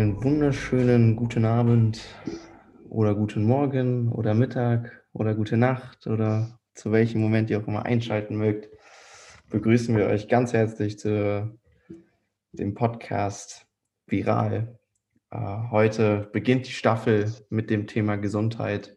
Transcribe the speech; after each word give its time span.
einen 0.00 0.24
wunderschönen 0.24 1.14
guten 1.14 1.44
Abend 1.44 2.00
oder 2.88 3.14
guten 3.14 3.44
Morgen 3.44 4.10
oder 4.10 4.32
Mittag 4.32 5.04
oder 5.12 5.34
gute 5.34 5.58
Nacht 5.58 6.06
oder 6.06 6.58
zu 6.72 6.90
welchem 6.90 7.20
Moment 7.20 7.50
ihr 7.50 7.60
auch 7.60 7.68
immer 7.68 7.84
einschalten 7.84 8.36
mögt. 8.36 8.70
Begrüßen 9.50 9.94
wir 9.94 10.06
euch 10.06 10.26
ganz 10.26 10.54
herzlich 10.54 10.98
zu 10.98 11.54
dem 12.52 12.72
Podcast 12.72 13.66
Viral. 14.06 14.78
Äh, 15.30 15.36
heute 15.70 16.30
beginnt 16.32 16.66
die 16.66 16.72
Staffel 16.72 17.30
mit 17.50 17.68
dem 17.68 17.86
Thema 17.86 18.16
Gesundheit 18.16 18.96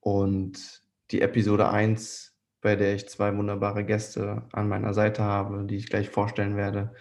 und 0.00 0.82
die 1.10 1.20
Episode 1.20 1.68
1, 1.68 2.34
bei 2.62 2.74
der 2.74 2.94
ich 2.94 3.06
zwei 3.06 3.36
wunderbare 3.36 3.84
Gäste 3.84 4.48
an 4.52 4.66
meiner 4.66 4.94
Seite 4.94 5.24
habe, 5.24 5.66
die 5.66 5.76
ich 5.76 5.90
gleich 5.90 6.08
vorstellen 6.08 6.56
werde, 6.56 6.94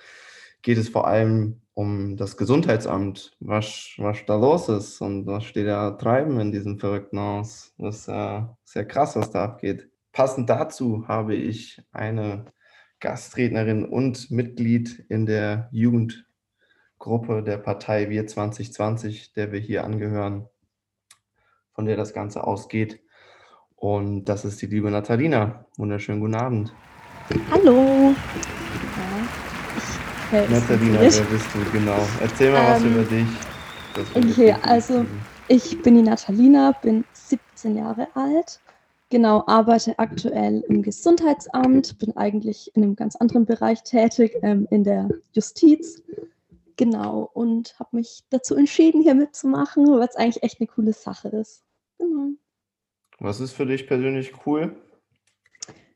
geht 0.63 0.77
es 0.77 0.90
vor 0.90 1.07
allem 1.07 1.62
um 1.81 2.16
das 2.16 2.38
Gesundheitsamt, 2.38 3.35
was, 3.40 3.95
was 3.98 4.23
da 4.27 4.35
los 4.35 4.70
ist 4.70 5.02
und 5.02 5.26
was 5.26 5.45
steht 5.45 5.66
da 5.66 5.90
treiben 5.90 6.40
in 6.40 6.52
diesem 6.52 6.77
verrückten 6.77 7.20
Haus. 7.20 7.73
Das 7.80 8.02
ist 8.02 8.07
äh, 8.07 8.41
sehr 8.63 8.85
krass, 8.85 9.16
was 9.16 9.31
da 9.31 9.44
abgeht. 9.45 9.90
Passend 10.12 10.48
dazu 10.48 11.07
habe 11.07 11.34
ich 11.34 11.81
eine 11.91 12.45
Gastrednerin 12.99 13.84
und 13.84 14.30
Mitglied 14.30 15.05
in 15.09 15.26
der 15.26 15.70
Jugendgruppe 15.71 17.41
der 17.41 17.57
Partei 17.57 18.12
Wir 18.12 18.27
2020, 18.27 19.34
der 19.34 19.52
wir 19.52 19.59
hier 19.59 19.84
angehören, 19.84 20.48
von 21.73 21.88
der 21.88 21.98
das 21.98 22.13
Ganze 22.13 22.43
ausgeht. 22.43 23.02
Und 23.76 24.26
das 24.26 24.45
ist 24.45 24.62
die 24.62 24.68
liebe 24.68 24.91
Natalina. 24.91 25.65
Wunderschönen 25.77 26.20
guten 26.20 26.35
Abend. 26.35 26.76
Hallo. 27.49 28.13
Ja, 30.32 30.48
Natalina, 30.48 31.01
wer 31.01 31.10
bist 31.10 31.48
du? 31.54 31.71
Genau. 31.74 32.07
Erzähl 32.21 32.51
mal 32.54 32.62
ähm, 32.62 32.71
was 32.71 32.84
über 32.84 33.04
dich. 33.04 33.27
Okay, 34.32 34.55
also 34.62 35.05
ich 35.49 35.82
bin 35.82 35.96
die 35.96 36.01
Natalina, 36.04 36.71
bin 36.82 37.04
17 37.13 37.76
Jahre 37.76 38.07
alt. 38.15 38.62
Genau, 39.09 39.43
arbeite 39.46 39.99
aktuell 39.99 40.63
im 40.70 40.84
Gesundheitsamt, 40.84 41.99
bin 41.99 42.15
eigentlich 42.15 42.71
in 42.76 42.84
einem 42.84 42.96
ganz 42.96 43.18
anderen 43.18 43.46
Bereich 43.46 43.84
tätig, 43.84 44.37
ähm, 44.41 44.70
in 44.71 44.85
der 44.85 45.09
Justiz. 45.34 46.02
Genau, 46.77 47.29
und 47.34 47.77
habe 47.77 47.98
mich 47.98 48.24
dazu 48.29 48.55
entschieden, 48.55 49.02
hier 49.02 49.15
mitzumachen, 49.15 49.85
weil 49.85 50.07
es 50.07 50.15
eigentlich 50.15 50.43
echt 50.43 50.62
eine 50.62 50.68
coole 50.68 50.93
Sache 50.93 51.27
ist. 51.27 51.65
Genau. 51.98 52.29
Was 53.20 53.41
ist 53.41 53.52
für 53.52 53.65
dich 53.65 53.85
persönlich 53.85 54.32
cool? 54.46 54.77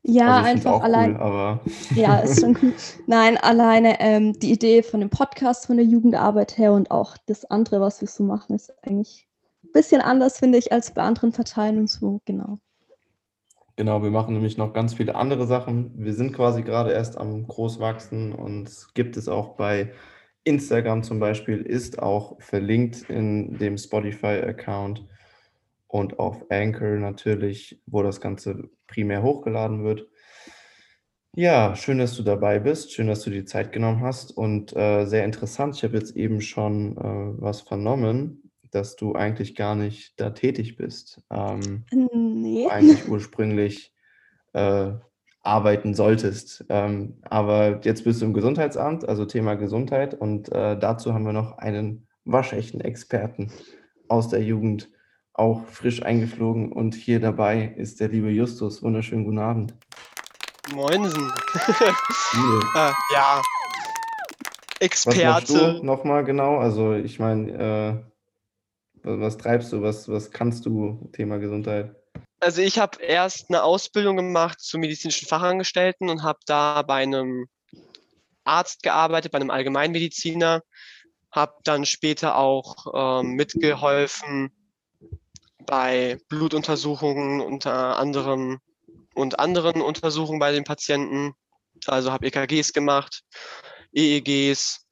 Ja, 0.08 0.36
also 0.36 0.48
einfach 0.48 0.82
allein. 0.82 1.20
Cool, 1.20 1.60
ja, 1.96 2.18
ist 2.20 2.40
schon 2.40 2.56
cool. 2.62 2.72
Nein, 3.06 3.36
alleine 3.38 3.98
ähm, 4.00 4.38
die 4.38 4.52
Idee 4.52 4.82
von 4.82 5.00
dem 5.00 5.10
Podcast, 5.10 5.66
von 5.66 5.76
der 5.76 5.86
Jugendarbeit 5.86 6.56
her 6.58 6.72
und 6.72 6.90
auch 6.92 7.16
das 7.26 7.44
andere, 7.44 7.80
was 7.80 8.00
wir 8.00 8.08
so 8.08 8.22
machen, 8.22 8.54
ist 8.54 8.72
eigentlich 8.86 9.26
ein 9.64 9.72
bisschen 9.72 10.00
anders, 10.00 10.38
finde 10.38 10.58
ich, 10.58 10.70
als 10.70 10.92
bei 10.92 11.02
anderen 11.02 11.32
Parteien 11.32 11.78
und 11.78 11.90
so, 11.90 12.20
genau. 12.24 12.58
Genau, 13.74 14.02
wir 14.02 14.10
machen 14.10 14.34
nämlich 14.34 14.56
noch 14.56 14.72
ganz 14.72 14.94
viele 14.94 15.16
andere 15.16 15.46
Sachen. 15.46 15.92
Wir 15.96 16.14
sind 16.14 16.32
quasi 16.32 16.62
gerade 16.62 16.92
erst 16.92 17.18
am 17.18 17.46
Großwachsen 17.46 18.32
und 18.32 18.70
gibt 18.94 19.16
es 19.16 19.28
auch 19.28 19.56
bei 19.56 19.92
Instagram 20.44 21.02
zum 21.02 21.18
Beispiel, 21.18 21.60
ist 21.60 22.00
auch 22.00 22.40
verlinkt 22.40 23.10
in 23.10 23.58
dem 23.58 23.76
Spotify-Account 23.76 25.04
und 25.88 26.18
auf 26.18 26.50
Anchor 26.50 26.96
natürlich, 26.96 27.80
wo 27.86 28.02
das 28.02 28.20
Ganze 28.20 28.70
primär 28.86 29.22
hochgeladen 29.22 29.84
wird. 29.84 30.08
Ja, 31.34 31.76
schön, 31.76 31.98
dass 31.98 32.16
du 32.16 32.22
dabei 32.22 32.58
bist. 32.58 32.92
Schön, 32.92 33.08
dass 33.08 33.22
du 33.22 33.30
die 33.30 33.44
Zeit 33.44 33.70
genommen 33.70 34.00
hast 34.00 34.30
und 34.36 34.74
äh, 34.74 35.04
sehr 35.04 35.24
interessant. 35.24 35.76
Ich 35.76 35.84
habe 35.84 35.96
jetzt 35.96 36.16
eben 36.16 36.40
schon 36.40 36.96
äh, 36.96 37.42
was 37.42 37.60
vernommen, 37.60 38.50
dass 38.70 38.96
du 38.96 39.14
eigentlich 39.14 39.54
gar 39.54 39.74
nicht 39.74 40.18
da 40.18 40.30
tätig 40.30 40.76
bist. 40.76 41.20
Ähm, 41.30 41.84
nee. 42.14 42.66
Eigentlich 42.68 43.06
ursprünglich 43.08 43.92
äh, 44.54 44.92
arbeiten 45.42 45.94
solltest. 45.94 46.64
Ähm, 46.70 47.18
aber 47.22 47.80
jetzt 47.84 48.04
bist 48.04 48.22
du 48.22 48.26
im 48.26 48.34
Gesundheitsamt, 48.34 49.06
also 49.06 49.26
Thema 49.26 49.54
Gesundheit. 49.54 50.14
Und 50.14 50.50
äh, 50.50 50.78
dazu 50.78 51.12
haben 51.12 51.26
wir 51.26 51.34
noch 51.34 51.58
einen 51.58 52.08
waschechten 52.24 52.80
Experten 52.80 53.52
aus 54.08 54.28
der 54.28 54.42
Jugend 54.42 54.90
auch 55.38 55.66
frisch 55.66 56.02
eingeflogen 56.02 56.72
und 56.72 56.94
hier 56.94 57.20
dabei 57.20 57.74
ist 57.76 58.00
der 58.00 58.08
liebe 58.08 58.30
Justus. 58.30 58.82
Wunderschönen 58.82 59.24
guten 59.24 59.38
Abend. 59.38 59.74
Moinsen. 60.72 61.32
äh, 62.74 62.92
ja. 63.12 63.42
Experte. 64.80 65.18
Was 65.20 65.50
machst 65.50 65.50
du 65.50 65.84
nochmal 65.84 66.24
genau? 66.24 66.58
Also 66.58 66.94
ich 66.94 67.18
meine, 67.18 68.04
äh, 69.02 69.06
was 69.06 69.38
treibst 69.38 69.72
du, 69.72 69.82
was, 69.82 70.08
was 70.08 70.30
kannst 70.30 70.66
du, 70.66 71.08
Thema 71.12 71.38
Gesundheit? 71.38 71.94
Also 72.40 72.60
ich 72.60 72.78
habe 72.78 73.02
erst 73.02 73.48
eine 73.48 73.62
Ausbildung 73.62 74.16
gemacht 74.16 74.60
zum 74.60 74.80
medizinischen 74.80 75.28
Fachangestellten 75.28 76.10
und 76.10 76.22
habe 76.22 76.38
da 76.46 76.82
bei 76.82 77.02
einem 77.02 77.46
Arzt 78.44 78.82
gearbeitet, 78.82 79.32
bei 79.32 79.36
einem 79.36 79.50
Allgemeinmediziner, 79.50 80.62
habe 81.30 81.54
dann 81.64 81.86
später 81.86 82.36
auch 82.36 83.20
ähm, 83.20 83.32
mitgeholfen, 83.32 84.50
bei 85.66 86.18
Blutuntersuchungen 86.28 87.40
unter 87.40 87.98
anderem 87.98 88.60
und 89.14 89.38
anderen 89.38 89.80
Untersuchungen 89.80 90.38
bei 90.38 90.52
den 90.52 90.64
Patienten. 90.64 91.34
Also 91.86 92.12
habe 92.12 92.26
EKGs 92.26 92.72
gemacht, 92.72 93.22
EEGs 93.92 94.86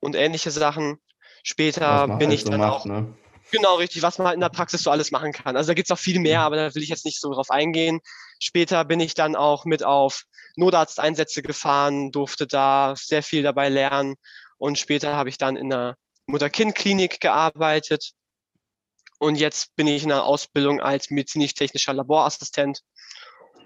und 0.00 0.14
ähnliche 0.14 0.50
Sachen. 0.50 0.98
Später 1.42 2.06
bin 2.06 2.28
halt 2.28 2.32
ich 2.32 2.44
so 2.44 2.50
dann 2.50 2.60
macht, 2.60 2.72
auch. 2.72 2.84
Ne? 2.84 3.14
Genau, 3.50 3.76
richtig, 3.76 4.02
was 4.02 4.18
man 4.18 4.28
halt 4.28 4.34
in 4.34 4.40
der 4.40 4.48
Praxis 4.48 4.82
so 4.82 4.90
alles 4.90 5.10
machen 5.10 5.32
kann. 5.32 5.56
Also 5.56 5.68
da 5.68 5.74
gibt 5.74 5.90
es 5.90 5.92
auch 5.92 6.00
viel 6.00 6.20
mehr, 6.20 6.42
aber 6.42 6.56
da 6.56 6.74
will 6.74 6.82
ich 6.82 6.88
jetzt 6.88 7.04
nicht 7.04 7.20
so 7.20 7.32
drauf 7.32 7.50
eingehen. 7.50 8.00
Später 8.38 8.84
bin 8.84 9.00
ich 9.00 9.14
dann 9.14 9.34
auch 9.34 9.64
mit 9.64 9.82
auf 9.82 10.24
Notarzteinsätze 10.56 11.42
gefahren, 11.42 12.12
durfte 12.12 12.46
da 12.46 12.94
sehr 12.96 13.22
viel 13.22 13.42
dabei 13.42 13.68
lernen. 13.68 14.14
Und 14.58 14.78
später 14.78 15.16
habe 15.16 15.28
ich 15.28 15.38
dann 15.38 15.56
in 15.56 15.70
der 15.70 15.96
Mutter-Kind-Klinik 16.26 17.20
gearbeitet 17.20 18.12
und 19.20 19.36
jetzt 19.36 19.76
bin 19.76 19.86
ich 19.86 20.02
in 20.02 20.08
der 20.08 20.24
Ausbildung 20.24 20.80
als 20.80 21.10
medizinisch-technischer 21.10 21.92
Laborassistent 21.92 22.80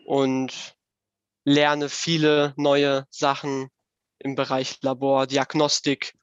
und 0.04 0.74
lerne 1.44 1.88
viele 1.88 2.54
neue 2.56 3.06
Sachen 3.10 3.68
im 4.18 4.34
Bereich 4.34 4.78
Labor, 4.82 5.28
Diagnostik 5.28 6.14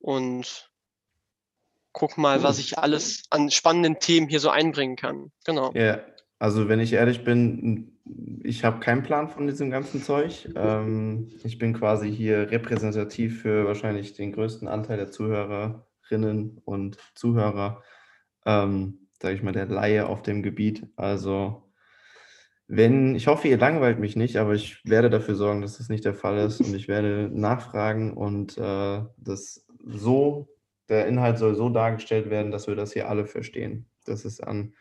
und 0.00 0.70
guck 1.92 2.18
mal, 2.18 2.42
was 2.42 2.58
ich 2.58 2.76
alles 2.76 3.22
an 3.30 3.50
spannenden 3.52 4.00
Themen 4.00 4.28
hier 4.28 4.40
so 4.40 4.50
einbringen 4.50 4.96
kann. 4.96 5.30
Genau. 5.44 5.72
Ja, 5.74 6.00
also 6.40 6.68
wenn 6.68 6.80
ich 6.80 6.94
ehrlich 6.94 7.22
bin, 7.22 8.00
ich 8.42 8.64
habe 8.64 8.80
keinen 8.80 9.04
Plan 9.04 9.28
von 9.28 9.46
diesem 9.46 9.70
ganzen 9.70 10.02
Zeug. 10.02 10.48
Ähm, 10.56 11.30
ich 11.44 11.58
bin 11.58 11.74
quasi 11.74 12.12
hier 12.12 12.50
repräsentativ 12.50 13.42
für 13.42 13.66
wahrscheinlich 13.66 14.14
den 14.14 14.32
größten 14.32 14.66
Anteil 14.66 14.96
der 14.96 15.12
Zuhörerinnen 15.12 16.60
und 16.64 16.98
Zuhörer 17.14 17.84
ähm, 18.44 19.08
sage 19.20 19.36
ich 19.36 19.42
mal, 19.42 19.52
der 19.52 19.66
Laie 19.66 20.06
auf 20.06 20.22
dem 20.22 20.42
Gebiet. 20.42 20.86
Also 20.96 21.62
wenn, 22.66 23.14
ich 23.14 23.26
hoffe, 23.26 23.48
ihr 23.48 23.58
langweilt 23.58 23.98
mich 23.98 24.16
nicht, 24.16 24.36
aber 24.36 24.54
ich 24.54 24.84
werde 24.84 25.10
dafür 25.10 25.34
sorgen, 25.34 25.60
dass 25.60 25.78
das 25.78 25.88
nicht 25.88 26.04
der 26.04 26.14
Fall 26.14 26.38
ist 26.38 26.60
und 26.60 26.74
ich 26.74 26.88
werde 26.88 27.30
nachfragen 27.32 28.14
und 28.14 28.56
äh, 28.58 29.02
das 29.16 29.66
so, 29.84 30.48
der 30.88 31.06
Inhalt 31.06 31.38
soll 31.38 31.54
so 31.54 31.68
dargestellt 31.68 32.30
werden, 32.30 32.50
dass 32.50 32.66
wir 32.66 32.76
das 32.76 32.92
hier 32.92 33.08
alle 33.08 33.26
verstehen. 33.26 33.86
Das 34.04 34.24
ist 34.24 34.42
an 34.42 34.74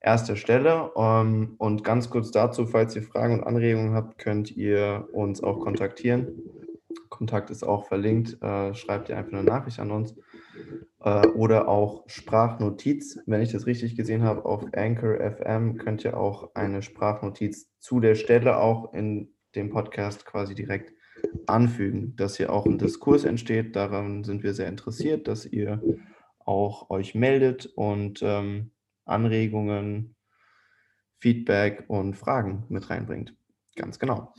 erster 0.00 0.36
Stelle. 0.36 0.92
Um, 0.92 1.04
ähm, 1.04 1.54
und 1.58 1.84
ganz 1.84 2.10
kurz 2.10 2.30
dazu, 2.30 2.66
falls 2.66 2.96
ihr 2.96 3.02
Fragen 3.02 3.34
und 3.34 3.44
Anregungen 3.44 3.94
habt, 3.94 4.18
könnt 4.18 4.50
ihr 4.56 5.08
uns 5.12 5.42
auch 5.42 5.60
kontaktieren. 5.60 6.42
Kontakt 7.08 7.50
ist 7.50 7.62
auch 7.62 7.86
verlinkt. 7.86 8.42
Äh, 8.42 8.74
schreibt 8.74 9.08
ihr 9.08 9.16
einfach 9.16 9.32
eine 9.32 9.44
Nachricht 9.44 9.78
an 9.78 9.90
uns 9.90 10.14
äh, 11.00 11.26
oder 11.28 11.68
auch 11.68 12.04
Sprachnotiz. 12.08 13.18
Wenn 13.26 13.42
ich 13.42 13.52
das 13.52 13.66
richtig 13.66 13.96
gesehen 13.96 14.22
habe, 14.22 14.44
auf 14.44 14.64
Anchor 14.74 15.16
FM 15.16 15.76
könnt 15.78 16.04
ihr 16.04 16.16
auch 16.16 16.54
eine 16.54 16.82
Sprachnotiz 16.82 17.70
zu 17.78 18.00
der 18.00 18.14
Stelle 18.14 18.58
auch 18.58 18.92
in 18.92 19.32
dem 19.54 19.70
Podcast 19.70 20.24
quasi 20.26 20.54
direkt 20.54 20.92
anfügen, 21.46 22.14
dass 22.16 22.36
hier 22.36 22.52
auch 22.52 22.66
ein 22.66 22.78
Diskurs 22.78 23.24
entsteht. 23.24 23.76
Daran 23.76 24.24
sind 24.24 24.42
wir 24.42 24.54
sehr 24.54 24.68
interessiert, 24.68 25.28
dass 25.28 25.46
ihr 25.46 25.82
auch 26.38 26.90
euch 26.90 27.14
meldet 27.14 27.66
und 27.66 28.20
ähm, 28.22 28.70
Anregungen, 29.04 30.16
Feedback 31.18 31.84
und 31.88 32.14
Fragen 32.14 32.64
mit 32.68 32.88
reinbringt. 32.90 33.34
Ganz 33.76 33.98
genau. 33.98 34.34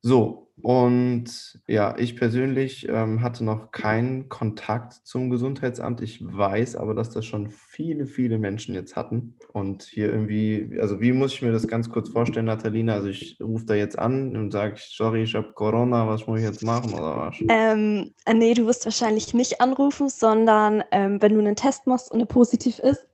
So, 0.00 0.42
und 0.62 1.58
ja, 1.66 1.96
ich 1.98 2.16
persönlich 2.16 2.88
ähm, 2.88 3.20
hatte 3.20 3.44
noch 3.44 3.72
keinen 3.72 4.28
Kontakt 4.28 4.92
zum 5.04 5.28
Gesundheitsamt. 5.28 6.00
Ich 6.02 6.24
weiß 6.24 6.76
aber, 6.76 6.94
dass 6.94 7.10
das 7.10 7.26
schon 7.26 7.50
viele, 7.50 8.06
viele 8.06 8.38
Menschen 8.38 8.74
jetzt 8.74 8.94
hatten. 8.94 9.34
Und 9.52 9.82
hier 9.82 10.12
irgendwie, 10.12 10.78
also 10.80 11.00
wie 11.00 11.12
muss 11.12 11.34
ich 11.34 11.42
mir 11.42 11.50
das 11.50 11.66
ganz 11.66 11.90
kurz 11.90 12.10
vorstellen, 12.10 12.46
Natalina? 12.46 12.94
Also 12.94 13.08
ich 13.08 13.38
rufe 13.42 13.64
da 13.66 13.74
jetzt 13.74 13.98
an 13.98 14.36
und 14.36 14.52
sage, 14.52 14.76
sorry, 14.78 15.24
ich 15.24 15.34
habe 15.34 15.52
Corona, 15.52 16.06
was 16.06 16.28
muss 16.28 16.38
ich 16.38 16.46
jetzt 16.46 16.62
machen 16.62 16.94
oder 16.94 17.16
was? 17.16 17.36
Ähm, 17.48 18.12
äh, 18.24 18.34
nee, 18.34 18.54
du 18.54 18.66
wirst 18.66 18.84
wahrscheinlich 18.84 19.34
nicht 19.34 19.60
anrufen, 19.60 20.08
sondern 20.10 20.84
ähm, 20.92 21.20
wenn 21.20 21.34
du 21.34 21.40
einen 21.40 21.56
Test 21.56 21.88
machst 21.88 22.12
und 22.12 22.20
er 22.20 22.26
positiv 22.26 22.78
ist, 22.78 23.04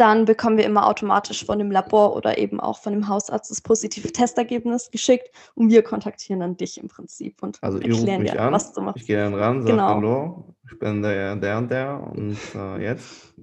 dann 0.00 0.24
bekommen 0.24 0.56
wir 0.56 0.64
immer 0.64 0.86
automatisch 0.86 1.44
von 1.44 1.58
dem 1.58 1.70
Labor 1.70 2.16
oder 2.16 2.38
eben 2.38 2.58
auch 2.58 2.78
von 2.78 2.94
dem 2.94 3.06
Hausarzt 3.06 3.50
das 3.50 3.60
positive 3.60 4.10
Testergebnis 4.10 4.90
geschickt 4.90 5.30
und 5.54 5.70
wir 5.70 5.82
kontaktieren 5.82 6.40
dann 6.40 6.56
dich 6.56 6.80
im 6.80 6.88
Prinzip 6.88 7.42
und 7.42 7.62
also 7.62 7.78
erklären 7.78 8.24
dir, 8.24 8.40
an, 8.40 8.52
was 8.54 8.72
du 8.72 8.80
machst. 8.80 9.02
Ich 9.02 9.06
gehe 9.06 9.18
dann 9.18 9.34
ran, 9.34 9.60
sage 9.60 9.72
genau. 9.72 9.88
Hallo, 9.88 10.54
ich 10.64 10.78
bin 10.78 11.02
der, 11.02 11.36
der 11.36 11.58
und 11.58 11.70
der 11.70 12.12
und 12.12 12.38
äh, 12.54 12.82
jetzt? 12.82 13.34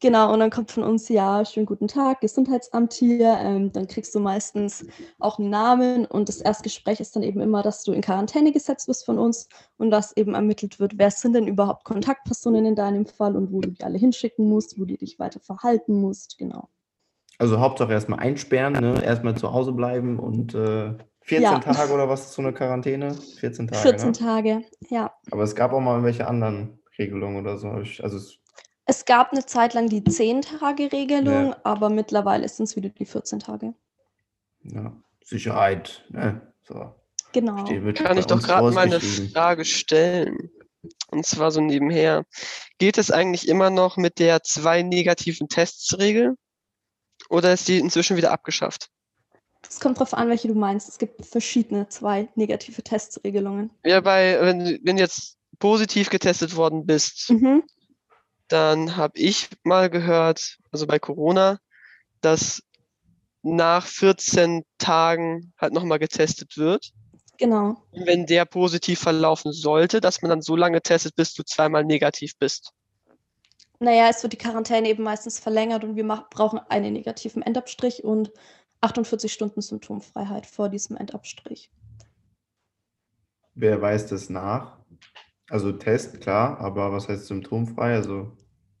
Genau, 0.00 0.32
und 0.32 0.40
dann 0.40 0.50
kommt 0.50 0.70
von 0.70 0.82
uns, 0.82 1.08
ja, 1.08 1.42
schönen 1.46 1.64
guten 1.64 1.88
Tag, 1.88 2.20
Gesundheitsamt 2.20 2.92
hier. 2.92 3.38
Ähm, 3.40 3.72
dann 3.72 3.86
kriegst 3.86 4.14
du 4.14 4.20
meistens 4.20 4.86
auch 5.18 5.38
einen 5.38 5.48
Namen 5.48 6.04
und 6.04 6.28
das 6.28 6.42
Erstgespräch 6.42 7.00
ist 7.00 7.16
dann 7.16 7.22
eben 7.22 7.40
immer, 7.40 7.62
dass 7.62 7.82
du 7.82 7.92
in 7.92 8.02
Quarantäne 8.02 8.52
gesetzt 8.52 8.88
wirst 8.88 9.06
von 9.06 9.18
uns 9.18 9.48
und 9.78 9.90
dass 9.90 10.14
eben 10.14 10.34
ermittelt 10.34 10.78
wird, 10.80 10.98
wer 10.98 11.10
sind 11.10 11.32
denn 11.32 11.46
überhaupt 11.46 11.84
Kontaktpersonen 11.84 12.66
in 12.66 12.74
deinem 12.74 13.06
Fall 13.06 13.36
und 13.36 13.52
wo 13.52 13.60
du 13.60 13.70
die 13.70 13.84
alle 13.84 13.96
hinschicken 13.96 14.46
musst, 14.48 14.78
wo 14.78 14.84
du 14.84 14.98
dich 14.98 15.18
weiter 15.18 15.40
verhalten 15.40 15.98
musst, 15.98 16.36
genau. 16.36 16.68
Also 17.38 17.60
Hauptsache 17.60 17.92
erstmal 17.92 18.20
einsperren, 18.20 18.74
ne? 18.74 19.02
erstmal 19.02 19.36
zu 19.36 19.52
Hause 19.52 19.72
bleiben 19.72 20.18
und 20.18 20.54
äh, 20.54 20.94
14 21.22 21.42
ja. 21.42 21.58
Tage 21.58 21.92
oder 21.92 22.08
was 22.08 22.26
ist 22.26 22.32
so 22.34 22.42
eine 22.42 22.52
Quarantäne? 22.52 23.14
14 23.14 23.68
Tage. 23.68 23.82
14 23.82 24.06
ne? 24.06 24.12
Tage, 24.12 24.62
ja. 24.88 25.12
Aber 25.30 25.42
es 25.42 25.54
gab 25.54 25.72
auch 25.72 25.80
mal 25.80 26.02
welche 26.02 26.28
anderen 26.28 26.78
Regelungen 26.98 27.38
oder 27.38 27.58
so. 27.58 27.68
Also 27.68 28.16
es 28.16 28.38
es 28.86 29.04
gab 29.04 29.32
eine 29.32 29.44
Zeit 29.44 29.74
lang 29.74 29.88
die 29.88 30.00
10-Tage-Regelung, 30.00 31.48
ja. 31.48 31.60
aber 31.64 31.90
mittlerweile 31.90 32.48
sind 32.48 32.64
es 32.66 32.76
wieder 32.76 32.88
die 32.88 33.04
14 33.04 33.40
Tage. 33.40 33.74
Ja, 34.62 34.92
Sicherheit. 35.24 36.04
Ne? 36.08 36.40
So. 36.62 36.94
Genau. 37.32 37.64
Kann 37.94 38.16
ich 38.16 38.26
doch 38.26 38.40
gerade 38.40 38.70
mal 38.70 38.86
eine 38.86 39.00
Frage 39.00 39.64
stellen. 39.64 40.50
Und 41.10 41.26
zwar 41.26 41.50
so 41.50 41.60
nebenher. 41.60 42.24
Geht 42.78 42.96
es 42.96 43.10
eigentlich 43.10 43.48
immer 43.48 43.70
noch 43.70 43.96
mit 43.96 44.20
der 44.20 44.44
zwei 44.44 44.82
negativen 44.82 45.48
Tests-Regel? 45.48 46.36
Oder 47.28 47.52
ist 47.52 47.66
die 47.66 47.78
inzwischen 47.78 48.16
wieder 48.16 48.30
abgeschafft? 48.30 48.88
Es 49.68 49.80
kommt 49.80 49.96
darauf 49.96 50.14
an, 50.14 50.28
welche 50.28 50.46
du 50.46 50.54
meinst. 50.54 50.88
Es 50.88 50.98
gibt 50.98 51.26
verschiedene 51.26 51.88
zwei 51.88 52.28
negative 52.36 52.84
Testregelungen. 52.84 53.70
Ja, 53.84 54.00
bei, 54.00 54.38
wenn, 54.40 54.78
wenn 54.84 54.96
jetzt 54.96 55.38
positiv 55.58 56.08
getestet 56.08 56.54
worden 56.54 56.86
bist, 56.86 57.30
mhm 57.30 57.64
dann 58.48 58.96
habe 58.96 59.18
ich 59.18 59.48
mal 59.64 59.90
gehört, 59.90 60.58
also 60.70 60.86
bei 60.86 60.98
Corona, 60.98 61.58
dass 62.20 62.62
nach 63.42 63.86
14 63.86 64.64
Tagen 64.78 65.52
halt 65.58 65.72
nochmal 65.72 65.98
getestet 65.98 66.56
wird. 66.56 66.90
Genau. 67.38 67.82
Und 67.90 68.06
wenn 68.06 68.26
der 68.26 68.44
positiv 68.44 69.00
verlaufen 69.00 69.52
sollte, 69.52 70.00
dass 70.00 70.22
man 70.22 70.30
dann 70.30 70.42
so 70.42 70.56
lange 70.56 70.80
testet, 70.80 71.16
bis 71.16 71.34
du 71.34 71.42
zweimal 71.44 71.84
negativ 71.84 72.36
bist. 72.38 72.72
Naja, 73.78 74.08
es 74.08 74.22
wird 74.22 74.32
die 74.32 74.38
Quarantäne 74.38 74.88
eben 74.88 75.02
meistens 75.02 75.38
verlängert 75.38 75.84
und 75.84 75.96
wir 75.96 76.04
brauchen 76.30 76.58
einen 76.68 76.94
negativen 76.94 77.42
Endabstrich 77.42 78.04
und 78.04 78.32
48 78.80 79.32
Stunden 79.32 79.60
Symptomfreiheit 79.60 80.46
vor 80.46 80.68
diesem 80.68 80.96
Endabstrich. 80.96 81.70
Wer 83.54 83.80
weiß 83.80 84.06
das 84.08 84.30
nach? 84.30 84.78
Also 85.50 85.72
Test, 85.72 86.20
klar, 86.20 86.58
aber 86.60 86.92
was 86.92 87.08
heißt 87.08 87.26
symptomfrei? 87.26 87.94
Also, 87.94 88.32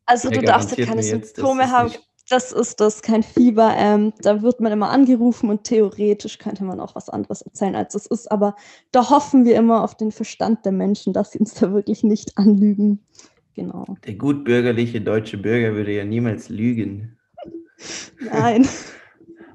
also 0.06 0.30
du 0.30 0.42
darfst 0.42 0.76
ja 0.76 0.86
keine 0.86 1.02
Symptome 1.02 1.70
haben. 1.70 1.92
Das 2.28 2.50
ist 2.50 2.80
das, 2.80 3.02
kein 3.02 3.22
Fieber. 3.22 3.72
Ähm, 3.76 4.12
da 4.20 4.42
wird 4.42 4.60
man 4.60 4.72
immer 4.72 4.90
angerufen 4.90 5.48
und 5.48 5.62
theoretisch 5.62 6.38
könnte 6.38 6.64
man 6.64 6.80
auch 6.80 6.96
was 6.96 7.08
anderes 7.08 7.42
erzählen, 7.42 7.76
als 7.76 7.94
es 7.94 8.06
ist. 8.06 8.32
Aber 8.32 8.56
da 8.90 9.10
hoffen 9.10 9.44
wir 9.44 9.54
immer 9.54 9.84
auf 9.84 9.96
den 9.96 10.10
Verstand 10.10 10.64
der 10.64 10.72
Menschen, 10.72 11.12
dass 11.12 11.30
sie 11.30 11.38
uns 11.38 11.54
da 11.54 11.72
wirklich 11.72 12.02
nicht 12.02 12.36
anlügen. 12.36 13.06
Genau. 13.54 13.84
Der 14.04 14.14
gutbürgerliche 14.14 15.00
deutsche 15.00 15.38
Bürger 15.38 15.74
würde 15.74 15.92
ja 15.92 16.04
niemals 16.04 16.48
lügen. 16.48 17.16
Nein. 18.18 18.68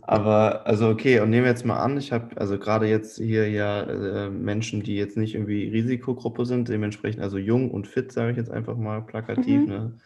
Aber 0.01 0.65
also 0.65 0.89
okay, 0.89 1.19
und 1.19 1.30
nehmen 1.30 1.44
wir 1.44 1.51
jetzt 1.51 1.65
mal 1.65 1.80
an, 1.80 1.98
ich 1.98 2.12
habe 2.12 2.38
also 2.39 2.57
gerade 2.57 2.88
jetzt 2.88 3.18
hier 3.18 3.50
ja 3.50 3.83
äh, 3.83 4.30
Menschen, 4.30 4.83
die 4.83 4.95
jetzt 4.95 5.18
nicht 5.18 5.36
irgendwie 5.36 5.69
Risikogruppe 5.69 6.45
sind, 6.45 6.69
dementsprechend 6.69 7.21
also 7.21 7.38
jung 7.38 7.71
und 7.71 7.88
fit, 7.88 8.12
sage 8.12 8.31
ich 8.31 8.38
jetzt 8.38 8.51
einfach 8.51 8.77
mal 8.77 9.01
plakativ, 9.01 9.62
mhm. 9.62 9.68
ne? 9.68 9.98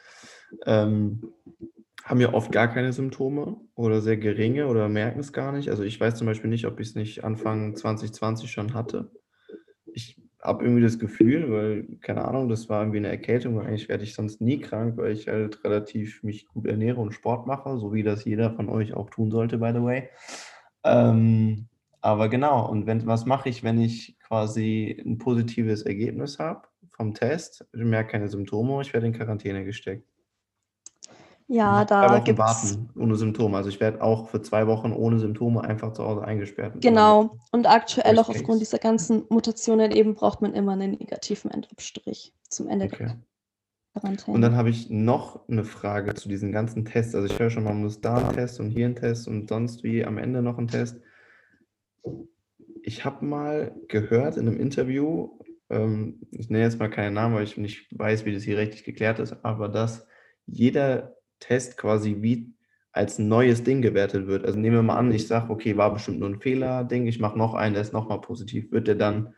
ähm, 0.65 1.23
haben 2.03 2.21
ja 2.21 2.33
oft 2.33 2.51
gar 2.51 2.67
keine 2.67 2.93
Symptome 2.93 3.57
oder 3.73 3.99
sehr 4.01 4.17
geringe 4.17 4.67
oder 4.67 4.87
merken 4.89 5.19
es 5.19 5.33
gar 5.33 5.51
nicht. 5.51 5.69
Also 5.69 5.83
ich 5.83 5.99
weiß 5.99 6.15
zum 6.15 6.27
Beispiel 6.27 6.49
nicht, 6.49 6.67
ob 6.67 6.79
ich 6.79 6.89
es 6.89 6.95
nicht 6.95 7.23
Anfang 7.23 7.75
2020 7.75 8.51
schon 8.51 8.75
hatte. 8.75 9.11
Habe 10.45 10.63
irgendwie 10.63 10.83
das 10.83 10.99
Gefühl, 10.99 11.51
weil, 11.51 11.87
keine 12.01 12.23
Ahnung, 12.25 12.49
das 12.49 12.69
war 12.69 12.81
irgendwie 12.81 12.99
eine 12.99 13.09
Erkältung, 13.09 13.55
weil 13.55 13.65
eigentlich 13.65 13.89
werde 13.89 14.03
ich 14.03 14.13
sonst 14.13 14.41
nie 14.41 14.59
krank, 14.59 14.95
weil 14.97 15.11
ich 15.11 15.27
halt 15.27 15.63
relativ 15.63 16.21
mich 16.21 16.45
gut 16.47 16.67
ernähre 16.67 17.01
und 17.01 17.13
Sport 17.13 17.47
mache, 17.47 17.77
so 17.77 17.93
wie 17.93 18.03
das 18.03 18.25
jeder 18.25 18.51
von 18.51 18.69
euch 18.69 18.93
auch 18.93 19.09
tun 19.09 19.31
sollte, 19.31 19.57
by 19.57 19.71
the 19.73 19.81
way. 19.81 20.09
Ähm, 20.83 21.67
aber 22.01 22.29
genau, 22.29 22.69
und 22.69 22.85
wenn, 22.85 23.07
was 23.07 23.25
mache 23.25 23.49
ich, 23.49 23.63
wenn 23.63 23.81
ich 23.81 24.19
quasi 24.19 25.01
ein 25.03 25.17
positives 25.17 25.81
Ergebnis 25.81 26.37
habe 26.37 26.67
vom 26.91 27.15
Test? 27.15 27.67
Ich 27.73 27.83
merke 27.83 28.11
keine 28.11 28.29
Symptome, 28.29 28.79
ich 28.83 28.93
werde 28.93 29.07
in 29.07 29.13
Quarantäne 29.13 29.65
gesteckt. 29.65 30.07
Ja, 31.47 31.85
da 31.85 32.19
gibt 32.19 32.39
es. 32.39 32.79
ohne 32.95 33.15
Symptome. 33.15 33.57
Also 33.57 33.69
ich 33.69 33.79
werde 33.79 34.01
auch 34.01 34.29
für 34.29 34.41
zwei 34.41 34.65
Wochen 34.65 34.91
ohne 34.91 35.19
Symptome 35.19 35.63
einfach 35.63 35.93
zu 35.93 36.03
Hause 36.03 36.23
eingesperrt. 36.23 36.81
Genau. 36.81 37.37
Und 37.51 37.67
aktuell 37.67 38.17
auch 38.17 38.29
aufgrund 38.29 38.61
dieser 38.61 38.79
ganzen 38.79 39.25
Mutationen 39.29 39.91
eben 39.91 40.15
braucht 40.15 40.41
man 40.41 40.55
immer 40.55 40.71
einen 40.73 40.91
negativen 40.91 41.51
Endabstrich 41.51 42.33
zum 42.49 42.67
Ende 42.67 42.85
okay. 42.85 42.97
der 42.97 43.17
Quarantäne. 43.93 44.35
Und 44.35 44.41
dann 44.41 44.55
habe 44.55 44.71
ich 44.71 44.89
noch 44.89 45.47
eine 45.47 45.63
Frage 45.63 46.15
zu 46.15 46.27
diesen 46.29 46.51
ganzen 46.51 46.83
Tests. 46.83 47.13
Also 47.13 47.27
ich 47.27 47.37
höre 47.37 47.51
schon, 47.51 47.63
man 47.63 47.79
muss 47.79 48.01
da 48.01 48.15
einen 48.15 48.33
Test 48.33 48.59
und 48.59 48.71
hier 48.71 48.85
einen 48.87 48.95
Test 48.95 49.27
und 49.27 49.47
sonst 49.47 49.83
wie 49.83 50.03
am 50.03 50.17
Ende 50.17 50.41
noch 50.41 50.57
einen 50.57 50.67
Test. 50.67 50.99
Ich 52.81 53.05
habe 53.05 53.23
mal 53.23 53.75
gehört 53.87 54.37
in 54.37 54.47
einem 54.47 54.59
Interview, 54.59 55.37
ähm, 55.69 56.21
ich 56.31 56.49
nenne 56.49 56.63
jetzt 56.63 56.79
mal 56.79 56.89
keinen 56.89 57.13
Namen, 57.13 57.35
weil 57.35 57.43
ich 57.43 57.55
nicht 57.57 57.87
weiß, 57.95 58.25
wie 58.25 58.33
das 58.33 58.43
hier 58.43 58.57
rechtlich 58.57 58.83
geklärt 58.83 59.19
ist, 59.19 59.45
aber 59.45 59.69
dass 59.69 60.07
jeder 60.47 61.14
Test 61.39 61.77
quasi 61.77 62.17
wie 62.21 62.53
als 62.91 63.19
neues 63.19 63.63
Ding 63.63 63.81
gewertet 63.81 64.27
wird. 64.27 64.45
Also 64.45 64.57
nehmen 64.57 64.77
wir 64.77 64.83
mal 64.83 64.97
an, 64.97 65.11
ich 65.11 65.27
sage, 65.27 65.51
okay, 65.51 65.75
war 65.75 65.93
bestimmt 65.93 66.19
nur 66.19 66.29
ein 66.29 66.39
Fehler-Ding, 66.39 67.07
ich 67.07 67.19
mache 67.19 67.37
noch 67.37 67.53
einen, 67.53 67.73
der 67.73 67.81
ist 67.81 67.93
nochmal 67.93 68.21
positiv. 68.21 68.71
Wird 68.71 68.87
der 68.87 68.95
dann 68.95 69.35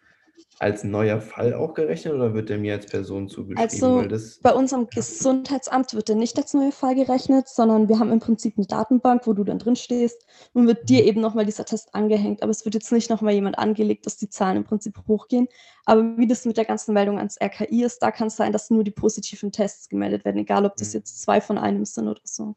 als 0.60 0.84
neuer 0.84 1.22
Fall 1.22 1.54
auch 1.54 1.76
gerechnet 1.76 2.14
oder 2.14 2.34
wird 2.34 2.50
der 2.50 2.58
mir 2.58 2.74
als 2.74 2.88
Person 2.88 3.28
zugeschrieben? 3.28 3.62
Also 3.62 4.04
bei 4.42 4.54
unserem 4.54 4.88
Gesundheitsamt 4.88 5.94
wird 5.94 6.10
der 6.10 6.16
nicht 6.16 6.38
als 6.38 6.54
neuer 6.54 6.72
Fall 6.72 6.96
gerechnet, 6.96 7.48
sondern 7.48 7.88
wir 7.90 8.00
haben 8.00 8.12
im 8.12 8.20
Prinzip 8.20 8.56
eine 8.58 8.66
Datenbank, 8.66 9.28
wo 9.28 9.34
du 9.34 9.44
dann 9.44 9.60
drin 9.60 9.76
stehst 9.76 10.26
und 10.54 10.66
wird 10.66 10.90
dir 10.90 11.04
mhm. 11.04 11.08
eben 11.08 11.22
nochmal 11.22 11.46
dieser 11.46 11.66
Test 11.66 11.94
angehängt. 11.94 12.42
Aber 12.42 12.50
es 12.50 12.66
wird 12.66 12.74
jetzt 12.74 12.92
nicht 12.92 13.10
nochmal 13.10 13.34
jemand 13.34 13.60
angelegt, 13.60 14.08
dass 14.08 14.18
die 14.18 14.30
Zahlen 14.30 14.58
im 14.58 14.64
Prinzip 14.64 14.96
hochgehen. 15.08 15.48
Aber 15.86 16.18
wie 16.18 16.28
das 16.28 16.46
mit 16.46 16.58
der 16.58 16.66
ganzen 16.66 16.94
Meldung 16.94 17.18
ans 17.18 17.38
RKI 17.40 17.84
ist, 17.84 18.00
da 18.00 18.12
kann 18.12 18.28
es 18.28 18.36
sein, 18.36 18.52
dass 18.52 18.72
nur 18.72 18.84
die 18.84 18.92
positiven 18.92 19.52
Tests 19.52 19.90
gemeldet 19.90 20.26
werden, 20.26 20.38
egal 20.38 20.66
ob 20.66 20.76
das 20.78 20.94
mhm. 20.94 21.00
jetzt 21.00 21.22
zwei 21.22 21.40
von 21.40 21.60
einem 21.60 21.86
sind 21.86 22.08
oder 22.08 22.22
so. 22.24 22.56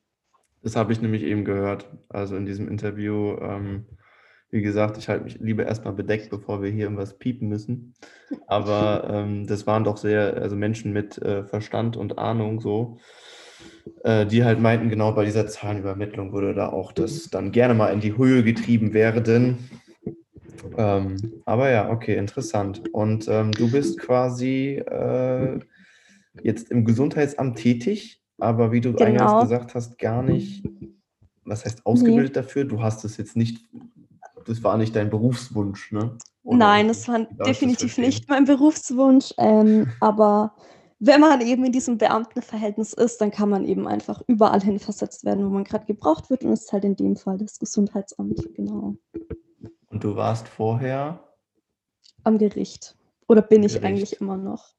Das 0.63 0.77
habe 0.77 0.93
ich 0.93 1.01
nämlich 1.03 1.23
eben 1.23 1.45
gehört, 1.45 1.89
also 2.09 2.37
in 2.37 2.47
diesem 2.47 2.69
Interview. 2.69 3.37
Ähm, 3.41 3.87
wie 4.51 4.63
gesagt, 4.63 4.99
ich 4.99 5.09
halte 5.09 5.25
mich 5.25 5.39
lieber 5.39 5.65
erstmal 5.65 5.95
bedeckt, 5.95 6.31
bevor 6.31 6.63
wir 6.63 6.71
hier 6.71 6.85
irgendwas 6.85 7.19
piepen 7.19 7.49
müssen. 7.49 7.95
Aber 8.47 9.09
ähm, 9.11 9.47
das 9.47 9.67
waren 9.67 9.85
doch 9.85 9.97
sehr, 9.97 10.37
also 10.37 10.57
Menschen 10.57 10.93
mit 10.93 11.19
äh, 11.19 11.45
Verstand 11.45 11.97
und 11.97 12.19
Ahnung 12.19 12.61
so, 12.61 12.99
äh, 14.03 14.27
die 14.27 14.45
halt 14.45 14.61
meinten, 14.61 14.89
genau 14.89 15.13
bei 15.13 15.25
dieser 15.25 15.47
Zahlenübermittlung 15.47 16.33
würde 16.33 16.55
da 16.55 16.69
auch 16.69 16.93
das 16.93 17.31
dann 17.31 17.53
gerne 17.53 17.75
mal 17.75 17.93
in 17.93 18.01
die 18.01 18.17
Höhe 18.17 18.43
getrieben 18.43 18.93
werden. 18.93 19.71
Ähm, 20.77 21.17
aber 21.45 21.71
ja, 21.71 21.91
okay, 21.91 22.17
interessant. 22.17 22.83
Und 22.93 23.29
ähm, 23.29 23.53
du 23.53 23.71
bist 23.71 23.99
quasi 23.99 24.83
äh, 24.85 25.59
jetzt 26.43 26.71
im 26.71 26.85
Gesundheitsamt 26.85 27.59
tätig, 27.59 28.23
aber 28.39 28.73
wie 28.73 28.81
du 28.81 28.93
genau. 28.93 29.05
eingangs 29.05 29.43
gesagt 29.43 29.75
hast, 29.75 29.99
gar 29.99 30.23
nicht, 30.23 30.65
was 31.45 31.65
heißt 31.65 31.87
ausgebildet 31.87 32.35
nee. 32.37 32.43
dafür? 32.43 32.65
Du 32.65 32.83
hast 32.83 33.05
es 33.05 33.17
jetzt 33.17 33.37
nicht 33.37 33.69
das 34.51 34.65
war 34.65 34.77
nicht 34.77 34.97
dein 34.97 35.11
Berufswunsch, 35.11 35.93
ne? 35.93 36.19
Oder 36.43 36.59
Nein, 36.59 36.89
das 36.89 37.07
war 37.07 37.21
definitiv 37.47 37.95
das 37.95 38.05
nicht 38.05 38.29
mein 38.29 38.45
Berufswunsch. 38.45 39.33
Ähm, 39.39 39.93
aber 40.01 40.57
wenn 40.99 41.21
man 41.21 41.41
eben 41.41 41.65
in 41.65 41.71
diesem 41.71 41.99
Beamtenverhältnis 41.99 42.93
ist, 42.93 43.21
dann 43.21 43.31
kann 43.31 43.49
man 43.49 43.65
eben 43.65 43.87
einfach 43.87 44.23
überall 44.27 44.61
hin 44.61 44.81
versetzt 44.81 45.25
werden, 45.25 45.45
wo 45.45 45.51
man 45.51 45.63
gerade 45.63 45.87
gebraucht 45.87 46.31
wird. 46.31 46.43
Und 46.43 46.51
das 46.51 46.63
ist 46.63 46.73
halt 46.73 46.85
in 46.85 46.97
dem 46.97 47.15
Fall 47.15 47.39
das 47.39 47.61
Gesundheitsamt, 47.61 48.43
genau. 48.55 48.97
Und 49.89 50.03
du 50.03 50.17
warst 50.17 50.49
vorher 50.49 51.23
am 52.25 52.39
Gericht. 52.39 52.97
Oder 53.29 53.43
bin 53.43 53.63
ich 53.63 53.75
Gericht. 53.75 53.87
eigentlich 53.87 54.21
immer 54.21 54.37
noch. 54.37 54.75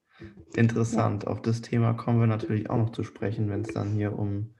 Interessant. 0.56 1.28
Auf 1.28 1.42
das 1.42 1.62
Thema 1.62 1.94
kommen 1.94 2.20
wir 2.20 2.28
natürlich 2.28 2.70
auch 2.70 2.78
noch 2.78 2.92
zu 2.92 3.04
sprechen, 3.04 3.50
wenn 3.50 3.62
es 3.62 3.74
dann 3.74 3.94
hier 3.94 4.18
um 4.20 4.54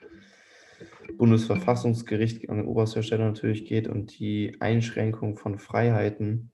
Bundesverfassungsgericht 1.18 2.50
an 2.50 2.66
oberster 2.66 3.04
Stelle 3.04 3.26
natürlich 3.26 3.66
geht 3.66 3.88
und 3.88 4.18
die 4.20 4.58
Einschränkung 4.60 5.38
von 5.38 5.58
Freiheiten 5.60 6.52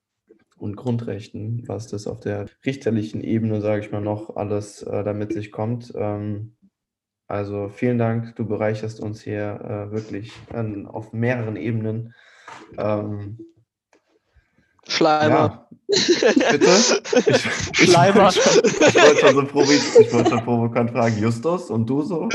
und 0.58 0.76
Grundrechten, 0.76 1.64
was 1.68 1.88
das 1.88 2.08
auf 2.08 2.20
der 2.20 2.48
richterlichen 2.66 3.22
Ebene, 3.22 3.62
sage 3.62 3.82
ich 3.82 3.92
mal, 3.92 4.02
noch 4.02 4.36
alles 4.36 4.82
äh, 4.84 5.04
damit 5.04 5.34
sich 5.34 5.52
kommt. 5.52 5.94
Ähm, 5.96 6.56
also 7.28 7.70
vielen 7.70 7.98
Dank, 7.98 8.36
du 8.36 8.46
bereicherst 8.46 9.00
uns 9.02 9.22
hier 9.22 9.60
äh, 9.62 9.92
wirklich 9.92 10.32
an, 10.50 10.88
auf 10.88 11.14
mehreren 11.14 11.58
Ebenen. 11.58 12.14
Ähm, 12.78 13.40
Schleimer. 14.88 15.68
Ja. 15.90 16.50
Bitte? 16.52 16.70
Ich, 17.28 17.90
Schleimer. 17.90 18.30
Ich, 18.34 18.38
ich, 18.38 18.88
ich 18.88 18.96
wollte 19.02 19.20
schon 19.22 19.36
so 19.36 19.46
provo 19.46 19.72
ich 19.72 20.14
wollte 20.14 20.30
schon 20.30 20.44
provokant 20.44 20.92
fragen, 20.92 21.18
Justus 21.22 21.70
und 21.70 21.86
du 21.90 22.02
so? 22.04 22.30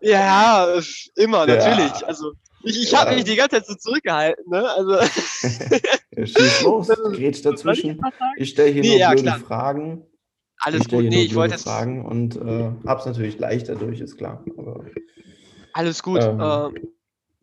ja, 0.00 0.78
immer, 1.16 1.48
Ja. 1.48 1.54
natürlich. 1.56 2.06
Also 2.06 2.32
ich, 2.62 2.82
ich 2.82 2.94
habe 2.94 3.10
Ja. 3.10 3.16
mich 3.16 3.24
die 3.24 3.36
ganze 3.36 3.56
Zeit 3.56 3.66
so 3.66 3.74
zurückgehalten, 3.74 4.44
ne? 4.50 4.68
Also 4.70 4.98
Schieß 6.16 6.62
los, 6.62 6.88
grätsch 7.12 7.42
dazwischen. 7.42 8.00
Ich 8.36 8.50
stelle 8.50 8.70
hier 8.72 8.82
Nee, 8.82 8.88
nur 8.90 8.98
ja, 8.98 9.08
blöde 9.10 9.22
klar. 9.22 9.38
Fragen. 9.40 10.06
ich 10.06 10.64
alles 10.66 10.84
stelle 10.84 11.02
gut. 11.04 11.10
Nee, 11.12 11.22
ich 11.24 11.34
wollte 11.34 11.58
Fragen 11.58 12.04
und 12.06 12.36
äh, 12.36 12.70
hab's 12.86 13.06
natürlich 13.06 13.38
leicht 13.38 13.68
dadurch, 13.68 14.00
ist 14.00 14.16
klar. 14.16 14.44
Aber 14.56 14.84
Alles 15.74 16.02
gut. 16.02 16.22
Ähm, 16.22 16.40
Ähm, 16.40 16.74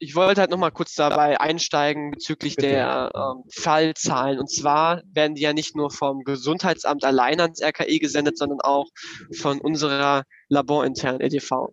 ich 0.04 0.16
wollte 0.16 0.42
halt 0.42 0.52
nochmal 0.52 0.72
kurz 0.72 0.96
dabei 0.96 1.40
einsteigen 1.40 2.12
bezüglich 2.12 2.58
Bitte. 2.58 2.68
der 2.68 3.12
ähm, 3.16 3.44
Fallzahlen. 3.50 4.38
Und 4.38 4.52
zwar 4.52 5.02
werden 5.12 5.36
die 5.36 5.42
ja 5.42 5.54
nicht 5.54 5.76
nur 5.78 5.92
vom 5.92 6.24
Gesundheitsamt 6.24 7.06
allein 7.06 7.40
ans 7.40 7.62
RKI 7.62 8.00
gesendet, 8.00 8.38
sondern 8.38 8.60
auch 8.60 8.90
von 9.34 9.62
unserer 9.62 10.24
laborinternen 10.50 11.22
EDV. 11.22 11.70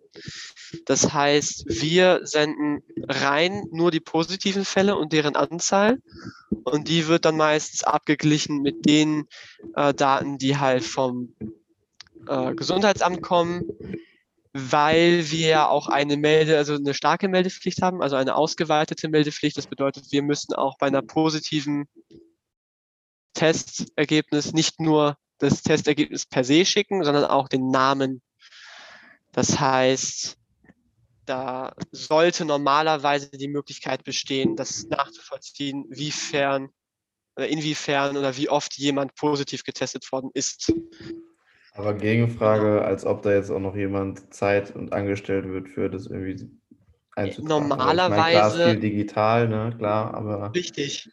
Das 0.85 1.13
heißt, 1.13 1.65
wir 1.67 2.21
senden 2.23 2.81
rein 2.97 3.65
nur 3.71 3.91
die 3.91 3.99
positiven 3.99 4.63
Fälle 4.63 4.95
und 4.95 5.11
deren 5.11 5.35
Anzahl. 5.35 5.97
Und 6.63 6.87
die 6.87 7.07
wird 7.07 7.25
dann 7.25 7.35
meistens 7.35 7.83
abgeglichen 7.83 8.61
mit 8.61 8.85
den 8.85 9.27
äh, 9.75 9.93
Daten, 9.93 10.37
die 10.37 10.57
halt 10.57 10.85
vom 10.85 11.35
äh, 12.27 12.55
Gesundheitsamt 12.55 13.21
kommen, 13.21 13.63
weil 14.53 15.31
wir 15.31 15.69
auch 15.69 15.87
eine 15.87 16.17
Melde, 16.17 16.57
also 16.57 16.75
eine 16.75 16.93
starke 16.93 17.29
Meldepflicht 17.29 17.81
haben, 17.81 18.01
also 18.01 18.17
eine 18.17 18.35
ausgeweitete 18.35 19.07
Meldepflicht. 19.07 19.57
Das 19.57 19.67
bedeutet, 19.67 20.11
wir 20.11 20.23
müssen 20.23 20.53
auch 20.53 20.77
bei 20.77 20.87
einer 20.87 21.01
positiven 21.01 21.87
Testergebnis 23.33 24.53
nicht 24.53 24.79
nur 24.79 25.17
das 25.37 25.63
Testergebnis 25.63 26.25
per 26.25 26.43
se 26.43 26.65
schicken, 26.65 27.03
sondern 27.03 27.25
auch 27.25 27.47
den 27.47 27.69
Namen. 27.69 28.21
Das 29.31 29.59
heißt, 29.59 30.37
da 31.25 31.73
sollte 31.91 32.43
normalerweise 32.43 33.29
die 33.31 33.47
Möglichkeit 33.47 34.03
bestehen, 34.03 34.57
das 34.57 34.83
nachzuvollziehen, 34.85 35.85
wiefern 35.89 36.69
oder 37.37 37.47
inwiefern 37.47 38.17
oder 38.17 38.35
wie 38.35 38.49
oft 38.49 38.77
jemand 38.77 39.15
positiv 39.15 39.63
getestet 39.63 40.11
worden 40.11 40.29
ist. 40.33 40.73
Aber 41.73 41.93
Gegenfrage, 41.93 42.81
als 42.83 43.05
ob 43.05 43.21
da 43.21 43.33
jetzt 43.33 43.49
auch 43.49 43.59
noch 43.59 43.75
jemand 43.75 44.33
Zeit 44.33 44.75
und 44.75 44.91
angestellt 44.93 45.47
wird 45.47 45.69
für 45.69 45.89
das 45.89 46.05
irgendwie 46.07 46.49
einzutragen. 47.15 47.71
Also 47.71 47.91
ich 47.91 48.09
meine, 48.09 48.31
klar, 48.31 48.51
Normalerweise- 48.51 48.63
viel 48.63 48.79
digital, 48.79 49.47
ne, 49.47 49.75
klar, 49.77 50.13
aber 50.13 50.51
Richtig. 50.53 51.09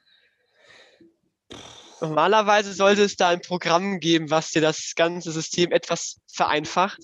Normalerweise 2.01 2.73
sollte 2.75 3.03
es 3.03 3.17
da 3.17 3.31
ein 3.31 3.41
Programm 3.41 3.99
geben, 3.99 4.31
was 4.31 4.53
dir 4.53 4.63
das 4.63 4.93
ganze 4.95 5.33
System 5.33 5.73
etwas 5.73 6.21
vereinfacht. 6.33 7.01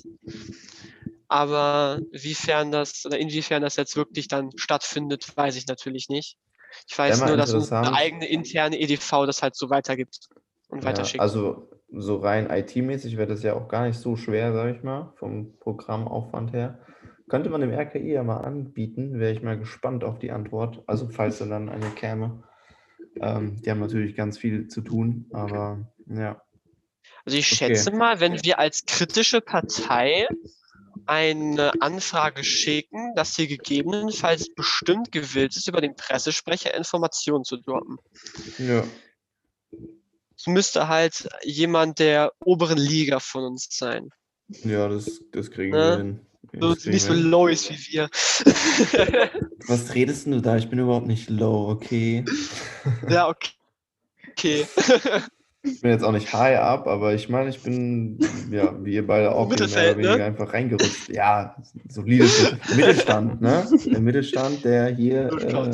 Aber 1.26 2.00
wiefern 2.12 2.70
das 2.70 3.04
oder 3.04 3.18
inwiefern 3.18 3.62
das 3.62 3.74
jetzt 3.76 3.96
wirklich 3.96 4.28
dann 4.28 4.50
stattfindet, 4.56 5.36
weiß 5.36 5.56
ich 5.56 5.66
natürlich 5.66 6.08
nicht. 6.08 6.36
Ich 6.88 6.96
weiß 6.96 7.20
nur, 7.20 7.36
dass 7.36 7.52
unsere 7.54 7.80
interessant. 7.80 7.96
eigene 7.96 8.28
interne 8.28 8.78
EDV 8.78 9.26
das 9.26 9.42
halt 9.42 9.56
so 9.56 9.70
weitergibt 9.70 10.28
und 10.68 10.82
ja, 10.82 10.90
weiterschickt. 10.90 11.20
also 11.20 11.68
so 11.90 12.16
rein 12.16 12.50
IT-mäßig 12.50 13.16
wäre 13.16 13.28
das 13.28 13.42
ja 13.42 13.54
auch 13.54 13.68
gar 13.68 13.86
nicht 13.86 13.98
so 13.98 14.16
schwer, 14.16 14.52
sage 14.52 14.74
ich 14.74 14.82
mal, 14.82 15.12
vom 15.16 15.58
Programmaufwand 15.58 16.52
her. 16.52 16.78
Könnte 17.28 17.50
man 17.50 17.60
dem 17.60 17.72
RKI 17.72 18.12
ja 18.12 18.22
mal 18.22 18.38
anbieten, 18.38 19.18
wäre 19.18 19.32
ich 19.32 19.42
mal 19.42 19.58
gespannt 19.58 20.04
auf 20.04 20.18
die 20.18 20.30
Antwort. 20.30 20.82
Also 20.86 21.08
falls 21.08 21.38
da 21.38 21.46
dann 21.46 21.68
eine 21.68 21.90
käme. 21.90 22.42
Ähm, 23.20 23.60
die 23.62 23.70
haben 23.70 23.80
natürlich 23.80 24.14
ganz 24.16 24.38
viel 24.38 24.68
zu 24.68 24.82
tun, 24.82 25.26
aber 25.32 25.86
ja. 26.06 26.42
Also 27.24 27.38
ich 27.38 27.50
Okay. 27.50 27.56
schätze 27.56 27.90
mal, 27.90 28.20
wenn 28.20 28.42
wir 28.44 28.58
als 28.58 28.84
kritische 28.86 29.40
Partei 29.40 30.28
eine 31.06 31.72
Anfrage 31.80 32.44
schicken, 32.44 33.14
dass 33.14 33.34
sie 33.34 33.46
gegebenenfalls 33.46 34.54
bestimmt 34.54 35.12
gewillt 35.12 35.56
ist, 35.56 35.68
über 35.68 35.80
den 35.80 35.96
Pressesprecher 35.96 36.74
Informationen 36.74 37.44
zu 37.44 37.56
droppen. 37.58 37.98
Ja, 38.58 38.84
müsste 40.46 40.88
halt 40.88 41.28
jemand 41.42 41.98
der 41.98 42.32
oberen 42.44 42.78
Liga 42.78 43.20
von 43.20 43.44
uns 43.44 43.68
sein. 43.70 44.10
ja 44.64 44.88
das, 44.88 45.20
das 45.32 45.50
kriegen 45.50 45.72
Ne? 45.72 45.78
wir 45.78 45.96
hin. 45.96 46.20
So, 46.60 46.90
nicht 46.90 47.02
so 47.02 47.12
low 47.14 47.48
ist 47.48 47.70
wie 47.70 47.92
wir. 47.92 48.08
Was 49.66 49.94
redest 49.94 50.26
du 50.26 50.40
da? 50.40 50.56
Ich 50.56 50.68
bin 50.68 50.78
überhaupt 50.78 51.06
nicht 51.06 51.28
low, 51.30 51.68
okay? 51.70 52.24
ja, 53.08 53.28
okay. 53.28 53.50
Okay. 54.30 54.66
Ich 55.62 55.80
bin 55.80 55.90
jetzt 55.90 56.04
auch 56.04 56.12
nicht 56.12 56.32
high 56.34 56.58
up, 56.58 56.86
aber 56.86 57.14
ich 57.14 57.28
meine, 57.30 57.48
ich 57.48 57.62
bin, 57.62 58.18
ja, 58.50 58.74
wie 58.84 58.94
ihr 58.94 59.06
beide 59.06 59.32
auch, 59.34 59.48
mehr 59.48 59.56
oder 59.62 59.96
weniger 59.96 60.18
ne? 60.18 60.24
einfach 60.24 60.52
reingerutscht. 60.52 61.08
Ja, 61.08 61.56
solides 61.88 62.42
Mittel- 62.42 62.76
Mittelstand, 62.76 63.40
ne? 63.40 63.66
Der 63.86 64.00
Mittelstand, 64.00 64.64
der 64.64 64.94
hier 64.94 65.32
äh, 65.32 65.72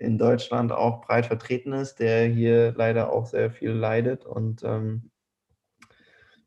in 0.00 0.18
Deutschland 0.18 0.72
auch 0.72 1.02
breit 1.02 1.26
vertreten 1.26 1.72
ist, 1.72 2.00
der 2.00 2.26
hier 2.26 2.72
leider 2.76 3.12
auch 3.12 3.26
sehr 3.26 3.50
viel 3.50 3.70
leidet 3.70 4.24
und 4.24 4.62
ähm, 4.64 5.10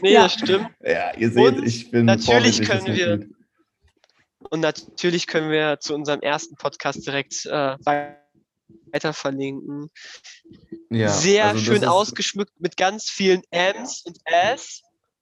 Nee, 0.01 0.13
Ja. 0.13 0.23
das 0.23 0.33
stimmt. 0.33 0.69
Ja, 0.81 1.15
ihr 1.15 1.31
seht, 1.31 1.57
Und 1.57 1.67
ich 1.67 1.91
bin 1.91 2.05
natürlich 2.05 2.61
können 2.61 2.95
wir-. 2.95 3.27
Und 4.49 4.59
natürlich 4.59 5.27
können 5.27 5.49
wir 5.51 5.79
zu 5.79 5.93
unserem 5.95 6.19
ersten 6.21 6.55
Podcast 6.55 7.05
direkt 7.05 7.45
äh, 7.45 7.77
weiter 7.85 9.13
verlinken. 9.13 9.89
Ja, 10.89 11.09
Sehr 11.09 11.45
also 11.49 11.59
schön 11.63 11.85
ausgeschmückt 11.85 12.59
mit 12.59 12.75
ganz 12.77 13.09
vielen 13.09 13.41
M's 13.51 14.03
und 14.05 14.17
S, 14.25 14.81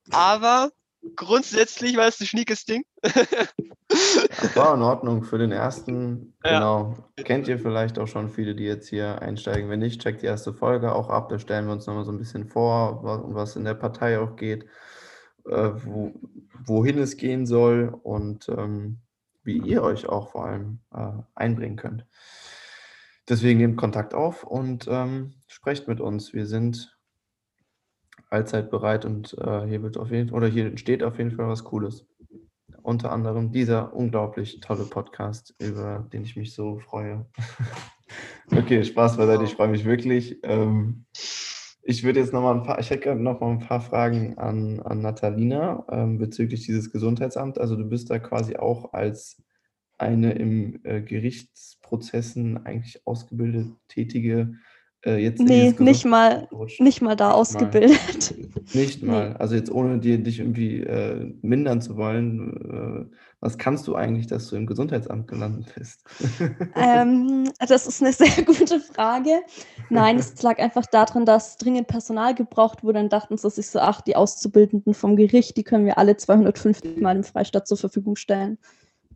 aber 0.10 0.72
grundsätzlich 1.16 1.98
war 1.98 2.08
es 2.08 2.20
ein 2.20 2.28
schniekes 2.28 2.66
Ding. 2.66 2.84
Das 3.02 4.56
war 4.56 4.76
in 4.76 4.82
Ordnung 4.82 5.24
für 5.24 5.38
den 5.38 5.52
ersten. 5.52 6.34
Ja. 6.44 6.54
Genau. 6.54 6.96
Kennt 7.18 7.48
ihr 7.48 7.60
vielleicht 7.60 7.98
auch 7.98 8.08
schon 8.08 8.30
viele, 8.30 8.56
die 8.56 8.64
jetzt 8.64 8.88
hier 8.88 9.22
einsteigen? 9.22 9.70
Wenn 9.70 9.80
nicht, 9.80 10.02
checkt 10.02 10.22
die 10.22 10.28
erste 10.28 10.54
Folge 10.54 10.94
auch 10.94 11.10
ab. 11.10 11.30
Da 11.30 11.40
stellen 11.40 11.66
wir 11.66 11.74
uns 11.74 11.88
nochmal 11.88 12.06
so 12.06 12.12
ein 12.12 12.20
bisschen 12.20 12.48
vor, 12.48 13.04
um 13.26 13.36
was 13.36 13.56
in 13.56 13.66
der 13.66 13.74
Partei 13.74 14.20
auch 14.20 14.36
geht, 14.36 14.66
äh, 15.46 15.72
wo, 15.84 16.14
wohin 16.66 17.00
es 17.00 17.18
gehen 17.18 17.46
soll 17.46 17.98
und 18.04 18.48
ähm, 18.50 19.00
wie 19.44 19.58
ihr 19.58 19.82
euch 19.82 20.08
auch 20.08 20.32
vor 20.32 20.46
allem 20.46 20.80
äh, 20.94 21.12
einbringen 21.34 21.78
könnt. 21.78 22.06
Deswegen 23.28 23.60
nehmt 23.60 23.78
Kontakt 23.78 24.14
auf 24.14 24.44
und 24.44 24.88
ähm, 24.90 25.34
sprecht 25.48 25.88
mit 25.88 26.00
uns. 26.02 26.34
Wir 26.34 26.46
sind 26.46 26.99
allzeit 28.30 28.70
bereit 28.70 29.06
und 29.06 29.36
äh, 29.40 29.66
hier 29.66 29.82
wird 29.82 29.98
auf 29.98 30.12
jeden 30.12 30.32
oder 30.32 30.48
hier 30.48 30.66
entsteht 30.66 31.04
auf 31.04 31.18
jeden 31.18 31.32
Fall 31.32 31.48
was 31.48 31.64
Cooles. 31.64 32.06
Unter 32.82 33.12
anderem 33.12 33.52
dieser 33.52 33.94
unglaublich 33.94 34.62
tolle 34.62 34.86
Podcast, 34.86 35.54
über 35.60 36.08
den 36.14 36.24
ich 36.24 36.36
mich 36.36 36.54
so 36.54 36.80
freue. 36.80 37.26
okay, 38.52 38.84
Spaß 38.84 39.18
beiseite, 39.18 39.44
ich 39.44 39.56
freue 39.56 39.68
mich 39.68 39.86
wirklich. 39.86 40.40
Ähm, 40.44 41.06
ich 41.82 42.04
würde 42.04 42.20
jetzt 42.20 42.34
nochmal 42.34 42.56
ein 42.56 42.64
paar, 42.64 42.80
ich 42.80 42.90
hätte 42.90 43.16
noch 43.16 43.40
mal 43.40 43.52
ein 43.52 43.60
paar 43.60 43.82
Fragen 43.82 44.38
an, 44.38 44.80
an 44.82 45.02
Natalina 45.02 45.86
ähm, 45.90 46.18
bezüglich 46.18 46.66
dieses 46.66 46.92
Gesundheitsamt. 46.92 47.60
Also 47.60 47.76
du 47.76 47.86
bist 47.86 48.10
da 48.10 48.20
quasi 48.20 48.58
auch 48.58 48.94
als 48.94 49.42
eine 49.98 50.34
im 50.34 50.80
äh, 50.84 51.02
Gerichtsprozessen 51.02 52.66
eigentlich 52.66 53.06
ausgebildete 53.06 53.76
tätige 53.88 54.54
äh, 55.06 55.18
jetzt 55.18 55.40
nee, 55.40 55.74
nicht 55.80 56.06
mal, 56.06 56.48
nicht 56.80 57.02
mal 57.02 57.16
da 57.16 57.32
ausgebildet. 57.32 58.36
Nicht 58.74 59.04
mal. 59.04 59.30
Nee. 59.30 59.36
Also 59.40 59.56
jetzt 59.56 59.72
ohne 59.72 60.00
dir, 60.00 60.18
dich 60.18 60.40
irgendwie 60.40 60.82
äh, 60.82 61.34
mindern 61.42 61.82
zu 61.82 61.98
wollen, 61.98 63.10
äh, 63.10 63.16
was 63.42 63.58
kannst 63.58 63.88
du 63.88 63.96
eigentlich, 63.96 64.28
dass 64.28 64.50
du 64.50 64.58
im 64.58 64.66
Gesundheitsamt 64.66 65.28
gelandet 65.28 65.74
bist? 65.76 66.04
ähm, 66.76 67.50
das 67.68 67.88
ist 67.88 68.02
eine 68.02 68.12
sehr 68.14 68.44
gute 68.44 68.80
Frage. 68.82 69.40
Nein, 69.90 70.18
es 70.18 70.42
lag 70.42 70.60
einfach 70.60 70.86
daran, 70.86 71.26
dass 71.26 71.56
dringend 71.58 71.88
Personal 71.88 72.36
gebraucht 72.36 72.84
wurde. 72.84 73.00
Dann 73.00 73.10
dachten 73.10 73.38
sie 73.38 73.50
sich 73.50 73.70
so, 73.70 73.80
ach, 73.80 74.02
die 74.02 74.18
Auszubildenden 74.18 74.94
vom 74.94 75.16
Gericht, 75.16 75.56
die 75.56 75.64
können 75.64 75.86
wir 75.86 75.98
alle 75.98 76.18
250 76.18 76.98
Mal 76.98 77.16
im 77.16 77.24
Freistaat 77.24 77.68
zur 77.68 77.78
Verfügung 77.78 78.18
stellen. 78.18 78.58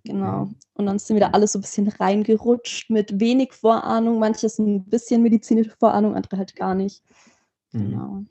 Genau. 0.05 0.45
Mhm. 0.45 0.55
Und 0.75 0.86
dann 0.86 1.00
sind 1.00 1.15
wir 1.15 1.22
da 1.22 1.29
alle 1.29 1.48
so 1.48 1.60
ein 1.60 1.62
bisschen 1.62 1.88
reingerutscht 1.88 2.89
mit 2.89 3.19
wenig 3.19 3.53
Vorahnung, 3.53 4.19
manches 4.19 4.60
ein 4.60 4.83
bisschen 4.86 5.22
medizinische 5.22 5.72
Vorahnung, 5.72 6.15
andere 6.15 6.38
halt 6.38 6.55
gar 6.55 6.75
nicht. 6.75 7.03
Mhm. 7.72 7.89
Genau. 7.89 8.25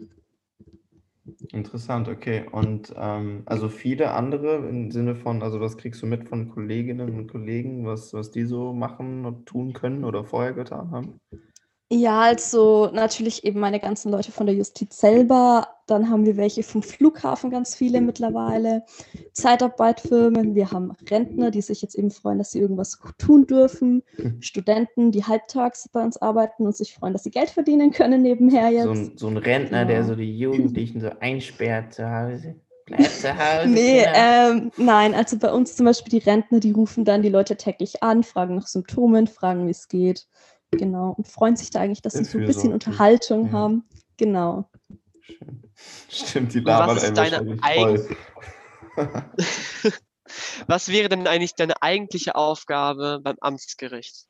Interessant, 1.52 2.08
okay. 2.08 2.46
Und 2.50 2.92
ähm, 2.96 3.42
also 3.46 3.68
viele 3.68 4.12
andere 4.12 4.68
im 4.68 4.90
Sinne 4.90 5.14
von, 5.14 5.42
also 5.42 5.60
was 5.60 5.76
kriegst 5.76 6.02
du 6.02 6.06
mit 6.06 6.28
von 6.28 6.48
Kolleginnen 6.48 7.16
und 7.16 7.30
Kollegen, 7.30 7.86
was, 7.86 8.12
was 8.12 8.30
die 8.32 8.44
so 8.44 8.72
machen 8.72 9.24
und 9.24 9.46
tun 9.46 9.72
können 9.72 10.04
oder 10.04 10.24
vorher 10.24 10.52
getan 10.52 10.90
haben? 10.90 11.20
Ja, 11.94 12.20
also 12.22 12.88
natürlich 12.90 13.44
eben 13.44 13.60
meine 13.60 13.78
ganzen 13.78 14.10
Leute 14.10 14.32
von 14.32 14.46
der 14.46 14.54
Justiz 14.54 14.98
selber. 14.98 15.68
Dann 15.86 16.08
haben 16.08 16.24
wir 16.24 16.38
welche 16.38 16.62
vom 16.62 16.82
Flughafen, 16.82 17.50
ganz 17.50 17.74
viele 17.74 18.00
mittlerweile. 18.00 18.84
Zeitarbeitfirmen. 19.34 20.54
Wir 20.54 20.70
haben 20.70 20.92
Rentner, 21.10 21.50
die 21.50 21.60
sich 21.60 21.82
jetzt 21.82 21.94
eben 21.94 22.10
freuen, 22.10 22.38
dass 22.38 22.52
sie 22.52 22.60
irgendwas 22.60 22.98
tun 23.18 23.46
dürfen. 23.46 24.02
Mhm. 24.16 24.40
Studenten, 24.40 25.12
die 25.12 25.24
halbtags 25.24 25.86
bei 25.90 26.02
uns 26.02 26.16
arbeiten 26.16 26.64
und 26.64 26.74
sich 26.74 26.94
freuen, 26.94 27.12
dass 27.12 27.24
sie 27.24 27.30
Geld 27.30 27.50
verdienen 27.50 27.90
können 27.90 28.22
nebenher 28.22 28.70
jetzt. 28.70 28.84
So 28.84 28.92
ein, 28.92 29.12
so 29.16 29.26
ein 29.26 29.36
Rentner, 29.36 29.80
ja. 29.80 29.84
der 29.84 30.04
so 30.04 30.14
die 30.14 30.38
Jugendlichen 30.38 30.98
so 31.02 31.10
einsperrt 31.20 31.92
zu 31.92 32.10
Hause. 32.10 32.54
Bleib 32.86 33.10
zu 33.10 33.28
Hause. 33.38 33.68
nee, 33.68 34.02
ähm, 34.14 34.72
nein, 34.78 35.14
also 35.14 35.36
bei 35.36 35.52
uns 35.52 35.76
zum 35.76 35.84
Beispiel 35.84 36.18
die 36.18 36.26
Rentner, 36.26 36.58
die 36.58 36.72
rufen 36.72 37.04
dann 37.04 37.20
die 37.20 37.28
Leute 37.28 37.56
täglich 37.56 38.02
an, 38.02 38.22
fragen 38.22 38.54
nach 38.54 38.66
Symptomen, 38.66 39.26
fragen, 39.26 39.66
wie 39.66 39.72
es 39.72 39.88
geht. 39.88 40.26
Genau. 40.72 41.14
Und 41.16 41.28
freuen 41.28 41.56
sich 41.56 41.70
da 41.70 41.80
eigentlich, 41.80 42.02
dass 42.02 42.14
sie 42.14 42.24
so 42.24 42.38
ein 42.38 42.46
bisschen 42.46 42.72
Unterhaltung 42.72 43.46
ja. 43.46 43.52
haben. 43.52 43.84
Genau. 44.16 44.68
Stimmt, 46.08 46.54
die 46.54 46.60
labern 46.60 46.96
was 46.96 47.04
ist 47.04 47.16
deine 47.16 47.56
eigen... 47.62 48.16
Was 50.66 50.88
wäre 50.88 51.08
denn 51.08 51.26
eigentlich 51.26 51.54
deine 51.54 51.82
eigentliche 51.82 52.34
Aufgabe 52.36 53.20
beim 53.22 53.36
Amtsgericht? 53.40 54.26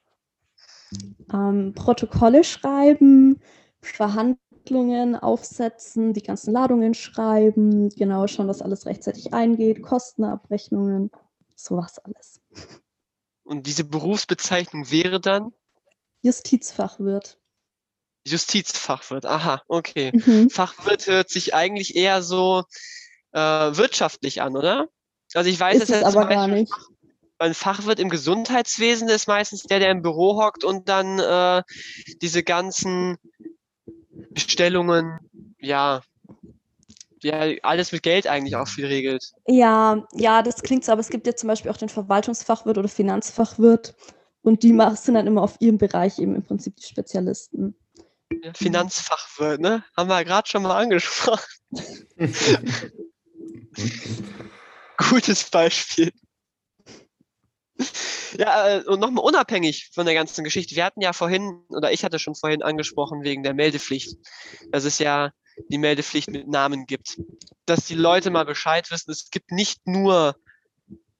Ähm, 1.32 1.72
Protokolle 1.74 2.44
schreiben, 2.44 3.40
Verhandlungen 3.80 5.16
aufsetzen, 5.16 6.12
die 6.12 6.22
ganzen 6.22 6.52
Ladungen 6.52 6.94
schreiben, 6.94 7.88
genau 7.90 8.26
schauen, 8.26 8.48
dass 8.48 8.62
alles 8.62 8.86
rechtzeitig 8.86 9.32
eingeht, 9.32 9.82
Kostenabrechnungen, 9.82 11.10
sowas 11.54 11.98
alles. 11.98 12.40
Und 13.44 13.66
diese 13.66 13.84
Berufsbezeichnung 13.84 14.90
wäre 14.90 15.20
dann? 15.20 15.52
Justizfachwirt. 16.22 17.38
Justizfachwirt, 18.26 19.26
aha, 19.26 19.62
okay. 19.68 20.12
Mhm. 20.14 20.48
Fachwirt 20.48 21.06
hört 21.06 21.28
sich 21.28 21.54
eigentlich 21.54 21.96
eher 21.96 22.22
so 22.22 22.64
äh, 23.32 23.40
wirtschaftlich 23.40 24.40
an, 24.42 24.56
oder? 24.56 24.88
Also 25.34 25.50
ich 25.50 25.58
weiß 25.58 25.82
ist 25.82 25.90
es 25.90 26.04
aber 26.04 26.26
gar 26.26 26.46
nicht. 26.46 26.72
Ein 27.38 27.54
Fachwirt 27.54 27.98
im 27.98 28.08
Gesundheitswesen 28.08 29.08
ist 29.08 29.26
meistens 29.26 29.64
der, 29.64 29.80
der 29.80 29.90
im 29.90 30.02
Büro 30.02 30.40
hockt 30.40 30.62
und 30.62 30.88
dann 30.88 31.18
äh, 31.18 31.62
diese 32.20 32.44
ganzen 32.44 33.18
Bestellungen, 34.30 35.18
ja, 35.58 36.02
ja, 37.22 37.40
alles 37.62 37.90
mit 37.92 38.02
Geld 38.02 38.26
eigentlich 38.26 38.56
auch 38.56 38.68
viel 38.68 38.86
regelt. 38.86 39.32
Ja, 39.46 40.06
ja, 40.12 40.42
das 40.42 40.62
klingt 40.62 40.84
so, 40.84 40.92
aber 40.92 41.00
es 41.00 41.08
gibt 41.08 41.26
ja 41.26 41.34
zum 41.34 41.48
Beispiel 41.48 41.70
auch 41.70 41.76
den 41.76 41.88
Verwaltungsfachwirt 41.88 42.78
oder 42.78 42.88
Finanzfachwirt. 42.88 43.94
Und 44.42 44.62
die 44.62 44.76
sind 44.94 45.14
dann 45.14 45.26
immer 45.26 45.42
auf 45.42 45.56
ihrem 45.60 45.78
Bereich 45.78 46.18
eben 46.18 46.34
im 46.34 46.42
Prinzip 46.42 46.76
die 46.76 46.86
Spezialisten. 46.86 47.74
Finanzfachwirt, 48.54 49.60
ne? 49.60 49.84
Haben 49.96 50.08
wir 50.08 50.16
ja 50.16 50.22
gerade 50.24 50.48
schon 50.48 50.62
mal 50.62 50.76
angesprochen. 50.76 51.46
Gutes 54.96 55.50
Beispiel. 55.50 56.12
Ja, 58.38 58.78
äh, 58.78 58.84
und 58.84 59.00
nochmal 59.00 59.24
unabhängig 59.24 59.90
von 59.92 60.06
der 60.06 60.14
ganzen 60.14 60.44
Geschichte. 60.44 60.74
Wir 60.74 60.84
hatten 60.84 61.00
ja 61.00 61.12
vorhin, 61.12 61.64
oder 61.68 61.92
ich 61.92 62.04
hatte 62.04 62.18
schon 62.18 62.34
vorhin 62.34 62.62
angesprochen, 62.62 63.22
wegen 63.22 63.42
der 63.42 63.54
Meldepflicht, 63.54 64.16
dass 64.70 64.84
es 64.84 64.98
ja 64.98 65.32
die 65.68 65.78
Meldepflicht 65.78 66.30
mit 66.30 66.48
Namen 66.48 66.86
gibt. 66.86 67.20
Dass 67.66 67.86
die 67.86 67.94
Leute 67.94 68.30
mal 68.30 68.44
Bescheid 68.44 68.90
wissen, 68.90 69.10
es 69.10 69.30
gibt 69.30 69.50
nicht 69.50 69.86
nur 69.86 70.34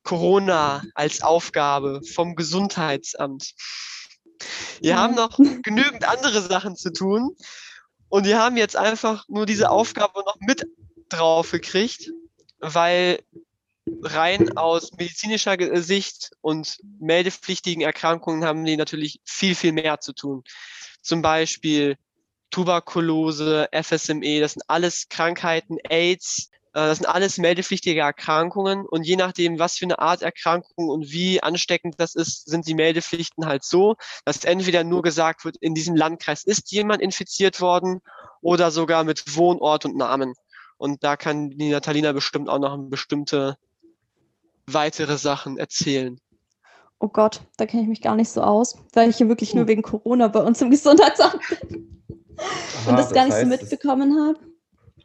Corona 0.02 0.82
als 0.94 1.22
Aufgabe 1.22 2.00
vom 2.14 2.34
Gesundheitsamt. 2.34 3.54
Wir 4.80 4.98
haben 4.98 5.14
noch 5.14 5.38
genügend 5.62 6.08
andere 6.08 6.42
Sachen 6.42 6.76
zu 6.76 6.92
tun 6.92 7.36
und 8.08 8.24
wir 8.24 8.38
haben 8.38 8.56
jetzt 8.56 8.76
einfach 8.76 9.24
nur 9.28 9.46
diese 9.46 9.70
Aufgabe 9.70 10.20
noch 10.20 10.36
mit 10.40 10.66
drauf 11.08 11.50
gekriegt, 11.52 12.10
weil 12.58 13.22
rein 14.02 14.56
aus 14.56 14.92
medizinischer 14.92 15.56
Sicht 15.82 16.30
und 16.40 16.78
meldepflichtigen 17.00 17.82
Erkrankungen 17.82 18.44
haben 18.44 18.64
die 18.64 18.76
natürlich 18.76 19.20
viel, 19.24 19.54
viel 19.54 19.72
mehr 19.72 20.00
zu 20.00 20.12
tun. 20.12 20.44
Zum 21.02 21.22
Beispiel 21.22 21.96
Tuberkulose, 22.50 23.68
FSME, 23.72 24.40
das 24.40 24.52
sind 24.52 24.62
alles 24.68 25.08
Krankheiten, 25.08 25.78
AIDS, 25.88 26.50
äh, 26.50 26.51
das 26.72 26.98
sind 26.98 27.06
alles 27.06 27.38
meldepflichtige 27.38 28.00
Erkrankungen 28.00 28.86
und 28.86 29.04
je 29.04 29.16
nachdem, 29.16 29.58
was 29.58 29.76
für 29.76 29.84
eine 29.84 29.98
Art 29.98 30.22
Erkrankung 30.22 30.88
und 30.88 31.12
wie 31.12 31.42
ansteckend 31.42 31.96
das 31.98 32.14
ist, 32.14 32.46
sind 32.46 32.66
die 32.66 32.74
Meldepflichten 32.74 33.46
halt 33.46 33.62
so, 33.62 33.96
dass 34.24 34.44
entweder 34.44 34.82
nur 34.82 35.02
gesagt 35.02 35.44
wird, 35.44 35.56
in 35.58 35.74
diesem 35.74 35.96
Landkreis 35.96 36.44
ist 36.44 36.72
jemand 36.72 37.02
infiziert 37.02 37.60
worden 37.60 38.00
oder 38.40 38.70
sogar 38.70 39.04
mit 39.04 39.36
Wohnort 39.36 39.84
und 39.84 39.96
Namen. 39.96 40.34
Und 40.78 41.04
da 41.04 41.16
kann 41.16 41.50
die 41.50 41.70
Natalina 41.70 42.12
bestimmt 42.12 42.48
auch 42.48 42.58
noch 42.58 42.76
bestimmte 42.88 43.56
weitere 44.66 45.18
Sachen 45.18 45.58
erzählen. 45.58 46.18
Oh 46.98 47.08
Gott, 47.08 47.42
da 47.56 47.66
kenne 47.66 47.82
ich 47.82 47.88
mich 47.88 48.00
gar 48.00 48.16
nicht 48.16 48.30
so 48.30 48.40
aus, 48.42 48.78
weil 48.94 49.10
ich 49.10 49.16
hier 49.16 49.28
wirklich 49.28 49.54
nur 49.54 49.66
wegen 49.66 49.82
Corona 49.82 50.28
bei 50.28 50.40
uns 50.40 50.62
im 50.62 50.70
Gesundheitsamt 50.70 51.40
bin 51.68 52.04
und 52.86 52.96
das, 52.96 53.08
das 53.08 53.12
gar 53.12 53.26
nicht 53.26 53.36
so 53.36 53.46
mitbekommen 53.46 54.18
habe. 54.18 54.51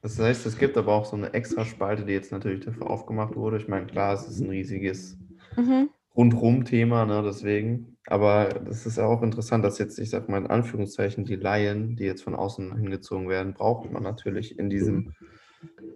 Das 0.08 0.20
heißt, 0.20 0.46
es 0.46 0.58
gibt 0.58 0.78
aber 0.78 0.94
auch 0.94 1.04
so 1.04 1.18
eine 1.18 1.34
extra 1.34 1.66
Spalte, 1.66 2.06
die 2.06 2.14
jetzt 2.14 2.32
natürlich 2.32 2.64
dafür 2.64 2.90
aufgemacht 2.90 3.36
wurde. 3.36 3.58
Ich 3.58 3.68
meine, 3.68 3.88
klar, 3.88 4.14
es 4.14 4.26
ist 4.26 4.40
ein 4.40 4.50
riesiges 4.50 5.18
mhm. 5.58 5.90
Rundrum-Thema, 6.16 7.06
ne, 7.06 7.22
deswegen. 7.26 7.98
Aber 8.06 8.48
das 8.48 8.86
ist 8.86 9.00
auch 9.00 9.22
interessant, 9.22 9.66
dass 9.66 9.80
jetzt, 9.80 10.00
ich 10.00 10.10
sag 10.10 10.30
mal 10.30 10.38
in 10.38 10.48
Anführungszeichen, 10.48 11.26
die 11.26 11.36
Laien, 11.36 11.98
die 11.98 12.06
jetzt 12.06 12.24
von 12.24 12.36
außen 12.36 12.78
hingezogen 12.78 13.28
werden, 13.28 13.54
braucht 13.54 13.92
man 13.92 14.02
natürlich 14.02 14.58
in 14.58 14.70
diesem 14.70 15.12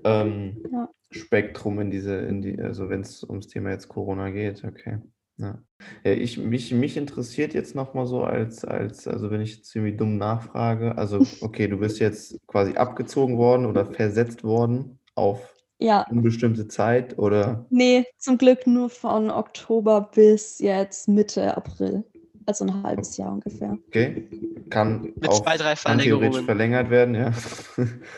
ähm, 0.04 0.62
ja. 0.70 0.90
Spektrum, 1.10 1.80
in 1.80 1.90
diese, 1.90 2.16
in 2.16 2.42
die, 2.42 2.60
also 2.60 2.90
wenn 2.90 3.02
es 3.02 3.24
ums 3.24 3.48
Thema 3.48 3.70
jetzt 3.70 3.88
Corona 3.88 4.30
geht, 4.30 4.66
okay. 4.66 4.98
Ja. 5.38 5.58
ja, 6.04 6.12
ich, 6.12 6.38
mich, 6.38 6.72
mich 6.72 6.98
interessiert 6.98 7.54
jetzt 7.54 7.74
nochmal 7.74 8.06
so 8.06 8.24
als, 8.24 8.64
als, 8.64 9.08
also 9.08 9.32
wenn 9.32 9.42
ich 9.42 9.58
jetzt 9.58 9.76
irgendwie 9.76 9.98
dumm 9.98 10.18
nachfrage, 10.18 10.98
also 10.98 11.20
okay, 11.42 11.68
du 11.68 11.78
bist 11.78 12.00
jetzt 12.00 12.38
quasi 12.48 12.76
abgezogen 12.76 13.38
worden 13.38 13.66
oder 13.66 13.86
versetzt 13.86 14.44
worden 14.44 15.00
auf 15.16 15.54
ja. 15.80 16.06
unbestimmte 16.10 16.68
Zeit 16.68 17.18
oder? 17.18 17.66
Nee, 17.70 18.06
zum 18.18 18.38
Glück 18.38 18.68
nur 18.68 18.90
von 18.90 19.32
Oktober 19.32 20.10
bis 20.14 20.60
jetzt 20.60 21.08
Mitte 21.08 21.58
April. 21.58 22.04
Also 22.46 22.66
ein 22.66 22.84
halbes 22.84 23.18
Jahr 23.18 23.34
ungefähr. 23.34 23.78
Okay. 23.88 24.28
Kann 24.70 25.02
Mit 25.02 25.30
auch 25.30 25.44
zwei, 25.44 25.58
drei 25.58 25.76
theoretisch 25.76 26.44
verlängert 26.44 26.90
werden, 26.90 27.16
ja. 27.16 27.32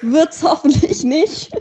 Wird's 0.01 0.41
hoffentlich 0.43 1.03
nicht. 1.03 1.51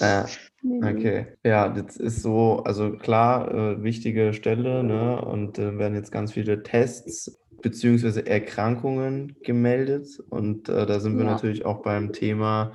Ja. 0.00 0.26
Okay, 0.64 1.26
ja, 1.44 1.68
das 1.68 1.96
ist 1.96 2.22
so, 2.22 2.62
also 2.64 2.92
klar, 2.92 3.52
äh, 3.54 3.82
wichtige 3.82 4.32
Stelle, 4.32 4.82
ne? 4.82 5.20
Und 5.20 5.58
äh, 5.58 5.78
werden 5.78 5.94
jetzt 5.94 6.10
ganz 6.10 6.32
viele 6.32 6.62
Tests 6.62 7.38
beziehungsweise 7.62 8.26
Erkrankungen 8.26 9.36
gemeldet. 9.42 10.20
Und 10.30 10.68
äh, 10.68 10.86
da 10.86 11.00
sind 11.00 11.16
wir 11.16 11.24
ja. 11.24 11.32
natürlich 11.32 11.64
auch 11.64 11.82
beim 11.82 12.12
Thema 12.12 12.72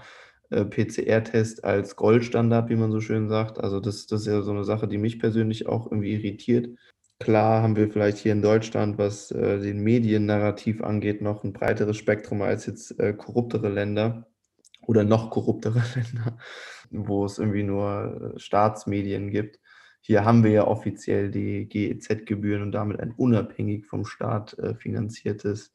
äh, 0.49 0.65
PCR-Test 0.65 1.63
als 1.63 1.95
Goldstandard, 1.95 2.69
wie 2.69 2.75
man 2.75 2.91
so 2.91 3.01
schön 3.01 3.27
sagt. 3.27 3.59
Also 3.59 3.79
das, 3.79 4.07
das 4.07 4.21
ist 4.21 4.27
ja 4.27 4.41
so 4.41 4.51
eine 4.51 4.63
Sache, 4.63 4.87
die 4.87 4.97
mich 4.97 5.19
persönlich 5.19 5.67
auch 5.67 5.91
irgendwie 5.91 6.13
irritiert. 6.13 6.69
Klar 7.19 7.63
haben 7.63 7.75
wir 7.75 7.89
vielleicht 7.89 8.17
hier 8.17 8.33
in 8.33 8.41
Deutschland, 8.41 8.97
was 8.97 9.31
äh, 9.31 9.59
den 9.59 9.79
Mediennarrativ 9.81 10.81
angeht, 10.81 11.21
noch 11.21 11.43
ein 11.43 11.53
breiteres 11.53 11.97
Spektrum 11.97 12.41
als 12.41 12.65
jetzt 12.65 12.99
äh, 12.99 13.13
korruptere 13.13 13.69
Länder 13.69 14.27
oder 14.87 15.03
noch 15.03 15.29
korruptere 15.29 15.83
Länder 15.95 16.37
wo 16.93 17.25
es 17.25 17.39
irgendwie 17.39 17.63
nur 17.63 18.33
äh, 18.35 18.39
Staatsmedien 18.39 19.31
gibt. 19.31 19.59
Hier 20.01 20.25
haben 20.25 20.43
wir 20.43 20.51
ja 20.51 20.67
offiziell 20.67 21.31
die 21.31 21.65
GEZ-Gebühren 21.67 22.61
und 22.61 22.71
damit 22.71 22.99
ein 22.99 23.11
unabhängig 23.11 23.85
vom 23.85 24.05
Staat 24.05 24.57
äh, 24.59 24.75
finanziertes 24.75 25.73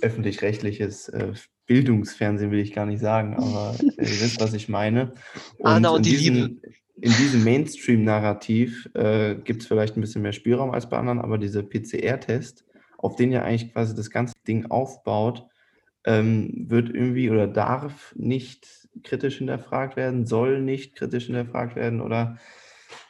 öffentlich-rechtliches 0.00 1.08
äh, 1.08 1.32
Bildungsfernsehen, 1.66 2.50
will 2.50 2.60
ich 2.60 2.72
gar 2.72 2.86
nicht 2.86 3.00
sagen, 3.00 3.34
aber 3.36 3.74
ihr 3.80 3.96
wisst, 3.98 4.40
was 4.40 4.54
ich 4.54 4.68
meine. 4.68 5.12
Und 5.58 5.66
Anna 5.66 5.90
und 5.90 5.98
in, 5.98 6.02
die 6.04 6.16
diesem, 6.16 6.34
Liebe. 6.34 6.60
in 7.00 7.12
diesem 7.12 7.44
Mainstream-Narrativ 7.44 8.88
äh, 8.94 9.34
gibt 9.36 9.62
es 9.62 9.68
vielleicht 9.68 9.96
ein 9.96 10.00
bisschen 10.00 10.22
mehr 10.22 10.32
Spielraum 10.32 10.70
als 10.70 10.88
bei 10.88 10.96
anderen, 10.96 11.20
aber 11.20 11.38
dieser 11.38 11.62
PCR-Test, 11.62 12.64
auf 12.98 13.16
den 13.16 13.32
ja 13.32 13.42
eigentlich 13.42 13.72
quasi 13.72 13.94
das 13.94 14.10
ganze 14.10 14.34
Ding 14.46 14.66
aufbaut, 14.66 15.46
ähm, 16.06 16.66
wird 16.68 16.88
irgendwie 16.88 17.30
oder 17.30 17.46
darf 17.46 18.14
nicht 18.16 18.88
kritisch 19.02 19.38
hinterfragt 19.38 19.96
werden, 19.96 20.24
soll 20.24 20.62
nicht 20.62 20.96
kritisch 20.96 21.26
hinterfragt 21.26 21.76
werden 21.76 22.00
oder 22.00 22.38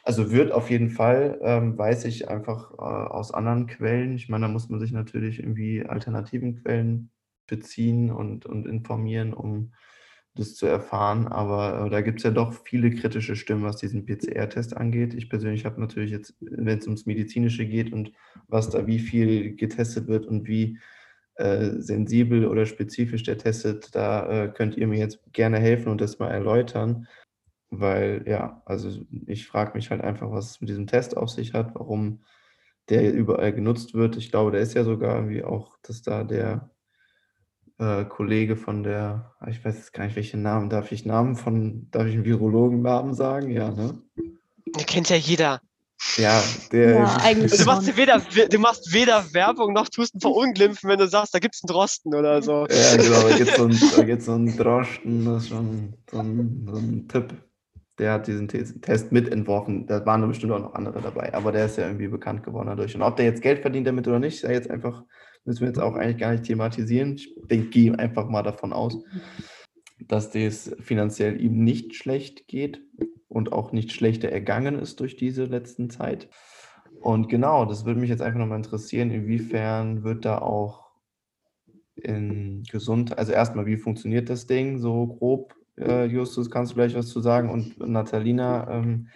also 0.03 0.31
wird 0.31 0.51
auf 0.51 0.69
jeden 0.69 0.89
Fall, 0.89 1.39
ähm, 1.43 1.77
weiß 1.77 2.05
ich 2.05 2.29
einfach 2.29 2.71
äh, 2.73 2.75
aus 2.81 3.33
anderen 3.33 3.67
Quellen. 3.67 4.15
Ich 4.15 4.29
meine, 4.29 4.47
da 4.47 4.51
muss 4.51 4.69
man 4.69 4.79
sich 4.79 4.91
natürlich 4.91 5.39
irgendwie 5.39 5.85
alternativen 5.85 6.61
Quellen 6.61 7.11
beziehen 7.45 8.11
und, 8.11 8.45
und 8.45 8.67
informieren, 8.67 9.33
um 9.33 9.73
das 10.35 10.55
zu 10.55 10.65
erfahren. 10.65 11.27
Aber 11.27 11.85
äh, 11.85 11.89
da 11.89 12.01
gibt 12.01 12.19
es 12.19 12.23
ja 12.23 12.31
doch 12.31 12.53
viele 12.53 12.91
kritische 12.91 13.35
Stimmen, 13.35 13.63
was 13.63 13.77
diesen 13.77 14.05
PCR-Test 14.05 14.75
angeht. 14.77 15.13
Ich 15.13 15.29
persönlich 15.29 15.65
habe 15.65 15.79
natürlich 15.81 16.11
jetzt, 16.11 16.35
wenn 16.39 16.79
es 16.79 16.85
ums 16.85 17.05
Medizinische 17.05 17.65
geht 17.65 17.91
und 17.93 18.11
was 18.47 18.69
da 18.69 18.87
wie 18.87 18.99
viel 18.99 19.55
getestet 19.55 20.07
wird 20.07 20.25
und 20.25 20.47
wie 20.47 20.79
äh, 21.37 21.79
sensibel 21.79 22.45
oder 22.47 22.65
spezifisch 22.65 23.23
der 23.23 23.37
testet, 23.37 23.95
da 23.95 24.27
äh, 24.27 24.47
könnt 24.49 24.75
ihr 24.75 24.87
mir 24.87 24.99
jetzt 24.99 25.19
gerne 25.33 25.59
helfen 25.59 25.89
und 25.89 26.01
das 26.01 26.19
mal 26.19 26.29
erläutern. 26.29 27.07
Weil 27.69 28.23
ja, 28.25 28.61
also 28.65 29.01
ich 29.25 29.47
frage 29.47 29.73
mich 29.75 29.91
halt 29.91 30.01
einfach, 30.01 30.31
was 30.31 30.51
es 30.51 30.61
mit 30.61 30.69
diesem 30.69 30.87
Test 30.87 31.17
auf 31.17 31.29
sich 31.29 31.53
hat, 31.53 31.75
warum 31.75 32.21
der 32.89 33.13
überall 33.13 33.53
genutzt 33.53 33.93
wird. 33.93 34.15
Ich 34.15 34.31
glaube, 34.31 34.51
der 34.51 34.61
ist 34.61 34.73
ja 34.73 34.83
sogar 34.83 35.15
irgendwie 35.15 35.43
auch, 35.43 35.77
dass 35.81 36.01
da 36.01 36.23
der 36.23 36.69
äh, 37.77 38.05
Kollege 38.05 38.55
von 38.55 38.83
der, 38.83 39.33
ah, 39.39 39.47
ich 39.49 39.63
weiß 39.63 39.75
jetzt 39.75 39.93
gar 39.93 40.05
nicht, 40.05 40.15
welchen 40.15 40.41
Namen, 40.41 40.69
darf 40.69 40.91
ich 40.91 41.05
Namen 41.05 41.35
von, 41.35 41.89
darf 41.91 42.07
ich 42.07 42.15
einen 42.15 42.25
Virologen-Namen 42.25 43.13
sagen? 43.13 43.51
Ja, 43.51 43.71
ne? 43.71 44.01
Den 44.15 44.85
kennt 44.85 45.09
ja 45.09 45.17
jeder. 45.17 45.61
Ja, 46.17 46.43
der. 46.71 46.95
Ja, 46.99 47.17
eigentlich 47.21 47.51
Du 47.57 47.65
machst, 47.65 47.97
weder, 47.97 48.21
du 48.49 48.59
machst 48.59 48.93
weder 48.93 49.33
Werbung 49.33 49.73
noch 49.73 49.89
tust 49.89 50.13
einen 50.13 50.21
verunglimpfen, 50.21 50.89
wenn 50.89 50.99
du 50.99 51.07
sagst, 51.07 51.33
da 51.33 51.39
gibt's 51.39 51.63
einen 51.63 51.73
Drosten 51.73 52.13
oder 52.13 52.41
so. 52.41 52.65
Ja, 52.69 52.95
genau, 52.97 53.29
da 53.29 53.35
gibt 53.37 53.49
es 53.49 53.55
so 53.55 53.63
einen, 53.63 53.79
da 53.95 54.03
gibt's 54.03 54.25
so 54.25 54.33
einen 54.33 54.57
Drosten, 54.57 55.25
das 55.25 55.43
ist 55.43 55.49
schon 55.49 55.93
so 56.09 56.19
ein, 56.19 56.67
so 56.71 56.77
ein 56.77 57.07
Tipp. 57.07 57.33
Der 57.99 58.13
hat 58.13 58.27
diesen 58.27 58.47
Te- 58.47 58.79
Test 58.81 59.11
mitentworfen. 59.11 59.87
Da 59.87 60.05
waren 60.05 60.21
da 60.21 60.27
bestimmt 60.27 60.51
auch 60.53 60.59
noch 60.59 60.75
andere 60.75 61.01
dabei, 61.01 61.33
aber 61.33 61.51
der 61.51 61.65
ist 61.65 61.77
ja 61.77 61.87
irgendwie 61.87 62.07
bekannt 62.07 62.43
geworden 62.43 62.67
dadurch. 62.67 62.93
Und 62.95 63.01
ob 63.01 63.15
der 63.15 63.25
jetzt 63.25 63.41
Geld 63.41 63.61
verdient 63.61 63.87
damit 63.87 64.07
oder 64.07 64.19
nicht, 64.19 64.39
sei 64.39 64.53
jetzt 64.53 64.69
einfach, 64.69 65.03
müssen 65.45 65.61
wir 65.61 65.67
jetzt 65.69 65.79
auch 65.79 65.95
eigentlich 65.95 66.17
gar 66.19 66.31
nicht 66.31 66.43
thematisieren. 66.43 67.15
Ich 67.15 67.33
denke, 67.49 67.69
gehe 67.69 67.97
einfach 67.97 68.29
mal 68.29 68.43
davon 68.43 68.71
aus, 68.71 69.03
dass 69.99 70.29
das 70.29 70.75
finanziell 70.79 71.41
ihm 71.41 71.63
nicht 71.63 71.95
schlecht 71.95 72.47
geht 72.47 72.81
und 73.27 73.51
auch 73.51 73.71
nicht 73.71 73.91
schlechter 73.91 74.29
ergangen 74.29 74.79
ist 74.79 74.99
durch 74.99 75.15
diese 75.15 75.45
letzten 75.45 75.89
Zeit. 75.89 76.29
Und 77.01 77.29
genau, 77.29 77.65
das 77.65 77.85
würde 77.85 77.99
mich 77.99 78.09
jetzt 78.09 78.21
einfach 78.21 78.39
nochmal 78.39 78.57
interessieren, 78.57 79.11
inwiefern 79.11 80.03
wird 80.03 80.25
da 80.25 80.39
auch 80.39 80.87
in 81.95 82.63
gesund, 82.63 83.17
also 83.17 83.31
erstmal, 83.31 83.65
wie 83.65 83.77
funktioniert 83.77 84.29
das 84.29 84.47
Ding 84.47 84.77
so 84.79 85.07
grob? 85.07 85.55
Äh, 85.77 86.05
Justus, 86.05 86.49
kannst 86.49 86.71
du 86.71 86.75
gleich 86.75 86.95
was 86.95 87.07
zu 87.07 87.21
sagen? 87.21 87.49
Und 87.49 87.79
Natalina, 87.79 88.69
ähm, 88.71 89.07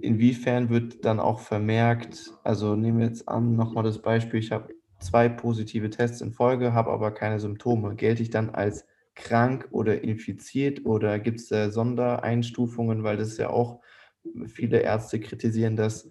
inwiefern 0.00 0.70
wird 0.70 1.04
dann 1.04 1.20
auch 1.20 1.40
vermerkt, 1.40 2.32
also 2.44 2.76
nehmen 2.76 2.98
wir 2.98 3.06
jetzt 3.06 3.28
an, 3.28 3.56
nochmal 3.56 3.84
das 3.84 4.00
Beispiel, 4.00 4.40
ich 4.40 4.52
habe 4.52 4.72
zwei 5.00 5.28
positive 5.28 5.90
Tests 5.90 6.20
in 6.20 6.32
Folge, 6.32 6.72
habe 6.72 6.90
aber 6.90 7.12
keine 7.12 7.40
Symptome. 7.40 7.94
Gelte 7.94 8.22
ich 8.22 8.30
dann 8.30 8.50
als 8.50 8.86
krank 9.18 9.68
oder 9.70 10.02
infiziert 10.02 10.84
oder 10.86 11.18
gibt 11.18 11.40
es 11.40 11.48
da 11.48 11.70
Sondereinstufungen, 11.70 13.02
weil 13.02 13.16
das 13.16 13.36
ja 13.36 13.50
auch 13.50 13.80
viele 14.46 14.80
Ärzte 14.80 15.20
kritisieren, 15.20 15.76
dass 15.76 16.08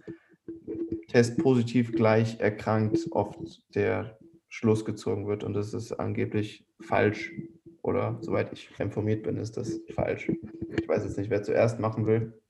Test 1.08 1.38
positiv 1.38 1.94
gleich 1.94 2.40
erkrankt 2.40 3.08
oft 3.12 3.40
der 3.76 4.18
Schluss 4.50 4.86
gezogen 4.86 5.28
wird 5.28 5.44
und 5.44 5.54
das 5.54 5.74
ist 5.74 5.92
angeblich 5.94 6.66
falsch 6.82 7.32
oder 7.82 8.18
soweit 8.22 8.52
ich 8.54 8.70
informiert 8.80 9.24
bin, 9.24 9.38
ist 9.38 9.58
das 9.58 9.80
falsch. 9.94 10.30
Ich 10.80 10.88
weiß 10.88 11.04
jetzt 11.04 11.18
nicht, 11.18 11.30
wer 11.30 11.44
zuerst 11.44 11.80
machen 11.80 12.06
will. 12.06 12.42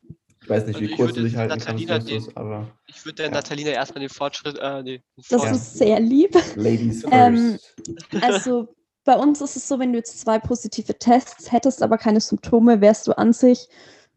Ich 0.41 0.49
weiß 0.49 0.65
nicht, 0.67 0.75
Also 0.77 0.87
wie 0.87 0.95
kurz 0.95 1.13
du 1.13 1.23
dich 1.23 1.35
halten 1.35 1.57
Natalina 1.57 1.93
kannst, 1.93 2.09
Justus, 2.09 2.35
aber 2.37 2.77
Ich 2.87 3.03
würde 3.05 3.15
der 3.15 3.25
Ja. 3.27 3.31
Natalina 3.33 3.71
erstmal 3.71 3.99
den 3.99 4.09
Fortschritt, 4.09 4.57
äh, 4.59 4.83
den 4.83 5.01
Das 5.17 5.27
Vor- 5.43 5.51
ist 5.51 5.73
sehr 5.77 5.99
lieb. 5.99 6.31
Ladies 6.55 7.03
first. 7.03 7.75
Ähm, 8.13 8.21
Also 8.21 8.73
bei 9.07 9.17
uns 9.17 9.39
ist 9.39 9.55
es 9.55 9.67
so, 9.67 9.79
wenn 9.79 9.93
du 9.93 9.97
jetzt 9.97 10.19
zwei 10.19 10.37
positive 10.37 10.99
Tests 10.99 11.51
hättest, 11.51 11.81
aber 11.81 11.97
keine 11.97 12.19
Symptome, 12.19 12.81
wärst 12.81 13.07
du 13.07 13.17
an 13.17 13.31
sich 13.31 13.69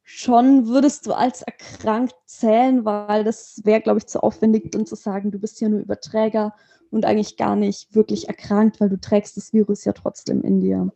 schon, 0.02 0.66
würdest 0.66 1.06
du 1.06 1.12
als 1.12 1.42
erkrankt 1.42 2.16
zählen, 2.26 2.84
weil 2.84 3.22
das 3.22 3.60
wäre, 3.64 3.80
glaube 3.80 3.98
ich, 3.98 4.06
zu 4.06 4.20
aufwendig, 4.20 4.72
dann 4.72 4.86
zu 4.86 4.96
sagen, 4.96 5.30
du 5.30 5.38
bist 5.38 5.60
ja 5.60 5.68
nur 5.68 5.78
Überträger 5.78 6.54
und 6.90 7.04
eigentlich 7.04 7.36
gar 7.36 7.54
nicht 7.54 7.94
wirklich 7.94 8.26
erkrankt, 8.26 8.80
weil 8.80 8.88
du 8.88 9.00
trägst 9.00 9.36
das 9.36 9.52
Virus 9.52 9.84
ja 9.84 9.92
trotzdem 9.92 10.42
in 10.42 10.60
dir. 10.60 10.92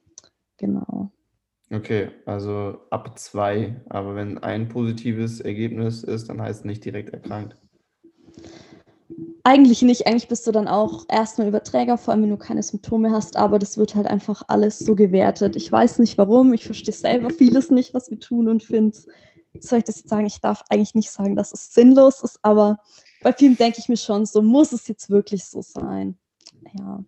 Genau. 0.58 1.12
Okay, 1.70 2.10
also 2.26 2.80
ab 2.90 3.16
zwei, 3.16 3.80
aber 3.88 4.16
wenn 4.16 4.38
ein 4.38 4.68
positives 4.68 5.40
Ergebnis 5.40 6.02
ist, 6.02 6.28
dann 6.28 6.42
heißt 6.42 6.60
es 6.60 6.64
nicht 6.64 6.84
direkt 6.84 7.10
erkrankt. 7.10 7.56
Eigentlich 9.46 9.82
nicht, 9.82 10.06
eigentlich 10.06 10.28
bist 10.28 10.46
du 10.46 10.52
dann 10.52 10.68
auch 10.68 11.04
erstmal 11.10 11.48
Überträger, 11.48 11.98
vor 11.98 12.12
allem 12.12 12.22
wenn 12.22 12.30
du 12.30 12.38
keine 12.38 12.62
Symptome 12.62 13.10
hast, 13.10 13.36
aber 13.36 13.58
das 13.58 13.76
wird 13.76 13.94
halt 13.94 14.06
einfach 14.06 14.42
alles 14.48 14.78
so 14.78 14.94
gewertet. 14.94 15.54
Ich 15.54 15.70
weiß 15.70 15.98
nicht 15.98 16.16
warum, 16.16 16.54
ich 16.54 16.64
verstehe 16.64 16.94
selber 16.94 17.28
vieles 17.28 17.70
nicht, 17.70 17.92
was 17.92 18.10
wir 18.10 18.18
tun 18.18 18.48
und 18.48 18.62
finde, 18.62 18.96
soll 19.60 19.80
ich 19.80 19.84
das 19.84 19.98
jetzt 19.98 20.08
sagen, 20.08 20.24
ich 20.24 20.40
darf 20.40 20.62
eigentlich 20.70 20.94
nicht 20.94 21.10
sagen, 21.10 21.36
dass 21.36 21.52
es 21.52 21.74
sinnlos 21.74 22.22
ist, 22.22 22.38
aber 22.40 22.78
bei 23.22 23.34
vielen 23.34 23.56
denke 23.56 23.80
ich 23.80 23.88
mir 23.90 23.98
schon, 23.98 24.24
so 24.24 24.40
muss 24.40 24.72
es 24.72 24.88
jetzt 24.88 25.10
wirklich 25.10 25.44
so 25.44 25.60
sein. 25.60 26.16
Ja. 26.78 27.04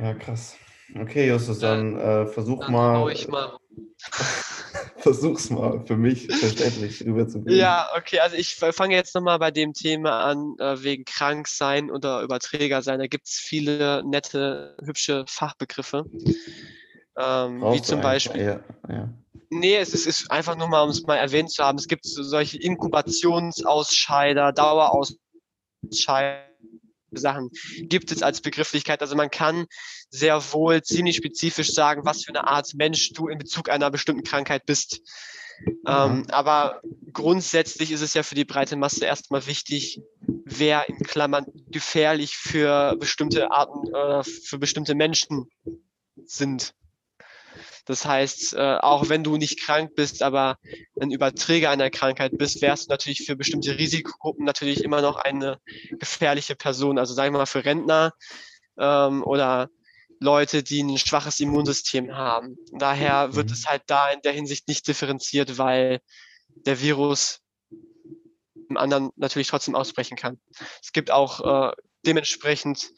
Ja, 0.00 0.14
krass. 0.14 0.56
Okay, 0.94 1.28
Justus, 1.28 1.60
dann 1.60 1.96
äh, 1.96 2.26
versuch 2.26 2.60
Dann 2.60 2.72
mal, 2.72 2.98
hau 2.98 3.08
ich 3.08 3.28
mal. 3.28 3.56
versuch's 4.98 5.50
mal 5.50 5.84
für 5.86 5.96
mich 5.96 6.26
verständlich 6.26 7.04
rüberzubringen. 7.04 7.58
Ja, 7.58 7.88
okay, 7.96 8.20
also 8.20 8.36
ich 8.36 8.54
fange 8.54 8.94
jetzt 8.94 9.14
nochmal 9.14 9.38
bei 9.38 9.50
dem 9.50 9.72
Thema 9.72 10.24
an, 10.24 10.54
äh, 10.58 10.82
wegen 10.82 11.04
krank 11.04 11.48
sein 11.48 11.90
oder 11.90 12.22
Überträger 12.22 12.82
sein. 12.82 12.98
Da 12.98 13.06
gibt 13.06 13.26
es 13.28 13.34
viele 13.34 14.02
nette, 14.04 14.76
hübsche 14.82 15.24
Fachbegriffe. 15.28 16.04
Ähm, 17.18 17.62
wie 17.72 17.82
zum 17.82 18.00
Beispiel. 18.00 18.42
Ja, 18.42 18.60
ja. 18.88 19.08
Nee, 19.50 19.76
es 19.76 19.94
ist, 19.94 20.06
ist 20.06 20.30
einfach 20.30 20.56
nur 20.56 20.68
mal, 20.68 20.82
um 20.82 20.90
es 20.90 21.02
mal 21.04 21.16
erwähnt 21.16 21.52
zu 21.52 21.62
haben. 21.62 21.78
Es 21.78 21.86
gibt 21.86 22.04
so 22.04 22.22
solche 22.22 22.58
Inkubationsausscheider, 22.58 24.52
Dauerausscheider, 24.52 26.46
Sachen 27.12 27.50
gibt 27.80 28.12
es 28.12 28.22
als 28.22 28.40
Begrifflichkeit. 28.40 29.00
Also 29.00 29.16
man 29.16 29.30
kann 29.30 29.66
sehr 30.10 30.52
wohl 30.52 30.82
ziemlich 30.82 31.16
spezifisch 31.16 31.72
sagen, 31.72 32.04
was 32.04 32.24
für 32.24 32.30
eine 32.30 32.46
Art 32.46 32.74
Mensch 32.74 33.12
du 33.12 33.28
in 33.28 33.38
Bezug 33.38 33.70
einer 33.70 33.90
bestimmten 33.90 34.24
Krankheit 34.24 34.66
bist. 34.66 35.00
Ähm, 35.86 36.26
aber 36.28 36.82
grundsätzlich 37.12 37.90
ist 37.90 38.02
es 38.02 38.14
ja 38.14 38.22
für 38.22 38.34
die 38.34 38.44
breite 38.44 38.76
Masse 38.76 39.04
erstmal 39.04 39.46
wichtig, 39.46 40.00
wer 40.44 40.88
in 40.88 40.98
Klammern 40.98 41.46
gefährlich 41.70 42.36
für 42.36 42.96
bestimmte 42.96 43.50
Arten, 43.50 43.94
äh, 43.94 44.22
für 44.22 44.58
bestimmte 44.58 44.94
Menschen 44.94 45.46
sind. 46.24 46.74
Das 47.86 48.04
heißt, 48.04 48.54
äh, 48.54 48.78
auch 48.80 49.08
wenn 49.08 49.24
du 49.24 49.36
nicht 49.36 49.60
krank 49.60 49.94
bist, 49.94 50.22
aber 50.22 50.58
ein 51.00 51.10
Überträger 51.12 51.70
einer 51.70 51.88
Krankheit 51.88 52.36
bist, 52.36 52.60
wärst 52.60 52.86
du 52.86 52.92
natürlich 52.92 53.24
für 53.24 53.36
bestimmte 53.36 53.78
Risikogruppen 53.78 54.44
natürlich 54.44 54.82
immer 54.84 55.00
noch 55.00 55.16
eine 55.16 55.58
gefährliche 55.98 56.56
Person. 56.56 56.98
Also 56.98 57.14
sagen 57.14 57.32
wir 57.32 57.38
mal 57.38 57.46
für 57.46 57.64
Rentner 57.64 58.12
ähm, 58.78 59.22
oder 59.22 59.70
Leute, 60.18 60.62
die 60.62 60.82
ein 60.82 60.98
schwaches 60.98 61.40
Immunsystem 61.40 62.14
haben. 62.14 62.56
Daher 62.72 63.34
wird 63.34 63.48
Mhm. 63.48 63.52
es 63.52 63.66
halt 63.66 63.82
da 63.86 64.10
in 64.10 64.20
der 64.22 64.32
Hinsicht 64.32 64.66
nicht 64.68 64.88
differenziert, 64.88 65.58
weil 65.58 66.00
der 66.66 66.80
Virus 66.80 67.40
im 68.68 68.76
anderen 68.76 69.10
natürlich 69.16 69.48
trotzdem 69.48 69.76
ausbrechen 69.76 70.16
kann. 70.16 70.40
Es 70.82 70.92
gibt 70.92 71.10
auch 71.10 71.70
äh, 71.70 71.72
dementsprechend 72.04 72.90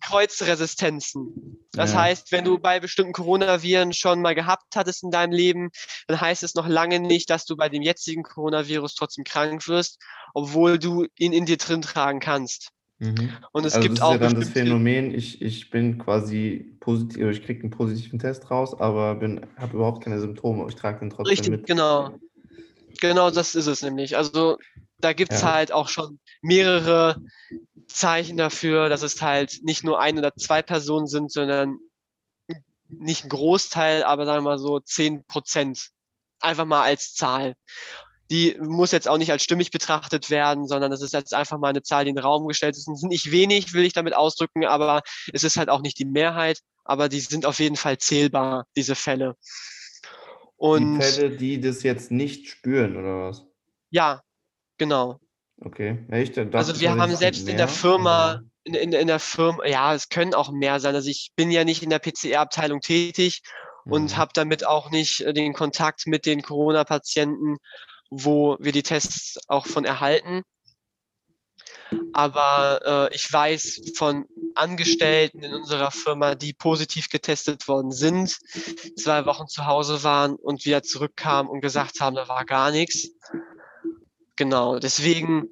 Kreuzresistenzen. 0.00 1.58
Das 1.72 1.92
Ja. 1.92 2.00
heißt, 2.00 2.32
wenn 2.32 2.44
du 2.44 2.58
bei 2.58 2.80
bestimmten 2.80 3.12
Coronaviren 3.12 3.92
schon 3.92 4.22
mal 4.22 4.34
gehabt 4.34 4.74
hattest 4.74 5.02
in 5.02 5.10
deinem 5.10 5.32
Leben, 5.32 5.70
dann 6.06 6.20
heißt 6.20 6.42
es 6.42 6.54
noch 6.54 6.66
lange 6.68 7.00
nicht, 7.00 7.28
dass 7.30 7.44
du 7.44 7.56
bei 7.56 7.68
dem 7.68 7.82
jetzigen 7.82 8.22
Coronavirus 8.22 8.94
trotzdem 8.94 9.24
krank 9.24 9.66
wirst, 9.68 9.98
obwohl 10.34 10.78
du 10.78 11.06
ihn 11.18 11.32
in 11.32 11.46
dir 11.46 11.56
drin 11.56 11.82
tragen 11.82 12.20
kannst. 12.20 12.70
Mhm. 12.98 13.30
Und 13.52 13.66
es 13.66 13.74
also 13.74 13.88
gibt 13.88 13.98
das 13.98 13.98
ist 13.98 14.04
auch 14.04 14.12
ja 14.12 14.18
dann 14.18 14.34
das 14.34 14.48
Phänomen, 14.48 15.14
ich, 15.14 15.42
ich 15.42 15.70
bin 15.70 15.98
quasi 15.98 16.76
positiv, 16.80 17.28
ich 17.30 17.44
kriege 17.44 17.60
einen 17.60 17.70
positiven 17.70 18.18
Test 18.18 18.50
raus, 18.50 18.78
aber 18.78 19.20
habe 19.58 19.76
überhaupt 19.76 20.02
keine 20.02 20.18
Symptome. 20.18 20.66
Ich 20.68 20.76
trage 20.76 21.00
den 21.00 21.10
trotzdem 21.10 21.30
Richtig, 21.30 21.50
mit. 21.50 21.66
genau. 21.66 22.18
Genau 23.00 23.30
das 23.30 23.54
ist 23.54 23.66
es 23.66 23.82
nämlich. 23.82 24.16
Also 24.16 24.56
da 25.00 25.12
gibt 25.12 25.32
es 25.32 25.42
Ja. 25.42 25.52
halt 25.52 25.72
auch 25.72 25.88
schon 25.88 26.18
mehrere 26.40 27.16
Zeichen 27.86 28.36
dafür, 28.36 28.88
dass 28.88 29.02
es 29.02 29.20
halt 29.22 29.60
nicht 29.62 29.84
nur 29.84 30.00
ein 30.00 30.18
oder 30.18 30.34
zwei 30.34 30.62
Personen 30.62 31.06
sind, 31.06 31.30
sondern 31.30 31.78
nicht 32.88 33.24
ein 33.24 33.28
Großteil, 33.28 34.04
aber 34.04 34.26
sagen 34.26 34.44
wir 34.44 34.50
mal 34.50 34.58
so 34.58 34.80
10 34.80 35.24
Prozent. 35.24 35.90
Einfach 36.40 36.64
mal 36.64 36.82
als 36.82 37.14
Zahl. 37.14 37.54
Die 38.30 38.56
muss 38.60 38.92
jetzt 38.92 39.08
auch 39.08 39.18
nicht 39.18 39.30
als 39.30 39.44
stimmig 39.44 39.70
betrachtet 39.70 40.30
werden, 40.30 40.66
sondern 40.66 40.90
das 40.90 41.00
ist 41.00 41.12
jetzt 41.12 41.32
einfach 41.32 41.58
mal 41.58 41.68
eine 41.68 41.82
Zahl, 41.82 42.04
die 42.04 42.10
in 42.10 42.16
den 42.16 42.24
Raum 42.24 42.46
gestellt 42.46 42.76
ist. 42.76 42.88
Es 42.88 43.00
sind 43.00 43.08
nicht 43.08 43.30
wenig, 43.30 43.72
will 43.72 43.84
ich 43.84 43.92
damit 43.92 44.14
ausdrücken, 44.14 44.64
aber 44.64 45.02
es 45.32 45.44
ist 45.44 45.56
halt 45.56 45.68
auch 45.68 45.80
nicht 45.80 45.98
die 45.98 46.04
Mehrheit, 46.04 46.60
aber 46.84 47.08
die 47.08 47.20
sind 47.20 47.46
auf 47.46 47.60
jeden 47.60 47.76
Fall 47.76 47.98
zählbar, 47.98 48.66
diese 48.76 48.94
Fälle. 48.94 49.36
Und 50.56 50.98
Die 50.98 51.04
Fälle, 51.04 51.36
die 51.36 51.60
das 51.60 51.82
jetzt 51.82 52.10
nicht 52.10 52.48
spüren, 52.48 52.96
oder 52.96 53.28
was? 53.28 53.44
ja, 53.90 54.22
genau. 54.78 55.20
Okay. 55.60 56.04
Dachte, 56.08 56.56
Also 56.56 56.80
wir 56.80 56.96
haben 56.96 57.16
selbst 57.16 57.40
sind 57.40 57.50
in 57.50 57.56
der 57.56 57.66
mehr, 57.66 57.74
Firma, 57.74 58.40
in, 58.64 58.74
in, 58.74 58.92
in 58.92 59.06
der 59.06 59.18
Firma, 59.18 59.64
ja, 59.66 59.94
es 59.94 60.08
können 60.08 60.34
auch 60.34 60.50
mehr 60.50 60.80
sein. 60.80 60.94
Also 60.94 61.08
ich 61.08 61.30
bin 61.34 61.50
ja 61.50 61.64
nicht 61.64 61.82
in 61.82 61.90
der 61.90 61.98
PCR-Abteilung 61.98 62.80
tätig 62.80 63.42
und 63.86 64.12
Mhm. 64.12 64.16
habe 64.16 64.32
damit 64.34 64.66
auch 64.66 64.90
nicht 64.90 65.20
äh, 65.20 65.32
den 65.32 65.54
Kontakt 65.54 66.06
mit 66.06 66.26
den 66.26 66.42
Corona-Patienten, 66.42 67.56
wo 68.10 68.56
wir 68.60 68.72
die 68.72 68.82
Tests 68.82 69.38
auch 69.48 69.66
von 69.66 69.84
erhalten. 69.84 70.42
Aber 72.12 73.08
äh, 73.10 73.14
ich 73.14 73.32
weiß 73.32 73.92
von 73.96 74.26
Angestellten 74.54 75.42
in 75.42 75.54
unserer 75.54 75.90
Firma, 75.90 76.34
die 76.34 76.52
positiv 76.52 77.08
getestet 77.08 77.68
worden 77.68 77.92
sind, 77.92 78.36
zwei 78.96 79.24
Wochen 79.26 79.46
zu 79.48 79.66
Hause 79.66 80.02
waren 80.02 80.34
und 80.36 80.64
wieder 80.64 80.82
zurückkamen 80.82 81.50
und 81.50 81.60
gesagt 81.60 82.00
haben, 82.00 82.16
da 82.16 82.26
war 82.28 82.44
gar 82.44 82.70
nichts. 82.70 83.10
Genau, 84.36 84.78
deswegen 84.78 85.48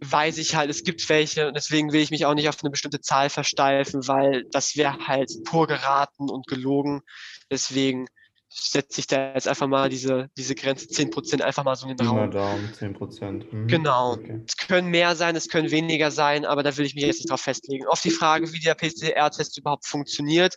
weiß 0.00 0.38
ich 0.38 0.54
halt, 0.54 0.70
es 0.70 0.82
gibt 0.82 1.06
welche 1.08 1.48
und 1.48 1.54
deswegen 1.54 1.92
will 1.92 2.00
ich 2.00 2.10
mich 2.10 2.24
auch 2.24 2.34
nicht 2.34 2.48
auf 2.48 2.62
eine 2.62 2.70
bestimmte 2.70 3.00
Zahl 3.00 3.28
versteifen, 3.28 4.08
weil 4.08 4.44
das 4.50 4.76
wäre 4.76 5.06
halt 5.06 5.30
pur 5.44 5.66
geraten 5.66 6.30
und 6.30 6.46
gelogen. 6.46 7.02
Deswegen 7.50 8.06
setze 8.52 9.00
ich 9.00 9.06
da 9.06 9.34
jetzt 9.34 9.46
einfach 9.46 9.68
mal 9.68 9.88
diese, 9.88 10.28
diese 10.36 10.54
Grenze 10.54 10.86
10% 10.86 11.40
einfach 11.40 11.64
mal 11.64 11.76
so 11.76 11.86
in 11.86 11.96
den 11.96 12.06
Raum. 12.06 12.30
Daumen, 12.30 12.72
10 12.74 12.94
Prozent. 12.94 13.52
Mhm. 13.52 13.68
Genau. 13.68 14.14
Okay. 14.14 14.40
Es 14.46 14.56
können 14.56 14.88
mehr 14.88 15.14
sein, 15.14 15.36
es 15.36 15.48
können 15.48 15.70
weniger 15.70 16.10
sein, 16.10 16.44
aber 16.44 16.62
da 16.62 16.76
will 16.76 16.84
ich 16.84 16.94
mich 16.94 17.04
jetzt 17.04 17.18
nicht 17.18 17.30
drauf 17.30 17.42
festlegen. 17.42 17.86
Auf 17.86 18.00
die 18.00 18.10
Frage, 18.10 18.52
wie 18.52 18.58
der 18.58 18.74
PCR-Test 18.74 19.56
überhaupt 19.58 19.86
funktioniert, 19.86 20.56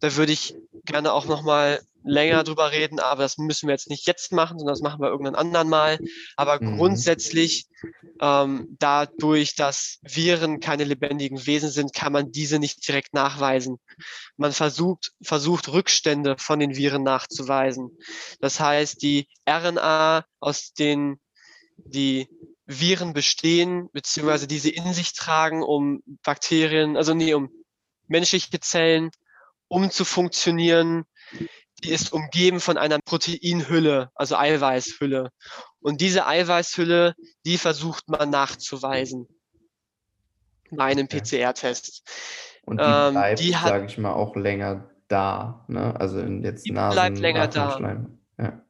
da 0.00 0.16
würde 0.16 0.32
ich 0.32 0.54
gerne 0.84 1.12
auch 1.12 1.26
nochmal 1.26 1.80
länger 2.04 2.44
drüber 2.44 2.72
reden, 2.72 3.00
aber 3.00 3.22
das 3.22 3.38
müssen 3.38 3.68
wir 3.68 3.74
jetzt 3.74 3.90
nicht 3.90 4.06
jetzt 4.06 4.32
machen, 4.32 4.58
sondern 4.58 4.74
das 4.74 4.82
machen 4.82 5.00
wir 5.00 5.08
irgendwann 5.08 5.34
anderen 5.34 5.68
Mal. 5.68 5.98
Aber 6.36 6.60
Mhm. 6.60 6.76
grundsätzlich, 6.76 7.66
ähm, 8.20 8.76
dadurch, 8.78 9.54
dass 9.54 9.98
Viren 10.02 10.60
keine 10.60 10.84
lebendigen 10.84 11.46
Wesen 11.46 11.70
sind, 11.70 11.92
kann 11.92 12.12
man 12.12 12.32
diese 12.32 12.58
nicht 12.58 12.86
direkt 12.86 13.14
nachweisen. 13.14 13.78
Man 14.36 14.52
versucht, 14.52 15.12
versucht 15.22 15.68
Rückstände 15.68 16.36
von 16.38 16.58
den 16.58 16.76
Viren 16.76 17.02
nachzuweisen. 17.02 17.98
Das 18.40 18.60
heißt, 18.60 19.02
die 19.02 19.28
RNA, 19.48 20.24
aus 20.40 20.72
denen 20.72 21.20
die 21.76 22.28
Viren 22.66 23.12
bestehen, 23.12 23.88
beziehungsweise 23.92 24.46
diese 24.46 24.70
in 24.70 24.92
sich 24.92 25.14
tragen, 25.14 25.62
um 25.62 26.02
Bakterien, 26.22 26.96
also 26.96 27.14
nee, 27.14 27.34
um 27.34 27.50
menschliche 28.08 28.60
Zellen 28.60 29.10
umzufunktionieren, 29.68 31.04
die 31.84 31.90
ist 31.90 32.12
umgeben 32.12 32.60
von 32.60 32.76
einer 32.76 32.98
Proteinhülle, 33.04 34.10
also 34.14 34.36
Eiweißhülle. 34.36 35.30
Und 35.80 36.00
diese 36.00 36.26
Eiweißhülle, 36.26 37.14
die 37.46 37.58
versucht 37.58 38.08
man 38.08 38.30
nachzuweisen 38.30 39.28
bei 40.70 40.84
einem 40.84 41.06
Okay. 41.06 41.20
PCR-Test. 41.20 42.02
Und 42.62 42.78
die 42.80 42.84
Ähm, 42.84 43.12
bleibt, 43.12 43.40
sage 43.40 43.86
ich 43.86 43.98
mal, 43.98 44.12
auch 44.12 44.36
länger 44.36 44.90
da. 45.08 45.64
Ne? 45.68 45.98
Also 45.98 46.20
in 46.20 46.42
jetzt 46.44 46.66
Die 46.66 46.72
Nasen, 46.72 46.94
bleibt 46.94 47.18
länger 47.20 47.48
da. 47.48 47.78
Ja. 48.38 48.62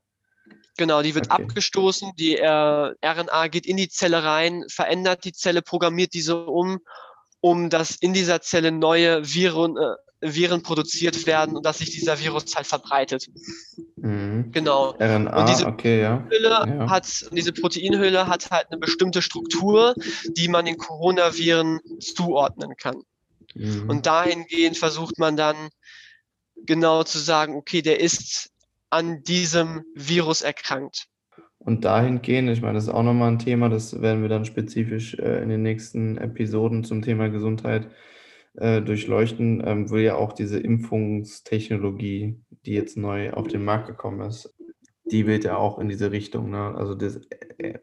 Genau, 0.77 1.03
die 1.03 1.15
wird 1.15 1.31
Okay. 1.31 1.43
abgestoßen, 1.43 2.13
die 2.17 2.37
äh, 2.37 2.47
RNA 2.47 3.49
geht 3.49 3.67
in 3.67 3.77
die 3.77 3.89
Zelle 3.89 4.23
rein, 4.23 4.65
verändert 4.69 5.25
die 5.25 5.33
Zelle, 5.33 5.61
programmiert 5.61 6.15
diese 6.15 6.47
um, 6.47 6.79
um 7.41 7.69
dass 7.69 7.97
in 7.97 8.13
dieser 8.13 8.41
Zelle 8.41 8.71
neue 8.71 9.25
Viren, 9.25 9.77
äh, 9.77 9.95
Viren 10.21 10.63
produziert 10.63 11.27
werden 11.27 11.57
und 11.57 11.65
dass 11.65 11.79
sich 11.79 11.91
dieser 11.91 12.19
Virus 12.19 12.55
halt 12.57 12.67
verbreitet. 12.67 13.29
Mhm. 13.97 14.51
Genau. 14.53 14.91
RNA, 14.99 15.41
Und 15.41 15.49
diese 15.49 15.67
okay, 15.67 16.01
ja. 16.03 16.27
Ja. 16.43 16.91
hat, 16.91 17.27
diese 17.33 17.53
Proteinhülle 17.53 18.27
hat 18.27 18.51
halt 18.51 18.67
eine 18.71 18.79
bestimmte 18.79 19.23
Struktur, 19.23 19.95
die 20.37 20.49
man 20.49 20.65
den 20.65 20.77
Coronaviren 20.77 21.81
zuordnen 22.01 22.77
kann. 22.77 23.03
Mhm. 23.55 23.89
Und 23.89 24.07
dahingehend 24.07 24.77
versucht 24.77 25.19
man 25.19 25.37
dann 25.37 25.57
genau 26.67 27.05
zu 27.05 27.19
sagen, 27.19 27.55
okay, 27.55 27.83
der 27.83 28.01
ist 28.01 28.51
an 28.91 29.23
diesem 29.23 29.85
Virus 29.95 30.43
erkrankt. 30.43 31.07
Und 31.59 31.85
dahingehend, 31.85 32.51
ich 32.51 32.63
meine, 32.63 32.75
das 32.75 32.85
ist 32.85 32.91
auch 32.91 33.03
nochmal 33.03 33.31
ein 33.31 33.39
Thema, 33.39 33.69
das 33.69 34.01
werden 34.01 34.23
wir 34.23 34.29
dann 34.29 34.45
spezifisch 34.45 35.15
äh, 35.15 35.43
in 35.43 35.49
den 35.49 35.63
nächsten 35.63 36.17
Episoden 36.17 36.83
zum 36.83 37.03
Thema 37.03 37.29
Gesundheit 37.29 37.85
äh, 37.85 37.89
durchleuchten, 38.61 39.63
ähm, 39.65 39.91
will 39.91 40.03
ja 40.03 40.17
auch 40.17 40.33
diese 40.33 40.59
Impfungstechnologie, 40.59 42.41
die 42.67 42.73
jetzt 42.73 42.97
neu 42.97 43.33
auf 43.33 43.49
den 43.49 43.65
Markt 43.65 43.87
gekommen 43.87 44.21
ist, 44.23 44.55
die 45.11 45.27
wird 45.27 45.45
ja 45.45 45.57
auch 45.57 45.79
in 45.79 45.89
diese 45.89 46.11
Richtung, 46.11 46.51
ne? 46.51 46.75
Also 46.75 46.95
das 46.95 47.21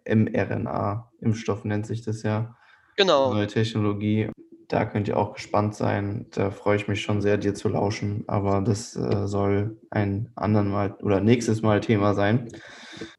mRNA-Impfstoff 0.05 1.65
nennt 1.65 1.85
sich 1.87 2.03
das 2.03 2.23
ja, 2.23 2.55
Genau. 2.97 3.33
neue 3.33 3.47
Technologie. 3.47 4.29
Da 4.67 4.85
könnt 4.85 5.07
ihr 5.07 5.17
auch 5.17 5.33
gespannt 5.33 5.75
sein. 5.75 6.25
Da 6.31 6.51
freue 6.51 6.77
ich 6.77 6.87
mich 6.87 7.01
schon 7.01 7.21
sehr, 7.21 7.37
dir 7.37 7.53
zu 7.53 7.69
lauschen. 7.69 8.23
Aber 8.27 8.61
das 8.61 8.95
äh, 8.95 9.27
soll 9.27 9.77
ein 9.89 10.31
anderen 10.35 10.69
Mal 10.69 10.95
oder 11.01 11.21
nächstes 11.21 11.61
Mal 11.61 11.81
Thema 11.81 12.13
sein. 12.13 12.49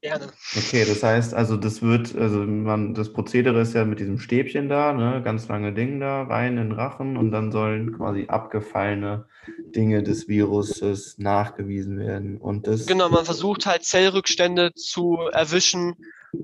Gerne. 0.00 0.28
Okay, 0.56 0.84
das 0.86 1.02
heißt, 1.02 1.34
also 1.34 1.56
das 1.56 1.82
wird, 1.82 2.16
also 2.16 2.38
man, 2.38 2.94
das 2.94 3.12
Prozedere 3.12 3.60
ist 3.60 3.74
ja 3.74 3.84
mit 3.84 4.00
diesem 4.00 4.18
Stäbchen 4.18 4.68
da, 4.68 4.92
ne, 4.92 5.20
ganz 5.22 5.48
lange 5.48 5.72
Ding 5.72 6.00
da, 6.00 6.22
rein 6.22 6.56
in 6.56 6.68
den 6.68 6.72
Rachen 6.72 7.16
und 7.16 7.30
dann 7.30 7.52
sollen 7.52 7.96
quasi 7.96 8.26
abgefallene 8.28 9.26
Dinge 9.74 10.02
des 10.02 10.28
Viruses 10.28 11.18
nachgewiesen 11.18 11.98
werden. 11.98 12.38
Und 12.38 12.66
das, 12.66 12.86
Genau, 12.86 13.08
man 13.08 13.24
versucht 13.24 13.66
halt 13.66 13.84
Zellrückstände 13.84 14.72
zu 14.74 15.18
erwischen, 15.32 15.96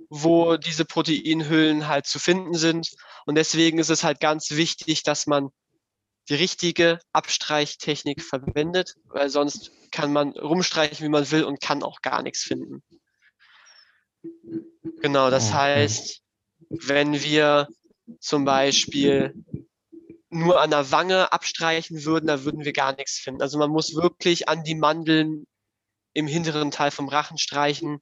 wo 0.08 0.56
diese 0.56 0.84
Proteinhüllen 0.84 1.88
halt 1.88 2.06
zu 2.06 2.18
finden 2.18 2.54
sind. 2.54 2.90
Und 3.26 3.34
deswegen 3.36 3.78
ist 3.78 3.90
es 3.90 4.04
halt 4.04 4.20
ganz 4.20 4.52
wichtig, 4.52 5.02
dass 5.02 5.26
man 5.26 5.50
die 6.28 6.34
richtige 6.34 7.00
Abstreichtechnik 7.12 8.22
verwendet, 8.22 8.94
weil 9.04 9.28
sonst 9.28 9.72
kann 9.90 10.12
man 10.12 10.30
rumstreichen, 10.32 11.04
wie 11.04 11.10
man 11.10 11.30
will 11.30 11.44
und 11.44 11.60
kann 11.60 11.82
auch 11.82 12.00
gar 12.00 12.22
nichts 12.22 12.42
finden. 12.42 12.82
Genau, 15.00 15.30
das 15.30 15.52
heißt, 15.52 16.22
wenn 16.68 17.22
wir 17.22 17.68
zum 18.20 18.44
Beispiel 18.44 19.34
nur 20.30 20.60
an 20.60 20.70
der 20.70 20.90
Wange 20.90 21.32
abstreichen 21.32 22.04
würden, 22.04 22.26
da 22.26 22.44
würden 22.44 22.64
wir 22.64 22.72
gar 22.72 22.94
nichts 22.96 23.18
finden. 23.18 23.42
Also 23.42 23.58
man 23.58 23.70
muss 23.70 23.94
wirklich 23.94 24.48
an 24.48 24.64
die 24.64 24.76
Mandeln 24.76 25.46
im 26.14 26.26
hinteren 26.26 26.70
Teil 26.70 26.90
vom 26.90 27.08
Rachen 27.08 27.38
streichen, 27.38 28.00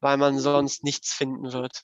weil 0.00 0.16
man 0.16 0.38
sonst 0.38 0.84
nichts 0.84 1.12
finden 1.12 1.52
wird. 1.52 1.82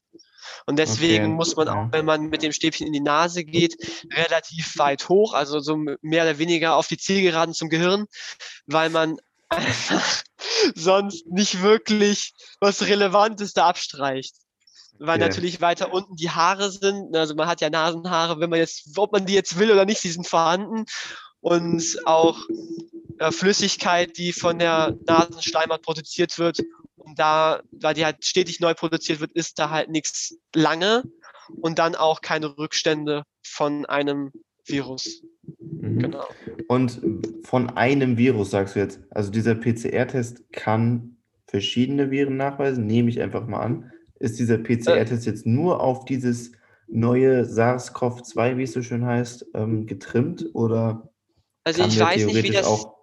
Und 0.67 0.79
deswegen 0.79 1.29
Okay, 1.29 1.35
muss 1.35 1.57
man 1.57 1.69
auch, 1.69 1.93
wenn 1.93 2.05
man 2.05 2.29
mit 2.29 2.43
dem 2.43 2.53
Stäbchen 2.53 2.87
in 2.87 2.93
die 2.93 3.01
Nase 3.01 3.45
geht, 3.45 3.77
relativ 4.12 4.79
weit 4.79 5.09
hoch, 5.09 5.35
also 5.35 5.61
so 5.61 5.77
mehr 5.77 6.25
oder 6.25 6.38
weniger 6.38 6.77
auf 6.77 6.88
die 6.88 6.99
Zielgeraden 6.99 7.55
zum 7.55 7.69
Gehirn, 7.69 8.07
weil 8.67 8.91
man 8.91 9.19
einfach 9.51 10.23
sonst 10.75 11.27
nicht 11.27 11.62
wirklich 11.62 12.33
was 12.61 12.83
Relevantes 12.83 13.53
da 13.53 13.69
abstreicht. 13.69 14.35
Weil 15.01 15.19
Okay. 15.19 15.21
natürlich 15.21 15.61
weiter 15.61 15.93
unten 15.93 16.17
die 16.17 16.31
Haare 16.31 16.71
sind. 16.71 17.14
Also 17.17 17.35
man 17.37 17.47
hat 17.49 17.61
ja 17.61 17.71
Nasenhaare, 17.71 18.41
wenn 18.41 18.51
man 18.51 18.59
jetzt, 18.59 18.97
ob 18.97 19.12
man 19.12 19.27
die 19.27 19.35
jetzt 19.35 19.59
will 19.59 19.71
oder 19.71 19.85
nicht, 19.85 20.03
die 20.03 20.11
sind 20.11 20.27
vorhanden. 20.27 20.87
Und 21.40 21.98
auch 22.05 22.40
äh, 23.18 23.31
Flüssigkeit, 23.33 24.16
die 24.16 24.33
von 24.33 24.59
der 24.59 24.96
Nasenschleimhaut 25.07 25.83
produziert 25.83 26.38
wird. 26.38 26.61
Und 26.96 27.18
da, 27.18 27.62
da 27.72 27.94
die 27.94 28.05
halt 28.05 28.24
stetig 28.24 28.61
neu 28.61 28.74
produziert 28.74 29.20
wird, 29.20 29.33
ist 29.33 29.59
da 29.59 29.70
halt 29.70 29.90
nichts 29.90 30.37
lange 30.55 31.03
und 31.61 31.79
dann 31.79 31.94
auch 31.94 32.20
keine 32.20 32.59
Rückstände 32.59 33.24
von 33.42 33.87
einem 33.87 34.33
Virus. 34.64 35.22
Mhm. 35.59 35.98
Genau. 35.98 36.27
Und 36.68 37.01
von 37.44 37.70
einem 37.70 38.16
Virus 38.18 38.51
sagst 38.51 38.77
du 38.77 38.81
jetzt, 38.81 39.01
also 39.11 39.31
dieser 39.31 39.55
PCR-Test 39.55 40.53
kann 40.53 41.16
verschiedene 41.46 42.11
Viren 42.11 42.37
nachweisen, 42.37 42.87
nehme 42.87 43.09
ich 43.09 43.20
einfach 43.20 43.46
mal 43.46 43.61
an. 43.61 43.92
Ist 44.20 44.38
dieser 44.38 44.59
PCR-Test 44.59 45.27
jetzt 45.27 45.46
nur 45.46 45.81
auf 45.81 46.05
dieses 46.05 46.53
neue 46.88 47.44
SARS-CoV-2, 47.44 48.59
wie 48.59 48.64
es 48.64 48.72
so 48.72 48.83
schön 48.83 49.05
heißt, 49.05 49.46
ähm, 49.55 49.87
getrimmt 49.87 50.44
oder 50.55 51.11
Also 51.68 51.83
kann 51.83 51.90
ich 51.90 52.00
weiß 52.00 52.16
nicht, 52.16 52.26
wie 52.28 52.33
theoretisch 52.33 52.57
das. 52.57 52.66
auch 52.66 52.94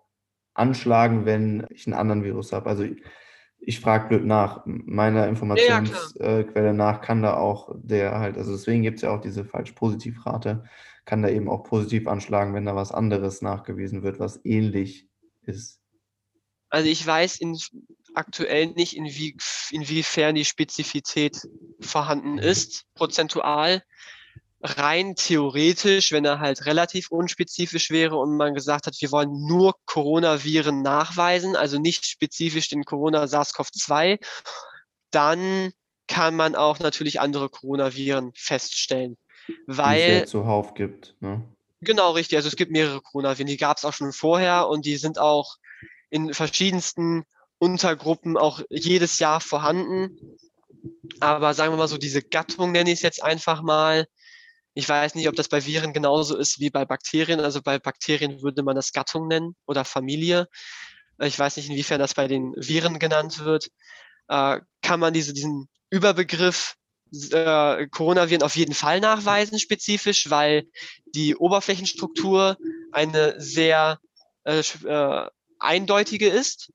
anschlagen, 0.56 1.26
wenn 1.26 1.68
ich 1.70 1.86
einen 1.86 1.94
anderen 1.94 2.24
Virus 2.24 2.52
habe? 2.52 2.68
Also 2.68 2.86
ich 3.60 3.80
frage 3.80 4.08
blöd 4.08 4.26
nach. 4.26 4.64
Meiner 4.66 5.28
Informationsquelle 5.28 6.48
ja, 6.56 6.64
ja, 6.64 6.74
nach 6.74 7.02
kann 7.02 7.22
da 7.22 7.38
auch 7.38 7.70
der 7.76 8.18
halt, 8.18 8.38
also 8.38 8.54
deswegen 8.54 8.82
gibt 8.82 8.98
es 8.98 9.02
ja 9.04 9.12
auch 9.12 9.22
diese 9.22 9.46
falsch-positiv-Rate, 9.46 10.64
kann 11.06 11.22
da 11.22 11.30
eben 11.30 11.48
auch 11.48 11.64
positiv 11.64 12.08
anschlagen, 12.08 12.56
wenn 12.56 12.66
da 12.66 12.76
was 12.76 12.92
anderes 12.92 13.44
nachgewiesen 13.44 14.02
wird, 14.02 14.20
was 14.20 14.44
ähnlich 14.44 15.08
ist. 15.44 15.80
Also 16.70 16.90
ich 16.90 17.06
weiß 17.06 17.40
in, 17.40 17.60
aktuell 18.16 18.68
nicht, 18.68 18.96
inwie, 18.96 19.38
inwiefern 19.70 20.34
die 20.34 20.46
Spezifität 20.46 21.48
vorhanden 21.80 22.34
mhm. 22.34 22.40
ist, 22.40 22.86
prozentual 22.96 23.84
rein 24.66 25.16
theoretisch, 25.16 26.12
wenn 26.12 26.26
er 26.26 26.40
halt 26.40 26.66
relativ 26.66 27.12
unspezifisch 27.12 27.92
wäre 27.92 28.18
und 28.18 28.36
man 28.36 28.54
gesagt 28.54 28.88
hat, 28.88 28.96
wir 29.00 29.12
wollen 29.12 29.46
nur 29.48 29.76
Coronaviren 29.86 30.82
nachweisen, 30.82 31.56
also 31.56 31.80
nicht 31.80 32.06
spezifisch 32.06 32.70
den 32.70 32.84
Corona 32.84 33.26
SARS-CoV-2, 33.26 34.20
dann 35.12 35.72
kann 36.08 36.36
man 36.36 36.56
auch 36.56 36.80
natürlich 36.80 37.20
andere 37.20 37.50
Coronaviren 37.50 38.32
feststellen. 38.36 39.18
Weil 39.68 40.02
es 40.02 40.20
ja 40.20 40.26
zuhauf 40.26 40.74
gibt. 40.74 41.16
Ne? 41.20 41.44
Genau, 41.82 42.12
richtig. 42.12 42.38
Also 42.38 42.48
es 42.48 42.56
gibt 42.56 42.72
mehrere 42.72 43.02
Coronaviren, 43.02 43.48
die 43.48 43.58
gab 43.58 43.78
es 43.78 43.86
auch 43.86 43.94
schon 43.94 44.12
vorher 44.12 44.68
und 44.68 44.86
die 44.86 44.98
sind 44.98 45.20
auch 45.20 45.58
in 46.10 46.34
verschiedensten 46.34 47.26
Untergruppen 47.58 48.38
auch 48.38 48.62
jedes 48.70 49.20
Jahr 49.20 49.42
vorhanden. 49.42 50.38
Aber 51.20 51.54
sagen 51.54 51.74
wir 51.74 51.78
mal 51.78 51.88
so, 51.88 51.98
diese 51.98 52.22
Gattung 52.22 52.72
nenne 52.72 52.92
ich 52.92 52.98
es 52.98 53.04
jetzt 53.04 53.24
einfach 53.24 53.62
mal, 53.62 54.08
ich 54.78 54.88
weiß 54.88 55.16
nicht, 55.16 55.30
ob 55.30 55.36
das 55.36 55.48
bei 55.48 55.66
Viren 55.66 55.94
genauso 55.94 56.38
ist 56.38 56.60
wie 56.60 56.70
bei 56.70 56.84
Bakterien. 56.84 57.40
Also 57.40 57.62
bei 57.62 57.80
Bakterien 57.80 58.42
würde 58.42 58.62
man 58.62 58.76
das 58.76 58.92
Gattung 58.92 59.28
nennen 59.28 59.56
oder 59.66 59.86
Familie. 59.86 60.50
Ich 61.18 61.40
weiß 61.40 61.56
nicht, 61.56 61.70
inwiefern 61.70 62.00
das 62.00 62.14
bei 62.14 62.28
den 62.28 62.54
Viren 62.58 63.00
genannt 63.00 63.40
wird. 63.40 63.70
Äh, 64.28 64.60
kann 64.82 65.00
man 65.00 65.14
diese, 65.14 65.34
diesen 65.34 65.70
Überbegriff 65.90 66.76
äh, 67.32 67.88
Coronaviren 67.88 68.44
auf 68.44 68.58
jeden 68.58 68.74
Fall 68.74 69.00
nachweisen, 69.00 69.60
spezifisch, 69.60 70.30
weil 70.30 70.66
die 71.06 71.38
Oberflächenstruktur 71.38 72.58
eine 72.92 73.40
sehr 73.40 74.00
äh, 74.44 74.60
äh 74.60 75.30
eindeutige 75.58 76.28
ist. 76.28 76.74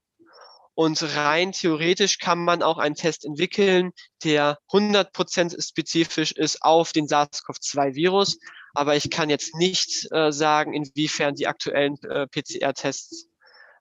Und 0.81 1.03
rein 1.15 1.53
theoretisch 1.53 2.17
kann 2.17 2.43
man 2.43 2.63
auch 2.63 2.79
einen 2.79 2.95
Test 2.95 3.27
entwickeln, 3.27 3.93
der 4.25 4.57
100% 4.71 5.63
spezifisch 5.63 6.33
ist 6.33 6.63
auf 6.63 6.93
den 6.93 7.07
SARS-CoV-2-Virus. 7.07 8.39
Aber 8.73 8.97
ich 8.97 9.11
kann 9.11 9.29
jetzt 9.29 9.55
nicht 9.57 10.11
äh, 10.11 10.33
sagen, 10.33 10.73
inwiefern 10.73 11.35
die 11.35 11.49
aktuellen 11.49 12.03
äh, 12.05 12.27
PCR-Tests 12.29 13.29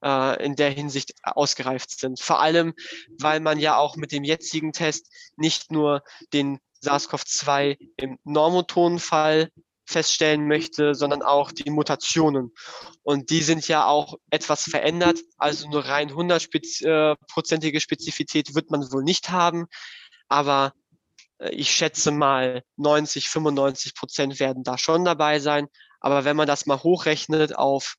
äh, 0.04 0.46
in 0.46 0.58
der 0.58 0.72
Hinsicht 0.72 1.14
ausgereift 1.24 1.98
sind. 1.98 2.20
Vor 2.20 2.42
allem, 2.42 2.74
weil 3.18 3.40
man 3.40 3.60
ja 3.60 3.78
auch 3.78 3.96
mit 3.96 4.12
dem 4.12 4.26
jetzigen 4.26 4.74
Test 4.74 5.08
nicht 5.38 5.72
nur 5.72 6.04
den 6.34 6.60
SARS-CoV-2 6.84 7.78
im 7.96 8.20
normotonen 8.26 9.00
feststellen 9.90 10.48
möchte, 10.48 10.94
sondern 10.94 11.24
auch 11.24 11.52
die 11.52 11.70
Mutationen. 11.72 12.54
Und 13.02 13.32
die 13.32 13.42
sind 13.42 13.68
ja 13.68 13.86
auch 13.86 14.16
etwas 14.30 14.64
verändert. 14.64 15.20
Also 15.38 15.68
nur 15.68 15.86
rein 15.86 16.12
100-prozentige 16.12 17.78
äh, 17.78 17.80
Spezifität 17.80 18.54
wird 18.54 18.70
man 18.70 18.92
wohl 18.92 19.04
nicht 19.04 19.32
haben. 19.32 19.66
Aber 20.28 20.74
äh, 21.40 21.50
ich 21.50 21.72
schätze 21.72 22.12
mal 22.12 22.64
90, 22.78 23.30
95 23.30 23.96
Prozent 23.96 24.40
werden 24.40 24.64
da 24.64 24.78
schon 24.78 25.06
dabei 25.06 25.40
sein. 25.40 25.68
Aber 26.00 26.24
wenn 26.24 26.38
man 26.38 26.48
das 26.48 26.68
mal 26.68 26.82
hochrechnet 26.84 27.56
auf, 27.58 27.96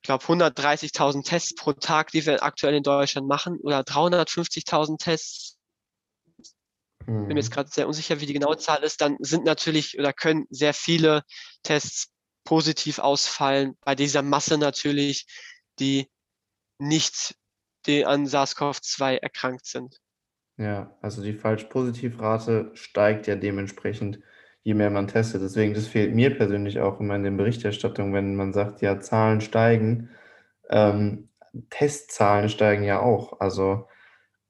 ich 0.00 0.06
glaube, 0.06 0.24
130.000 0.24 1.24
Tests 1.24 1.54
pro 1.54 1.72
Tag, 1.72 2.10
die 2.10 2.24
wir 2.24 2.42
aktuell 2.42 2.74
in 2.74 2.82
Deutschland 2.82 3.28
machen, 3.28 3.58
oder 3.60 3.80
350.000 3.80 4.98
Tests, 4.98 5.53
bin 7.06 7.26
mir 7.28 7.36
jetzt 7.36 7.50
mhm. 7.50 7.54
gerade 7.54 7.70
sehr 7.70 7.86
unsicher, 7.86 8.20
wie 8.20 8.26
die 8.26 8.32
genaue 8.32 8.58
Zahl 8.58 8.82
ist, 8.82 9.00
dann 9.00 9.16
sind 9.20 9.44
natürlich 9.44 9.98
oder 9.98 10.12
können 10.12 10.46
sehr 10.50 10.74
viele 10.74 11.22
Tests 11.62 12.08
positiv 12.44 12.98
ausfallen. 12.98 13.76
Bei 13.80 13.94
dieser 13.94 14.22
Masse 14.22 14.58
natürlich, 14.58 15.26
die 15.78 16.08
nicht 16.78 17.34
die 17.86 18.06
an 18.06 18.26
SARS-CoV-2 18.26 19.16
erkrankt 19.16 19.66
sind. 19.66 20.00
Ja, 20.56 20.96
also 21.00 21.22
die 21.22 21.32
Falsch-Positiv-Rate 21.32 22.70
steigt 22.74 23.26
ja 23.26 23.36
dementsprechend, 23.36 24.20
je 24.62 24.74
mehr 24.74 24.90
man 24.90 25.08
testet. 25.08 25.42
Deswegen, 25.42 25.74
das 25.74 25.86
fehlt 25.86 26.14
mir 26.14 26.34
persönlich 26.36 26.80
auch 26.80 27.00
immer 27.00 27.16
in 27.16 27.24
den 27.24 27.36
Berichterstattungen, 27.36 28.14
wenn 28.14 28.36
man 28.36 28.52
sagt, 28.52 28.80
ja, 28.80 29.00
Zahlen 29.00 29.40
steigen. 29.40 30.10
Ähm, 30.70 31.28
Testzahlen 31.70 32.48
steigen 32.48 32.84
ja 32.84 33.00
auch. 33.00 33.40
Also 33.40 33.88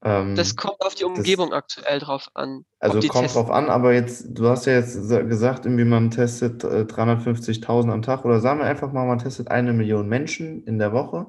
ähm, 0.04 0.36
das 0.36 0.54
kommt 0.54 0.80
auf 0.80 0.94
die 0.94 1.04
Umgebung 1.04 1.50
das, 1.50 1.58
aktuell 1.58 1.98
drauf 1.98 2.28
an. 2.34 2.66
Also 2.78 3.00
kommt 3.00 3.24
testen. 3.24 3.42
drauf 3.42 3.50
an, 3.50 3.70
aber 3.70 3.94
jetzt, 3.94 4.26
du 4.28 4.48
hast 4.48 4.66
ja 4.66 4.74
jetzt 4.74 5.08
gesagt, 5.08 5.64
irgendwie 5.64 5.86
man 5.86 6.10
testet 6.10 6.62
350.000 6.62 7.88
äh, 7.88 7.92
am 7.92 8.02
Tag 8.02 8.24
oder 8.26 8.40
sagen 8.40 8.60
wir 8.60 8.66
einfach 8.66 8.92
mal, 8.92 9.06
man 9.06 9.18
testet 9.18 9.50
eine 9.50 9.72
Million 9.72 10.06
Menschen 10.08 10.62
in 10.64 10.78
der 10.78 10.92
Woche. 10.92 11.26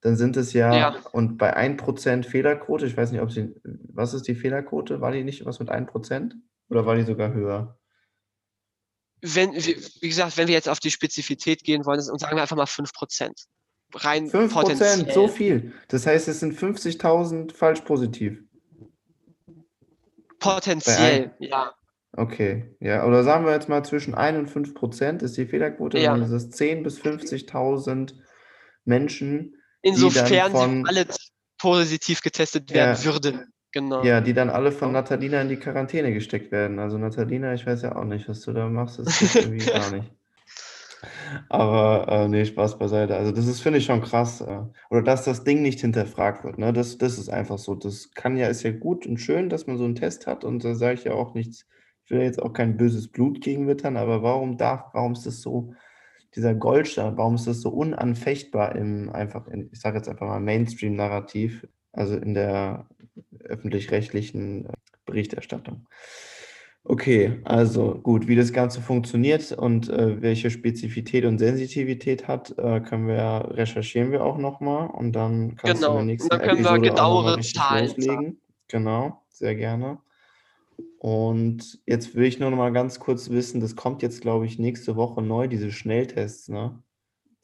Dann 0.00 0.16
sind 0.16 0.36
es 0.36 0.52
ja, 0.52 0.72
ja. 0.72 0.96
und 1.10 1.38
bei 1.38 1.56
1% 1.56 2.24
Fehlerquote, 2.24 2.86
ich 2.86 2.96
weiß 2.96 3.10
nicht, 3.10 3.20
ob 3.20 3.32
sie, 3.32 3.52
was 3.64 4.14
ist 4.14 4.28
die 4.28 4.36
Fehlerquote? 4.36 5.00
War 5.00 5.10
die 5.10 5.24
nicht 5.24 5.44
was 5.44 5.58
mit 5.58 5.68
1%? 5.68 6.34
Oder 6.70 6.86
war 6.86 6.94
die 6.94 7.02
sogar 7.02 7.32
höher? 7.32 7.78
Wenn, 9.20 9.54
wie 9.54 10.08
gesagt, 10.08 10.36
wenn 10.36 10.46
wir 10.46 10.54
jetzt 10.54 10.68
auf 10.68 10.78
die 10.78 10.92
Spezifität 10.92 11.64
gehen 11.64 11.84
wollen, 11.84 11.98
und 11.98 12.20
sagen 12.20 12.36
wir 12.36 12.42
einfach 12.42 12.56
mal 12.56 12.66
5% 12.66 13.32
rein 13.94 14.28
5 14.28 14.52
potenziell. 14.52 15.12
so 15.12 15.28
viel. 15.28 15.72
Das 15.88 16.06
heißt, 16.06 16.28
es 16.28 16.40
sind 16.40 16.58
50.000 16.58 17.54
falsch 17.54 17.80
positiv. 17.82 18.42
Potenziell, 20.38 21.32
ja. 21.38 21.72
Okay, 22.12 22.74
ja. 22.80 23.06
Oder 23.06 23.22
sagen 23.24 23.44
wir 23.44 23.52
jetzt 23.52 23.68
mal 23.68 23.84
zwischen 23.84 24.14
1 24.14 24.38
und 24.38 24.48
5 24.48 24.74
Prozent 24.74 25.22
ist 25.22 25.36
die 25.36 25.46
Fehlerquote, 25.46 25.98
ja. 25.98 26.12
dann 26.12 26.22
ist 26.22 26.30
es 26.30 26.50
10.000 26.50 26.82
bis 26.82 27.00
50.000 27.00 28.14
Menschen. 28.84 29.56
Insofern 29.82 30.50
von, 30.50 30.86
alle 30.86 31.06
positiv 31.58 32.22
getestet 32.22 32.72
werden 32.72 32.96
ja, 32.96 33.04
würden. 33.04 33.52
Genau. 33.72 34.02
Ja, 34.02 34.20
die 34.20 34.32
dann 34.32 34.48
alle 34.48 34.72
von 34.72 34.92
Natalina 34.92 35.42
in 35.42 35.48
die 35.48 35.58
Quarantäne 35.58 36.12
gesteckt 36.12 36.50
werden. 36.50 36.78
Also 36.78 36.96
Natalina, 36.96 37.52
ich 37.52 37.66
weiß 37.66 37.82
ja 37.82 37.96
auch 37.96 38.04
nicht, 38.04 38.28
was 38.28 38.40
du 38.40 38.52
da 38.52 38.66
machst, 38.68 38.98
das 38.98 39.20
ist 39.20 39.36
irgendwie 39.36 39.66
gar 39.70 39.90
nicht. 39.90 40.10
Aber 41.48 42.06
äh, 42.08 42.28
nee, 42.28 42.44
Spaß 42.44 42.78
beiseite. 42.78 43.16
Also 43.16 43.32
das 43.32 43.46
ist, 43.46 43.60
finde 43.60 43.78
ich, 43.78 43.84
schon 43.84 44.00
krass. 44.00 44.40
Äh, 44.40 44.62
oder 44.90 45.02
dass 45.02 45.24
das 45.24 45.44
Ding 45.44 45.62
nicht 45.62 45.80
hinterfragt 45.80 46.44
wird. 46.44 46.58
Ne? 46.58 46.72
Das, 46.72 46.98
das 46.98 47.18
ist 47.18 47.28
einfach 47.28 47.58
so. 47.58 47.74
Das 47.74 48.10
kann 48.12 48.36
ja, 48.36 48.48
ist 48.48 48.62
ja 48.62 48.72
gut 48.72 49.06
und 49.06 49.18
schön, 49.18 49.48
dass 49.48 49.66
man 49.66 49.78
so 49.78 49.84
einen 49.84 49.94
Test 49.94 50.26
hat. 50.26 50.44
Und 50.44 50.64
da 50.64 50.74
sage 50.74 50.94
ich 50.94 51.04
ja 51.04 51.12
auch 51.12 51.34
nichts, 51.34 51.66
ich 52.04 52.10
will 52.10 52.22
jetzt 52.22 52.42
auch 52.42 52.52
kein 52.52 52.76
böses 52.76 53.08
Blut 53.08 53.42
gegen 53.42 53.68
wittern, 53.68 53.98
aber 53.98 54.22
warum 54.22 54.56
darf, 54.56 54.84
warum 54.94 55.12
ist 55.12 55.26
das 55.26 55.42
so, 55.42 55.74
dieser 56.34 56.54
Goldstandard, 56.54 57.18
warum 57.18 57.34
ist 57.34 57.46
das 57.46 57.60
so 57.60 57.70
unanfechtbar 57.70 58.76
im 58.76 59.10
einfach, 59.10 59.46
in, 59.48 59.68
ich 59.72 59.80
sage 59.80 59.96
jetzt 59.96 60.08
einfach 60.08 60.26
mal 60.26 60.40
Mainstream-Narrativ, 60.40 61.66
also 61.92 62.16
in 62.16 62.34
der 62.34 62.86
öffentlich-rechtlichen 63.40 64.66
äh, 64.66 64.72
Berichterstattung? 65.04 65.86
Okay, 66.84 67.40
also 67.44 67.96
gut, 68.02 68.28
wie 68.28 68.36
das 68.36 68.52
Ganze 68.52 68.80
funktioniert 68.80 69.52
und 69.52 69.90
äh, 69.90 70.22
welche 70.22 70.50
Spezifität 70.50 71.26
und 71.26 71.38
Sensitivität 71.38 72.26
hat, 72.28 72.56
äh, 72.58 72.80
können 72.80 73.06
wir 73.06 73.50
recherchieren 73.50 74.10
wir 74.10 74.24
auch 74.24 74.38
nochmal 74.38 74.88
und 74.88 75.12
dann 75.12 75.56
kannst 75.56 75.82
genau. 75.82 75.94
du 75.94 76.00
in 76.00 76.06
der 76.06 76.14
nächsten 76.14 76.28
dann 76.30 76.40
können 76.40 76.60
Episode 76.60 76.82
wir 76.82 76.90
genauere 76.90 77.40
Zahlen 77.40 77.86
loslegen. 77.88 78.40
Genau, 78.68 79.22
sehr 79.28 79.54
gerne. 79.54 79.98
Und 80.98 81.80
jetzt 81.86 82.14
will 82.14 82.24
ich 82.24 82.40
nur 82.40 82.50
noch 82.50 82.56
mal 82.56 82.72
ganz 82.72 82.98
kurz 82.98 83.30
wissen, 83.30 83.60
das 83.60 83.76
kommt 83.76 84.02
jetzt, 84.02 84.20
glaube 84.20 84.46
ich, 84.46 84.58
nächste 84.58 84.96
Woche 84.96 85.22
neu, 85.22 85.46
diese 85.46 85.70
Schnelltests, 85.70 86.48
ne? 86.48 86.82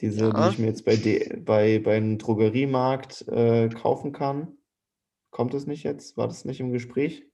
Diese, 0.00 0.26
ja. 0.26 0.48
die 0.48 0.52
ich 0.52 0.58
mir 0.58 0.66
jetzt 0.66 0.84
bei, 0.84 0.96
D 0.96 1.36
bei, 1.44 1.78
bei 1.78 1.96
einem 1.96 2.18
Drogeriemarkt 2.18 3.28
äh, 3.28 3.68
kaufen 3.68 4.12
kann. 4.12 4.56
Kommt 5.30 5.54
das 5.54 5.66
nicht 5.66 5.84
jetzt? 5.84 6.16
War 6.16 6.26
das 6.26 6.44
nicht 6.44 6.60
im 6.60 6.72
Gespräch? 6.72 7.24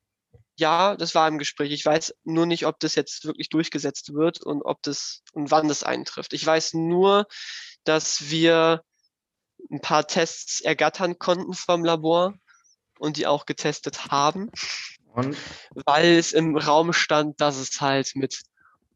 Ja, 0.60 0.94
das 0.94 1.14
war 1.14 1.26
im 1.26 1.38
Gespräch. 1.38 1.72
Ich 1.72 1.84
weiß 1.84 2.14
nur 2.24 2.46
nicht, 2.46 2.66
ob 2.66 2.78
das 2.78 2.94
jetzt 2.94 3.24
wirklich 3.24 3.48
durchgesetzt 3.48 4.12
wird 4.14 4.42
und 4.42 4.62
ob 4.62 4.82
das 4.82 5.22
und 5.32 5.50
wann 5.50 5.68
das 5.68 5.82
eintrifft. 5.82 6.34
Ich 6.34 6.44
weiß 6.46 6.74
nur, 6.74 7.26
dass 7.84 8.30
wir 8.30 8.84
ein 9.70 9.80
paar 9.80 10.06
Tests 10.06 10.60
ergattern 10.60 11.18
konnten 11.18 11.54
vom 11.54 11.84
Labor 11.84 12.34
und 12.98 13.16
die 13.16 13.26
auch 13.26 13.46
getestet 13.46 14.10
haben. 14.10 14.50
Und? 15.14 15.36
Weil 15.86 16.16
es 16.16 16.32
im 16.32 16.56
Raum 16.56 16.92
stand, 16.92 17.40
dass 17.40 17.56
es 17.56 17.80
halt 17.80 18.14
mit 18.14 18.42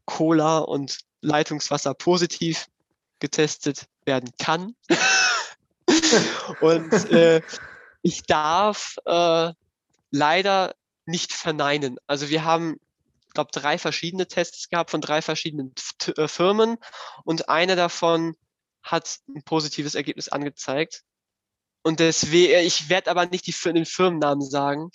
Cola 0.05 0.59
und 0.59 0.99
Leitungswasser 1.21 1.95
positiv 1.95 2.67
getestet 3.19 3.87
werden 4.05 4.29
kann. 4.37 4.75
und 6.61 6.93
äh, 7.11 7.41
ich 8.03 8.21
darf 8.23 8.97
äh, 9.05 9.51
leider 10.11 10.75
nicht 11.05 11.33
verneinen. 11.33 11.97
Also 12.07 12.29
wir 12.29 12.43
haben, 12.43 12.77
glaube 13.33 13.51
drei 13.51 13.77
verschiedene 13.77 14.27
Tests 14.27 14.69
gehabt 14.69 14.91
von 14.91 15.01
drei 15.01 15.21
verschiedenen 15.21 15.73
äh, 16.17 16.27
Firmen 16.27 16.77
und 17.23 17.49
eine 17.49 17.75
davon 17.75 18.35
hat 18.81 19.19
ein 19.27 19.43
positives 19.43 19.95
Ergebnis 19.95 20.29
angezeigt. 20.29 21.03
Und 21.81 21.99
deswegen, 21.99 22.65
ich 22.65 22.89
werde 22.89 23.11
aber 23.11 23.27
nicht 23.27 23.45
die, 23.45 23.53
den 23.71 23.85
Firmennamen 23.85 24.41
sagen, 24.41 24.89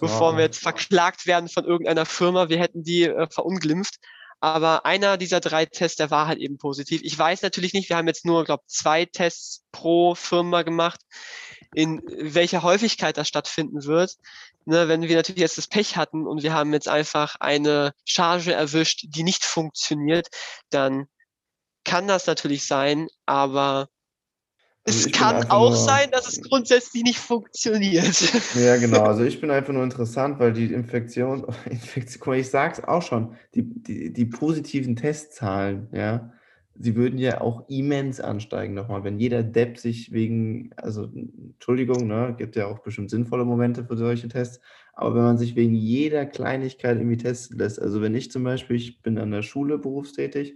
bevor 0.00 0.36
wir 0.36 0.44
jetzt 0.44 0.62
verklagt 0.62 1.26
werden 1.26 1.48
von 1.48 1.64
irgendeiner 1.64 2.04
Firma. 2.04 2.50
Wir 2.50 2.58
hätten 2.58 2.82
die 2.82 3.04
äh, 3.04 3.28
verunglimpft. 3.30 3.96
Aber 4.40 4.86
einer 4.86 5.18
dieser 5.18 5.40
drei 5.40 5.66
Tests, 5.66 5.98
der 5.98 6.10
war 6.10 6.26
halt 6.26 6.38
eben 6.38 6.56
positiv. 6.56 7.02
Ich 7.04 7.18
weiß 7.18 7.42
natürlich 7.42 7.74
nicht, 7.74 7.90
wir 7.90 7.96
haben 7.96 8.08
jetzt 8.08 8.24
nur, 8.24 8.44
glaube 8.44 8.62
zwei 8.66 9.04
Tests 9.04 9.64
pro 9.70 10.14
Firma 10.14 10.62
gemacht, 10.62 11.00
in 11.74 12.02
welcher 12.06 12.62
Häufigkeit 12.62 13.16
das 13.16 13.28
stattfinden 13.28 13.84
wird. 13.84 14.16
Ne, 14.66 14.88
wenn 14.88 15.02
wir 15.02 15.16
natürlich 15.16 15.40
jetzt 15.40 15.58
das 15.58 15.68
Pech 15.68 15.96
hatten 15.96 16.26
und 16.26 16.42
wir 16.42 16.52
haben 16.52 16.72
jetzt 16.72 16.88
einfach 16.88 17.36
eine 17.40 17.92
Charge 18.04 18.52
erwischt, 18.52 19.06
die 19.08 19.22
nicht 19.22 19.44
funktioniert, 19.44 20.28
dann 20.70 21.06
kann 21.84 22.06
das 22.06 22.26
natürlich 22.26 22.66
sein, 22.66 23.08
aber 23.24 23.88
also 24.86 25.08
es 25.08 25.12
kann 25.12 25.50
auch 25.50 25.74
sein, 25.74 26.10
dass 26.10 26.26
es 26.26 26.42
grundsätzlich 26.42 27.02
nicht 27.02 27.18
funktioniert. 27.18 28.32
Ja, 28.54 28.76
genau. 28.78 29.02
Also 29.02 29.24
ich 29.24 29.40
bin 29.40 29.50
einfach 29.50 29.72
nur 29.72 29.84
interessant, 29.84 30.38
weil 30.38 30.52
die 30.52 30.66
Infektion, 30.72 31.46
Infektion 31.66 32.34
ich 32.34 32.50
sage 32.50 32.74
es 32.74 32.84
auch 32.84 33.02
schon, 33.02 33.36
die, 33.54 33.62
die, 33.62 34.12
die 34.12 34.24
positiven 34.24 34.96
Testzahlen, 34.96 35.88
ja, 35.92 36.32
sie 36.74 36.96
würden 36.96 37.18
ja 37.18 37.40
auch 37.40 37.68
immens 37.68 38.20
ansteigen 38.20 38.74
nochmal, 38.74 39.04
wenn 39.04 39.18
jeder 39.18 39.42
Depp 39.42 39.78
sich 39.78 40.12
wegen, 40.12 40.70
also 40.76 41.10
Entschuldigung, 41.14 42.06
ne, 42.06 42.34
gibt 42.36 42.56
ja 42.56 42.66
auch 42.66 42.80
bestimmt 42.80 43.10
sinnvolle 43.10 43.44
Momente 43.44 43.84
für 43.84 43.96
solche 43.96 44.28
Tests, 44.28 44.60
aber 44.92 45.14
wenn 45.14 45.22
man 45.22 45.38
sich 45.38 45.56
wegen 45.56 45.74
jeder 45.74 46.26
Kleinigkeit 46.26 46.98
irgendwie 46.98 47.16
testen 47.16 47.58
lässt, 47.58 47.80
also 47.80 48.00
wenn 48.00 48.14
ich 48.14 48.30
zum 48.30 48.44
Beispiel, 48.44 48.76
ich 48.76 49.02
bin 49.02 49.18
an 49.18 49.30
der 49.30 49.42
Schule 49.42 49.78
berufstätig 49.78 50.54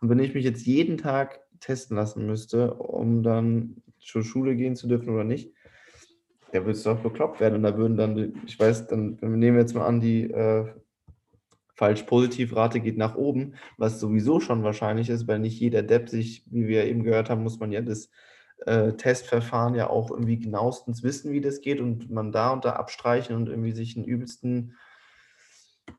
und 0.00 0.08
wenn 0.08 0.18
ich 0.18 0.34
mich 0.34 0.44
jetzt 0.44 0.66
jeden 0.66 0.98
Tag 0.98 1.40
testen 1.60 1.96
lassen 1.96 2.26
müsste, 2.26 2.74
um 2.74 3.22
dann 3.22 3.82
zur 3.98 4.22
Schule 4.22 4.54
gehen 4.54 4.76
zu 4.76 4.86
dürfen 4.86 5.08
oder 5.08 5.24
nicht, 5.24 5.52
der 6.52 6.62
würde 6.62 6.78
es 6.78 6.84
doch 6.84 7.00
bekloppt 7.00 7.40
werden. 7.40 7.56
Und 7.56 7.62
da 7.64 7.76
würden 7.76 7.96
dann, 7.96 8.34
ich 8.46 8.58
weiß, 8.58 8.86
dann 8.86 9.20
wir 9.20 9.28
nehmen 9.28 9.58
jetzt 9.58 9.74
mal 9.74 9.86
an, 9.86 10.00
die 10.00 10.30
äh, 10.30 10.66
Falsch-Positiv-Rate 11.74 12.80
geht 12.80 12.96
nach 12.96 13.16
oben, 13.16 13.54
was 13.76 14.00
sowieso 14.00 14.40
schon 14.40 14.62
wahrscheinlich 14.62 15.10
ist, 15.10 15.26
weil 15.26 15.40
nicht 15.40 15.58
jeder 15.58 15.82
Depp 15.82 16.08
sich, 16.08 16.44
wie 16.46 16.68
wir 16.68 16.84
eben 16.84 17.02
gehört 17.02 17.30
haben, 17.30 17.42
muss 17.42 17.58
man 17.58 17.72
ja 17.72 17.80
das 17.80 18.10
äh, 18.66 18.92
Testverfahren 18.92 19.74
ja 19.74 19.90
auch 19.90 20.10
irgendwie 20.10 20.38
genauestens 20.38 21.02
wissen, 21.02 21.32
wie 21.32 21.40
das 21.40 21.60
geht 21.60 21.80
und 21.80 22.10
man 22.10 22.32
da 22.32 22.50
und 22.50 22.64
da 22.64 22.74
abstreichen 22.74 23.34
und 23.36 23.48
irgendwie 23.48 23.72
sich 23.72 23.96
einen 23.96 24.04
übelsten 24.04 24.76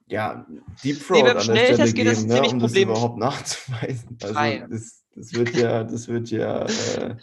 ja, 0.07 0.45
Deep 0.83 0.97
Fraud 0.97 1.23
nee, 1.23 1.29
an 1.29 1.47
der 1.47 1.87
Stelle 1.87 1.93
geben, 1.93 2.27
ne, 2.27 2.41
um 2.41 2.59
das 2.59 2.75
überhaupt 2.75 3.17
nachzuweisen. 3.19 4.17
Also 4.21 4.67
das, 4.69 5.03
das 5.15 5.33
wird 5.33 5.55
ja, 5.55 5.83
das 5.83 6.07
wird 6.07 6.29
ja. 6.29 6.65
Äh, 6.65 7.17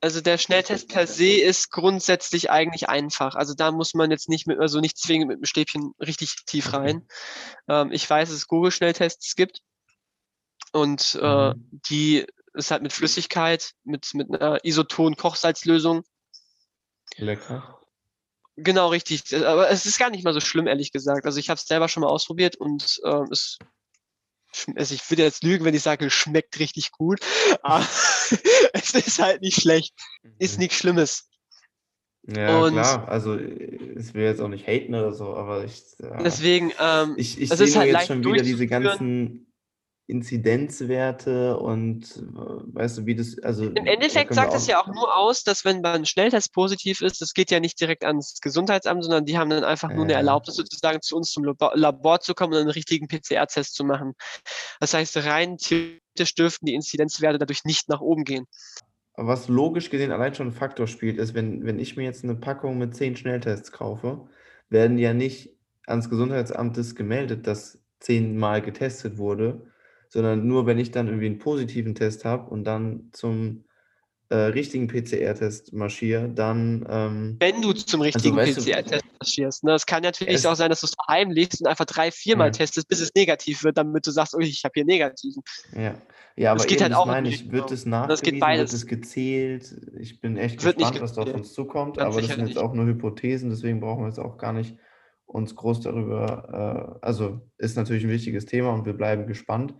also 0.00 0.20
der 0.20 0.38
Schnelltest 0.38 0.88
per 0.88 1.06
se 1.06 1.40
ist 1.40 1.70
grundsätzlich 1.70 2.50
eigentlich 2.50 2.88
einfach. 2.88 3.34
Also 3.34 3.54
da 3.54 3.72
muss 3.72 3.94
man 3.94 4.10
jetzt 4.10 4.28
nicht 4.28 4.46
mit, 4.46 4.58
also 4.58 4.80
nicht 4.80 4.96
zwingend 4.96 5.28
mit 5.28 5.38
dem 5.38 5.44
Stäbchen 5.44 5.92
richtig 6.00 6.36
tief 6.46 6.72
rein. 6.72 7.06
Ähm, 7.68 7.90
ich 7.92 8.08
weiß, 8.08 8.28
dass 8.28 8.36
es 8.36 8.46
Google-Schnelltests 8.46 9.34
gibt 9.34 9.60
und 10.72 11.18
äh, 11.20 11.50
mhm. 11.50 11.80
die 11.88 12.26
ist 12.54 12.70
halt 12.70 12.82
mit 12.82 12.92
Flüssigkeit, 12.92 13.72
mit, 13.84 14.14
mit 14.14 14.32
einer 14.32 14.64
Isoton-Kochsalzlösung. 14.64 16.02
Lecker. 17.16 17.80
Genau, 18.56 18.88
richtig. 18.88 19.34
Aber 19.34 19.70
es 19.70 19.86
ist 19.86 19.98
gar 19.98 20.10
nicht 20.10 20.24
mal 20.24 20.34
so 20.34 20.40
schlimm, 20.40 20.66
ehrlich 20.66 20.90
gesagt. 20.90 21.26
Also 21.26 21.38
ich 21.38 21.48
habe 21.48 21.58
es 21.58 21.66
selber 21.66 21.88
schon 21.88 22.02
mal 22.02 22.08
ausprobiert 22.08 22.56
und 22.56 23.00
äh, 23.04 23.22
es 23.30 23.58
also 24.76 24.94
ich 24.94 25.08
würde 25.10 25.22
jetzt 25.22 25.42
lügen, 25.42 25.64
wenn 25.64 25.74
ich 25.74 25.82
sage, 25.82 26.10
schmeckt 26.10 26.58
richtig 26.58 26.92
gut, 26.92 27.20
aber 27.62 27.86
es 28.72 28.94
ist 28.94 29.18
halt 29.18 29.42
nicht 29.42 29.60
schlecht, 29.60 29.94
ist 30.38 30.54
mhm. 30.54 30.62
nichts 30.62 30.76
Schlimmes. 30.76 31.28
Ja, 32.26 32.60
und 32.60 32.72
klar, 32.72 33.08
also 33.08 33.36
es 33.36 34.12
will 34.12 34.24
jetzt 34.24 34.40
auch 34.40 34.48
nicht 34.48 34.66
haten 34.66 34.94
oder 34.94 35.14
so, 35.14 35.34
aber 35.34 35.64
ich. 35.64 35.82
Ja, 35.98 36.22
deswegen, 36.22 36.72
ähm, 36.78 37.14
ich, 37.16 37.40
ich 37.40 37.48
sehe 37.48 37.74
halt 37.74 37.90
jetzt 37.90 38.06
schon 38.08 38.22
wieder 38.22 38.42
diese 38.42 38.66
ganzen 38.66 39.47
Inzidenzwerte 40.08 41.58
und 41.58 42.24
weißt 42.72 42.98
du, 42.98 43.06
wie 43.06 43.14
das, 43.14 43.38
also. 43.40 43.64
Im 43.64 43.86
Endeffekt 43.86 44.32
sagt 44.32 44.54
es 44.54 44.66
ja 44.66 44.80
auch 44.80 44.86
nur 44.86 45.14
aus, 45.14 45.44
dass 45.44 45.66
wenn 45.66 45.82
man 45.82 46.06
Schnelltest 46.06 46.54
positiv 46.54 47.02
ist, 47.02 47.20
das 47.20 47.34
geht 47.34 47.50
ja 47.50 47.60
nicht 47.60 47.78
direkt 47.78 48.04
ans 48.04 48.40
Gesundheitsamt, 48.40 49.04
sondern 49.04 49.26
die 49.26 49.36
haben 49.36 49.50
dann 49.50 49.64
einfach 49.64 49.92
nur 49.92 50.04
eine 50.04 50.14
Erlaubnis 50.14 50.56
sozusagen 50.56 51.02
zu 51.02 51.14
uns 51.14 51.30
zum 51.30 51.44
Labor 51.44 52.20
zu 52.20 52.32
kommen 52.32 52.54
und 52.54 52.60
einen 52.60 52.70
richtigen 52.70 53.06
PCR-Test 53.06 53.74
zu 53.74 53.84
machen. 53.84 54.14
Das 54.80 54.94
heißt, 54.94 55.18
rein 55.18 55.58
theoretisch 55.58 56.34
dürften 56.34 56.64
die 56.64 56.74
Inzidenzwerte 56.74 57.38
dadurch 57.38 57.64
nicht 57.64 57.90
nach 57.90 58.00
oben 58.00 58.24
gehen. 58.24 58.46
Was 59.12 59.48
logisch 59.48 59.90
gesehen 59.90 60.10
allein 60.10 60.34
schon 60.34 60.48
ein 60.48 60.52
Faktor 60.52 60.86
spielt, 60.86 61.18
ist, 61.18 61.34
wenn, 61.34 61.66
wenn 61.66 61.78
ich 61.78 61.98
mir 61.98 62.04
jetzt 62.04 62.24
eine 62.24 62.36
Packung 62.36 62.78
mit 62.78 62.96
zehn 62.96 63.14
Schnelltests 63.14 63.72
kaufe, 63.72 64.26
werden 64.70 64.96
ja 64.96 65.12
nicht 65.12 65.54
ans 65.86 66.08
Gesundheitsamt 66.08 66.96
gemeldet, 66.96 67.46
dass 67.46 67.78
zehnmal 68.00 68.62
getestet 68.62 69.18
wurde, 69.18 69.66
sondern 70.08 70.46
nur, 70.46 70.66
wenn 70.66 70.78
ich 70.78 70.90
dann 70.90 71.06
irgendwie 71.06 71.26
einen 71.26 71.38
positiven 71.38 71.94
Test 71.94 72.24
habe 72.24 72.50
und 72.50 72.64
dann 72.64 73.10
zum 73.12 73.64
äh, 74.30 74.36
richtigen 74.36 74.88
PCR-Test 74.88 75.72
marschiere, 75.72 76.28
dann. 76.28 76.86
Ähm, 76.88 77.36
wenn 77.40 77.62
du 77.62 77.72
zum 77.72 78.02
also 78.02 78.12
richtigen 78.12 78.38
also, 78.38 78.60
PCR-Test 78.60 79.04
marschierst. 79.18 79.64
Ne? 79.64 79.72
Es 79.72 79.86
kann 79.86 80.02
natürlich 80.02 80.46
auch 80.46 80.54
sein, 80.54 80.68
dass 80.68 80.80
du 80.80 80.86
es 80.86 80.92
daheim 81.06 81.30
legst 81.30 81.60
und 81.60 81.66
einfach 81.66 81.86
drei, 81.86 82.10
viermal 82.10 82.48
ja. 82.48 82.52
testest, 82.52 82.88
bis 82.88 83.00
es 83.00 83.10
negativ 83.14 83.64
wird, 83.64 83.78
damit 83.78 84.06
du 84.06 84.10
sagst, 84.10 84.34
oh, 84.34 84.40
ich 84.40 84.62
habe 84.64 84.72
hier 84.74 84.84
negativen. 84.84 85.42
Ja, 85.74 85.94
ja 86.36 86.50
aber 86.50 86.58
das 86.58 86.66
geht 86.66 86.80
eben, 86.80 86.84
halt 86.84 86.94
auch 86.94 87.06
meine 87.06 87.28
ich, 87.28 87.50
wird 87.50 87.70
es 87.70 87.86
nachgewiesen, 87.86 88.40
wird 88.40 88.72
es 88.72 88.86
gezählt? 88.86 89.74
Ich 89.98 90.20
bin 90.20 90.36
echt 90.36 90.62
wird 90.62 90.76
gespannt, 90.76 91.00
was 91.00 91.14
da 91.14 91.22
auf 91.22 91.32
uns 91.32 91.54
zukommt, 91.54 91.96
Ganz 91.96 92.12
aber 92.12 92.20
das 92.20 92.30
sind 92.30 92.40
jetzt 92.40 92.48
nicht. 92.48 92.58
auch 92.58 92.74
nur 92.74 92.84
Hypothesen, 92.84 93.48
deswegen 93.50 93.80
brauchen 93.80 94.02
wir 94.02 94.08
jetzt 94.08 94.20
auch 94.20 94.36
gar 94.36 94.52
nicht 94.52 94.76
uns 95.24 95.54
groß 95.54 95.80
darüber, 95.80 96.98
äh, 97.02 97.06
also 97.06 97.40
ist 97.58 97.76
natürlich 97.76 98.04
ein 98.04 98.10
wichtiges 98.10 98.46
Thema 98.46 98.72
und 98.72 98.86
wir 98.86 98.94
bleiben 98.94 99.26
gespannt. 99.26 99.74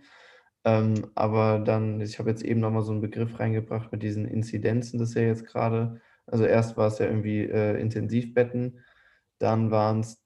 Ähm, 0.69 1.07
aber 1.15 1.59
dann, 1.59 1.99
ich 1.99 2.19
habe 2.19 2.29
jetzt 2.29 2.43
eben 2.43 2.59
nochmal 2.59 2.83
so 2.83 2.91
einen 2.91 3.01
Begriff 3.01 3.39
reingebracht 3.39 3.91
mit 3.91 4.03
diesen 4.03 4.25
Inzidenzen, 4.25 4.99
das 4.99 5.09
ist 5.09 5.15
ja 5.15 5.23
jetzt 5.23 5.45
gerade, 5.45 5.99
also 6.27 6.45
erst 6.45 6.77
war 6.77 6.87
es 6.87 6.99
ja 6.99 7.07
irgendwie 7.07 7.41
äh, 7.41 7.79
Intensivbetten, 7.81 8.79
dann 9.39 9.71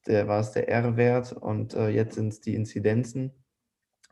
der, 0.07 0.27
war 0.27 0.39
es 0.39 0.51
der 0.51 0.67
R-Wert 0.67 1.33
und 1.33 1.75
äh, 1.75 1.89
jetzt 1.89 2.15
sind 2.15 2.33
es 2.33 2.41
die 2.41 2.55
Inzidenzen, 2.55 3.31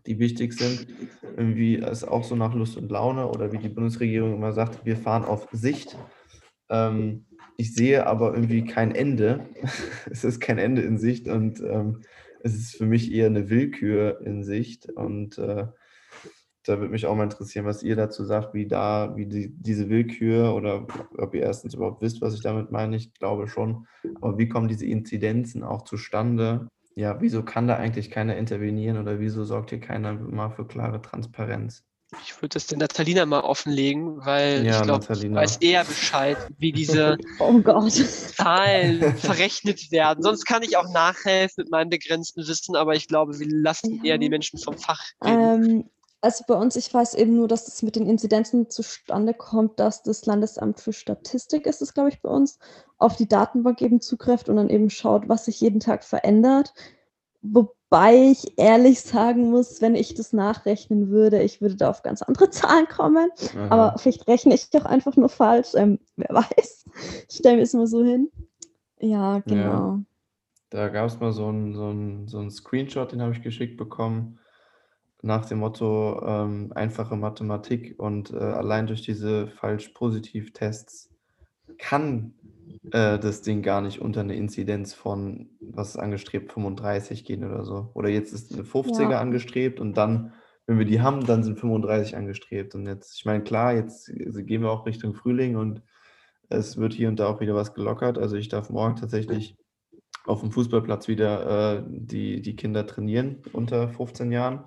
die 0.06 0.20
wichtig 0.20 0.54
sind. 0.54 0.88
Irgendwie 1.36 1.76
ist 1.76 2.04
auch 2.06 2.24
so 2.24 2.36
nach 2.36 2.54
Lust 2.54 2.78
und 2.78 2.92
Laune 2.92 3.28
oder 3.28 3.52
wie 3.52 3.58
die 3.58 3.70
Bundesregierung 3.70 4.36
immer 4.36 4.54
sagt, 4.54 4.86
wir 4.86 4.96
fahren 4.96 5.26
auf 5.26 5.50
Sicht. 5.52 5.98
Ähm, 6.70 7.26
ich 7.58 7.74
sehe 7.74 8.08
aber 8.08 8.34
irgendwie 8.34 8.64
kein 8.64 8.96
Ende. 8.96 9.50
es 10.10 10.24
ist 10.24 10.40
kein 10.40 10.60
Ende 10.60 10.84
in 10.84 10.98
Sicht 10.98 11.28
und 11.28 11.60
ähm, 11.60 12.04
es 12.44 12.56
ist 12.56 12.78
für 12.78 12.86
mich 12.86 13.12
eher 13.12 13.26
eine 13.26 13.50
Willkür 13.50 14.22
in 14.24 14.44
Sicht 14.44 14.90
und 14.90 15.38
äh, 15.38 15.66
da 16.64 16.80
würde 16.80 16.92
mich 16.92 17.06
auch 17.06 17.16
mal 17.16 17.24
interessieren, 17.24 17.66
was 17.66 17.84
ihr 17.84 17.96
dazu 17.96 18.24
sagt, 18.24 18.54
wie 18.54 18.68
da, 18.68 19.16
wie 19.16 19.26
die, 19.26 19.54
diese 19.56 19.90
Willkür 19.90 20.54
oder 20.54 20.86
ob 21.18 21.34
ihr 21.34 21.42
erstens 21.42 21.74
überhaupt 21.74 22.02
wisst, 22.02 22.22
was 22.22 22.34
ich 22.34 22.42
damit 22.42 22.72
meine. 22.72 22.96
Ich 22.96 23.14
glaube 23.14 23.48
schon. 23.48 23.88
Aber 24.22 24.38
wie 24.38 24.48
kommen 24.48 24.68
diese 24.68 24.86
Inzidenzen 24.86 25.64
auch 25.64 25.84
zustande? 25.84 26.68
Ja, 26.96 27.20
wieso 27.22 27.44
kann 27.44 27.68
da 27.68 27.78
eigentlich 27.78 28.12
keiner 28.12 28.38
intervenieren 28.38 28.98
oder 28.98 29.20
wieso 29.20 29.44
sorgt 29.44 29.70
hier 29.72 29.80
keiner 29.80 30.14
mal 30.14 30.50
für 30.50 30.68
klare 30.68 31.02
Transparenz? 31.02 31.84
Ich 32.26 32.36
würde 32.38 32.50
das 32.50 32.68
der 32.68 32.78
Natalina 32.78 33.26
mal 33.26 33.40
offenlegen, 33.40 34.18
weil 34.26 34.66
ja, 34.66 34.80
ich 34.80 34.84
glaube, 34.84 35.08
weiß 35.08 35.58
eher 35.58 35.86
Bescheid, 35.86 36.38
wie 36.58 36.74
diese 36.74 37.18
oh 37.40 37.88
Zahlen 37.88 39.16
verrechnet 39.16 39.92
werden. 39.92 40.22
Sonst 40.22 40.44
kann 40.44 40.62
ich 40.62 40.76
auch 40.76 40.92
nachhelfen 40.92 41.64
mit 41.64 41.72
meinem 41.72 41.90
begrenzten 41.90 42.46
Wissen, 42.46 42.76
aber 42.76 42.96
ich 42.96 43.08
glaube, 43.08 43.40
wir 43.40 43.48
lassen 43.50 44.04
eher 44.04 44.18
die 44.18 44.30
Menschen 44.30 44.60
vom 44.60 44.78
Fach 44.78 45.02
reden. 45.24 45.64
Ähm, 45.64 45.90
also 46.22 46.44
bei 46.48 46.54
uns, 46.54 46.76
ich 46.76 46.94
weiß 46.94 47.16
eben 47.16 47.36
nur, 47.36 47.48
dass 47.48 47.68
es 47.68 47.82
mit 47.82 47.96
den 47.96 48.06
Inzidenzen 48.06 48.70
zustande 48.70 49.34
kommt, 49.34 49.80
dass 49.80 50.04
das 50.04 50.26
Landesamt 50.28 50.80
für 50.80 50.94
Statistik 50.94 51.66
ist 51.66 51.82
es, 51.82 51.96
glaube 51.96 52.10
ich, 52.10 52.22
bei 52.22 52.30
uns, 52.30 52.60
auf 53.00 53.16
die 53.16 53.28
Datenbank 53.28 53.82
eben 53.82 54.02
zugreift 54.02 54.48
und 54.48 54.58
dann 54.58 54.70
eben 54.70 54.92
schaut, 54.92 55.28
was 55.28 55.46
sich 55.46 55.60
jeden 55.60 55.80
Tag 55.80 56.04
verändert. 56.04 56.74
Wobei 57.42 58.32
ich 58.32 58.60
ehrlich 58.60 59.02
sagen 59.02 59.50
muss, 59.50 59.82
wenn 59.82 59.96
ich 59.96 60.14
das 60.14 60.32
nachrechnen 60.32 61.10
würde, 61.10 61.42
ich 61.42 61.60
würde 61.60 61.76
da 61.76 61.90
auf 61.90 62.04
ganz 62.04 62.22
andere 62.22 62.50
Zahlen 62.52 62.88
kommen. 62.88 63.32
Aha. 63.56 63.68
Aber 63.70 63.98
vielleicht 63.98 64.28
rechne 64.28 64.54
ich 64.54 64.70
doch 64.70 64.86
einfach 64.86 65.16
nur 65.16 65.30
falsch. 65.30 65.70
Ähm, 65.74 66.00
wer 66.18 66.36
weiß. 66.36 66.86
Ich 67.30 67.38
stelle 67.38 67.58
mir 67.58 67.64
es 67.64 67.74
mal 67.74 67.88
so 67.88 68.04
hin. 68.04 68.30
Ja, 69.00 69.40
genau. 69.40 69.64
Ja. 69.64 70.00
Da 70.70 70.88
gab 70.90 71.08
es 71.08 71.20
mal 71.20 71.34
so 71.34 71.48
einen 71.48 71.74
so 71.74 71.92
so 72.28 72.40
ein 72.40 72.52
Screenshot, 72.52 73.12
den 73.12 73.22
habe 73.22 73.34
ich 73.34 73.42
geschickt 73.42 73.76
bekommen 73.76 74.38
nach 75.22 75.46
dem 75.46 75.60
Motto 75.60 76.22
ähm, 76.26 76.72
einfache 76.74 77.16
Mathematik 77.16 78.00
und 78.00 78.32
äh, 78.32 78.38
allein 78.38 78.88
durch 78.88 79.02
diese 79.02 79.48
falsch-positiv-Tests 79.48 81.10
kann 81.78 82.34
äh, 82.92 83.20
das 83.20 83.42
Ding 83.42 83.62
gar 83.62 83.82
nicht 83.82 84.02
unter 84.02 84.22
eine 84.22 84.36
Inzidenz 84.36 84.94
von, 84.94 85.50
was 85.60 85.90
ist 85.90 85.98
angestrebt, 85.98 86.52
35 86.52 87.24
gehen 87.24 87.44
oder 87.44 87.64
so. 87.66 87.92
Oder 87.94 88.10
jetzt 88.10 88.34
ist 88.34 88.54
eine 88.54 88.64
50er 88.64 89.12
ja. 89.12 89.20
angestrebt 89.20 89.80
und 89.80 89.96
dann, 89.96 90.34
wenn 90.66 90.80
wir 90.80 90.86
die 90.86 91.02
haben, 91.02 91.26
dann 91.26 91.44
sind 91.44 91.60
35 91.60 92.16
angestrebt. 92.16 92.74
Und 92.76 92.88
jetzt, 92.88 93.16
ich 93.18 93.26
meine, 93.26 93.44
klar, 93.44 93.74
jetzt 93.74 94.12
gehen 94.16 94.62
wir 94.62 94.72
auch 94.72 94.86
Richtung 94.86 95.14
Frühling 95.14 95.56
und 95.56 95.82
Es 96.50 96.78
wird 96.78 96.94
hier 96.94 97.08
und 97.08 97.20
da 97.20 97.28
auch 97.28 97.40
wieder 97.40 97.56
was 97.56 97.74
gelockert. 97.74 98.18
Also 98.18 98.36
ich 98.36 98.50
darf 98.50 98.70
morgen 98.70 98.98
tatsächlich 98.98 99.56
auf 100.26 100.42
dem 100.42 100.52
Fußballplatz 100.52 101.08
wieder 101.08 101.78
äh, 101.78 101.84
die, 101.88 102.42
die 102.42 102.56
Kinder 102.56 102.86
trainieren 102.86 103.42
unter 103.54 103.90
15 103.90 104.32
Jahren. 104.32 104.66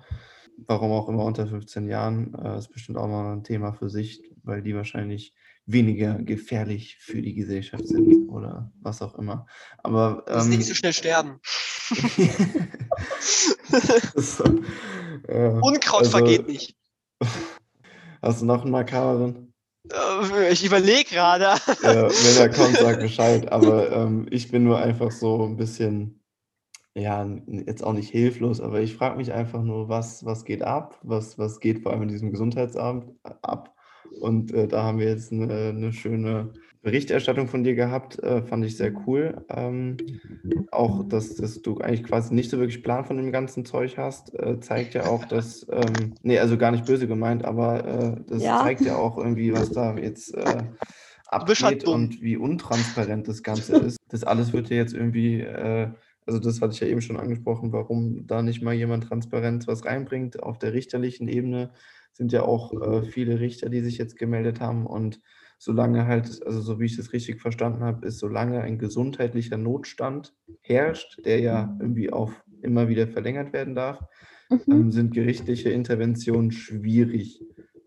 Warum 0.57 0.91
auch 0.91 1.09
immer 1.09 1.25
unter 1.25 1.47
15 1.47 1.87
Jahren, 1.87 2.33
äh, 2.35 2.57
ist 2.57 2.71
bestimmt 2.71 2.97
auch 2.97 3.07
mal 3.07 3.33
ein 3.33 3.43
Thema 3.43 3.73
für 3.73 3.89
sich, 3.89 4.21
weil 4.43 4.61
die 4.61 4.75
wahrscheinlich 4.75 5.33
weniger 5.65 6.15
gefährlich 6.15 6.97
für 6.99 7.21
die 7.21 7.33
Gesellschaft 7.33 7.87
sind 7.87 8.29
oder 8.29 8.71
was 8.81 9.01
auch 9.01 9.15
immer. 9.15 9.47
Aber 9.77 10.23
ähm, 10.27 10.33
dass 10.33 10.47
nicht 10.47 10.65
so 10.65 10.73
schnell 10.73 10.93
sterben. 10.93 11.39
so, 14.15 14.43
äh, 15.27 15.59
Unkraut 15.61 16.01
also, 16.01 16.11
vergeht 16.11 16.47
nicht. 16.47 16.75
Hast 18.21 18.41
du 18.41 18.45
noch 18.45 18.61
einen 18.61 18.71
makaberen? 18.71 19.53
Äh, 19.91 20.51
ich 20.51 20.65
überlege 20.65 21.09
gerade. 21.09 21.59
Ja, 21.83 22.09
wenn 22.09 22.37
er 22.37 22.49
kommt, 22.49 22.77
sag 22.77 22.99
Bescheid. 23.05 23.51
Aber 23.51 23.91
ähm, 23.91 24.27
ich 24.31 24.51
bin 24.51 24.63
nur 24.63 24.79
einfach 24.79 25.11
so 25.11 25.45
ein 25.45 25.57
bisschen, 25.57 26.23
ja, 26.95 27.27
jetzt 27.47 27.83
auch 27.83 27.93
nicht 27.93 28.09
hilflos, 28.09 28.61
aber 28.61 28.79
ich 28.79 28.95
frage 28.95 29.17
mich 29.17 29.33
einfach 29.33 29.61
nur, 29.61 29.89
was, 29.89 30.23
was 30.23 30.45
geht 30.45 30.63
ab? 30.63 30.97
Was, 31.03 31.37
was 31.37 31.59
geht 31.59 31.79
vor 31.83 31.91
allem 31.91 32.03
in 32.03 32.07
diesem 32.07 32.31
Gesundheitsamt 32.31 33.11
ab? 33.41 33.75
Und 34.21 34.53
äh, 34.53 34.67
da 34.67 34.83
haben 34.83 34.99
wir 34.99 35.09
jetzt 35.09 35.33
eine, 35.33 35.69
eine, 35.69 35.91
schöne 35.91 36.53
Berichterstattung 36.83 37.49
von 37.49 37.65
dir 37.65 37.75
gehabt. 37.75 38.19
Äh, 38.19 38.43
fand 38.43 38.63
ich 38.63 38.77
sehr 38.77 38.93
cool. 39.05 39.45
Ähm, 39.49 39.97
auch, 40.71 41.03
dass, 41.03 41.35
dass, 41.35 41.61
du 41.61 41.79
eigentlich 41.79 42.05
quasi 42.05 42.33
nicht 42.33 42.49
so 42.49 42.59
wirklich 42.59 42.81
Plan 42.81 43.03
von 43.03 43.17
dem 43.17 43.33
ganzen 43.33 43.65
Zeug 43.65 43.97
hast, 43.97 44.33
äh, 44.39 44.61
zeigt 44.61 44.93
ja 44.93 45.07
auch, 45.07 45.25
dass, 45.25 45.67
ähm, 45.69 46.13
nee, 46.23 46.39
also 46.39 46.57
gar 46.57 46.71
nicht 46.71 46.85
böse 46.85 47.07
gemeint, 47.07 47.43
aber 47.43 47.85
äh, 47.85 48.15
das 48.27 48.41
ja. 48.41 48.61
zeigt 48.61 48.81
ja 48.81 48.95
auch 48.95 49.17
irgendwie, 49.17 49.51
was 49.51 49.69
da 49.71 49.97
jetzt 49.97 50.33
äh, 50.33 50.45
halt 50.45 50.69
abgeht 51.27 51.83
und 51.83 52.21
wie 52.21 52.37
untransparent 52.37 53.27
das 53.27 53.43
Ganze 53.43 53.75
ist. 53.77 53.97
Das 54.07 54.23
alles 54.23 54.53
wird 54.53 54.69
ja 54.69 54.77
jetzt 54.77 54.93
irgendwie 54.93 55.41
äh, 55.41 55.89
also 56.25 56.39
das 56.39 56.61
hatte 56.61 56.73
ich 56.73 56.79
ja 56.79 56.87
eben 56.87 57.01
schon 57.01 57.17
angesprochen, 57.17 57.71
warum 57.71 58.25
da 58.27 58.41
nicht 58.41 58.61
mal 58.61 58.73
jemand 58.73 59.05
transparent 59.05 59.67
was 59.67 59.85
reinbringt 59.85 60.41
auf 60.41 60.57
der 60.57 60.73
richterlichen 60.73 61.27
Ebene 61.27 61.71
sind 62.15 62.31
ja 62.31 62.43
auch 62.43 62.73
äh, 62.81 63.03
viele 63.03 63.39
Richter, 63.39 63.69
die 63.69 63.81
sich 63.81 63.97
jetzt 63.97 64.17
gemeldet 64.17 64.61
haben. 64.61 64.85
Und 64.85 65.21
solange 65.57 66.07
halt, 66.07 66.45
also 66.45 66.61
so 66.61 66.79
wie 66.79 66.85
ich 66.85 66.95
das 66.95 67.11
richtig 67.11 67.41
verstanden 67.41 67.83
habe, 67.83 68.07
ist, 68.07 68.19
solange 68.19 68.61
ein 68.61 68.79
gesundheitlicher 68.79 69.57
Notstand 69.57 70.33
herrscht, 70.61 71.19
der 71.25 71.41
ja 71.41 71.77
irgendwie 71.79 72.11
auf 72.11 72.43
immer 72.61 72.87
wieder 72.87 73.07
verlängert 73.07 73.51
werden 73.51 73.75
darf, 73.75 73.99
mhm. 74.49 74.59
ähm, 74.67 74.91
sind 74.91 75.13
gerichtliche 75.13 75.69
Interventionen 75.69 76.51
schwierig. 76.51 77.43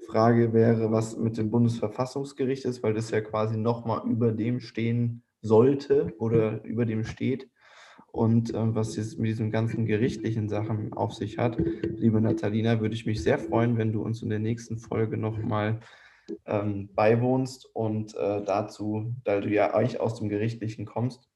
Frage 0.06 0.52
wäre, 0.52 0.90
was 0.90 1.16
mit 1.16 1.38
dem 1.38 1.50
Bundesverfassungsgericht 1.50 2.66
ist, 2.66 2.82
weil 2.82 2.94
das 2.94 3.10
ja 3.10 3.20
quasi 3.20 3.56
nochmal 3.56 4.06
über 4.08 4.32
dem 4.32 4.60
stehen 4.60 5.22
sollte 5.40 6.14
oder 6.18 6.62
über 6.64 6.84
dem 6.84 7.04
steht 7.04 7.48
und 8.06 8.54
äh, 8.54 8.74
was 8.74 8.96
es 8.96 9.16
mit 9.18 9.28
diesen 9.28 9.50
ganzen 9.50 9.86
gerichtlichen 9.86 10.48
Sachen 10.48 10.92
auf 10.92 11.14
sich 11.14 11.38
hat. 11.38 11.58
Liebe 11.82 12.20
Natalina, 12.20 12.80
würde 12.80 12.94
ich 12.94 13.06
mich 13.06 13.22
sehr 13.22 13.38
freuen, 13.38 13.76
wenn 13.76 13.92
du 13.92 14.02
uns 14.02 14.22
in 14.22 14.30
der 14.30 14.38
nächsten 14.38 14.78
Folge 14.78 15.16
nochmal 15.16 15.80
ähm, 16.46 16.88
beiwohnst 16.94 17.68
und 17.74 18.14
äh, 18.14 18.42
dazu, 18.44 19.14
da 19.24 19.40
du 19.40 19.48
ja 19.48 19.74
eigentlich 19.74 20.00
aus 20.00 20.18
dem 20.18 20.28
Gerichtlichen 20.28 20.84
kommst, 20.84 21.28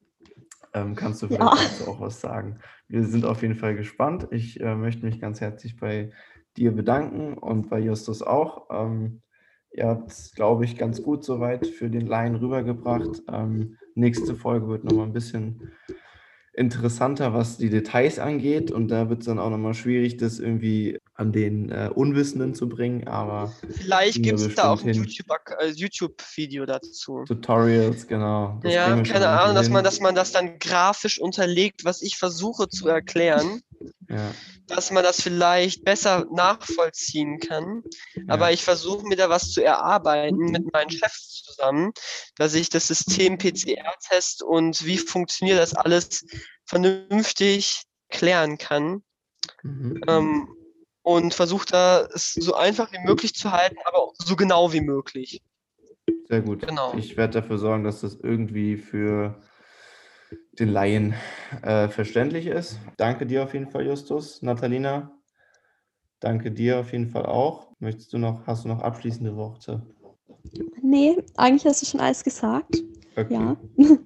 ähm, 0.74 0.94
kannst 0.94 1.22
du 1.22 1.28
vielleicht 1.28 1.42
ja. 1.42 1.68
dazu 1.68 1.90
auch 1.90 2.00
was 2.00 2.20
sagen. 2.20 2.58
Wir 2.88 3.04
sind 3.04 3.24
auf 3.24 3.42
jeden 3.42 3.56
Fall 3.56 3.76
gespannt. 3.76 4.28
Ich 4.30 4.60
äh, 4.60 4.74
möchte 4.74 5.04
mich 5.04 5.20
ganz 5.20 5.40
herzlich 5.40 5.76
bei 5.76 6.10
dir 6.56 6.72
bedanken 6.72 7.34
und 7.34 7.70
bei 7.70 7.78
Justus 7.78 8.22
auch. 8.22 8.68
Ähm, 8.70 9.22
ihr 9.72 9.86
habt 9.86 10.10
es, 10.10 10.34
glaube 10.34 10.64
ich, 10.64 10.76
ganz 10.76 11.02
gut 11.02 11.24
soweit 11.24 11.66
für 11.66 11.90
den 11.90 12.06
Laien 12.06 12.36
rübergebracht. 12.36 13.22
Ähm, 13.28 13.76
nächste 13.94 14.34
Folge 14.34 14.68
wird 14.68 14.84
nochmal 14.84 15.06
ein 15.06 15.12
bisschen 15.12 15.72
interessanter, 16.54 17.34
was 17.34 17.58
die 17.58 17.70
Details 17.70 18.18
angeht. 18.18 18.70
Und 18.70 18.88
da 18.88 19.08
wird 19.08 19.20
es 19.20 19.26
dann 19.26 19.38
auch 19.38 19.50
nochmal 19.50 19.74
schwierig, 19.74 20.16
das 20.18 20.38
irgendwie 20.38 20.98
an 21.14 21.30
den 21.30 21.70
äh, 21.70 21.90
Unwissenden 21.94 22.54
zu 22.54 22.68
bringen. 22.68 23.06
Aber 23.06 23.52
vielleicht 23.70 24.22
gibt 24.22 24.40
es 24.40 24.54
da 24.54 24.70
auch 24.70 24.82
ein 24.82 24.88
äh, 24.88 25.66
YouTube-Video 25.68 26.62
YouTube 26.62 26.66
dazu. 26.66 27.24
Tutorials, 27.26 28.06
genau. 28.06 28.58
Das 28.62 28.72
ja, 28.72 29.02
keine 29.02 29.28
Ahnung, 29.28 29.54
dass 29.54 29.68
man, 29.68 29.84
dass 29.84 30.00
man 30.00 30.14
das 30.14 30.32
dann 30.32 30.58
grafisch 30.58 31.20
unterlegt, 31.20 31.84
was 31.84 32.00
ich 32.00 32.16
versuche 32.16 32.68
zu 32.68 32.88
erklären. 32.88 33.60
Ja. 34.08 34.32
Dass 34.66 34.90
man 34.90 35.02
das 35.02 35.20
vielleicht 35.20 35.84
besser 35.84 36.26
nachvollziehen 36.32 37.40
kann. 37.40 37.82
Ja. 38.14 38.22
Aber 38.28 38.52
ich 38.52 38.64
versuche 38.64 39.06
mir 39.06 39.16
da 39.16 39.28
was 39.28 39.50
zu 39.50 39.62
erarbeiten 39.62 40.36
mit 40.36 40.72
meinen 40.72 40.90
Chefs 40.90 41.42
zusammen, 41.44 41.92
dass 42.36 42.54
ich 42.54 42.70
das 42.70 42.86
System 42.86 43.36
PCR-Test 43.36 44.42
und 44.42 44.86
wie 44.86 44.98
funktioniert 44.98 45.58
das 45.58 45.74
alles 45.74 46.24
vernünftig 46.64 47.82
klären 48.08 48.56
kann. 48.56 49.02
Mhm. 49.62 50.00
Ähm, 50.06 50.48
und 51.02 51.34
versuche 51.34 51.66
da 51.66 52.08
es 52.14 52.32
so 52.32 52.54
einfach 52.54 52.92
wie 52.92 52.98
möglich 53.04 53.34
zu 53.34 53.52
halten, 53.52 53.76
aber 53.84 53.98
auch 53.98 54.14
so 54.16 54.36
genau 54.36 54.72
wie 54.72 54.80
möglich. 54.80 55.42
Sehr 56.28 56.40
gut. 56.40 56.66
Genau. 56.66 56.94
Ich 56.96 57.16
werde 57.16 57.40
dafür 57.40 57.58
sorgen, 57.58 57.84
dass 57.84 58.00
das 58.00 58.14
irgendwie 58.14 58.76
für 58.76 59.40
den 60.58 60.68
Laien 60.68 61.14
äh, 61.62 61.88
verständlich 61.88 62.46
ist. 62.46 62.78
Danke 62.96 63.26
dir 63.26 63.44
auf 63.44 63.54
jeden 63.54 63.70
Fall, 63.70 63.86
Justus. 63.86 64.42
Natalina, 64.42 65.12
danke 66.20 66.52
dir 66.52 66.80
auf 66.80 66.92
jeden 66.92 67.08
Fall 67.08 67.26
auch. 67.26 67.72
Möchtest 67.78 68.12
du 68.12 68.18
noch, 68.18 68.46
hast 68.46 68.64
du 68.64 68.68
noch 68.68 68.80
abschließende 68.80 69.36
Worte? 69.36 69.82
Nee, 70.82 71.16
eigentlich 71.36 71.64
hast 71.64 71.82
du 71.82 71.86
schon 71.86 72.00
alles 72.00 72.22
gesagt. 72.22 72.82
Okay. 73.16 73.34
Ja. 73.34 73.56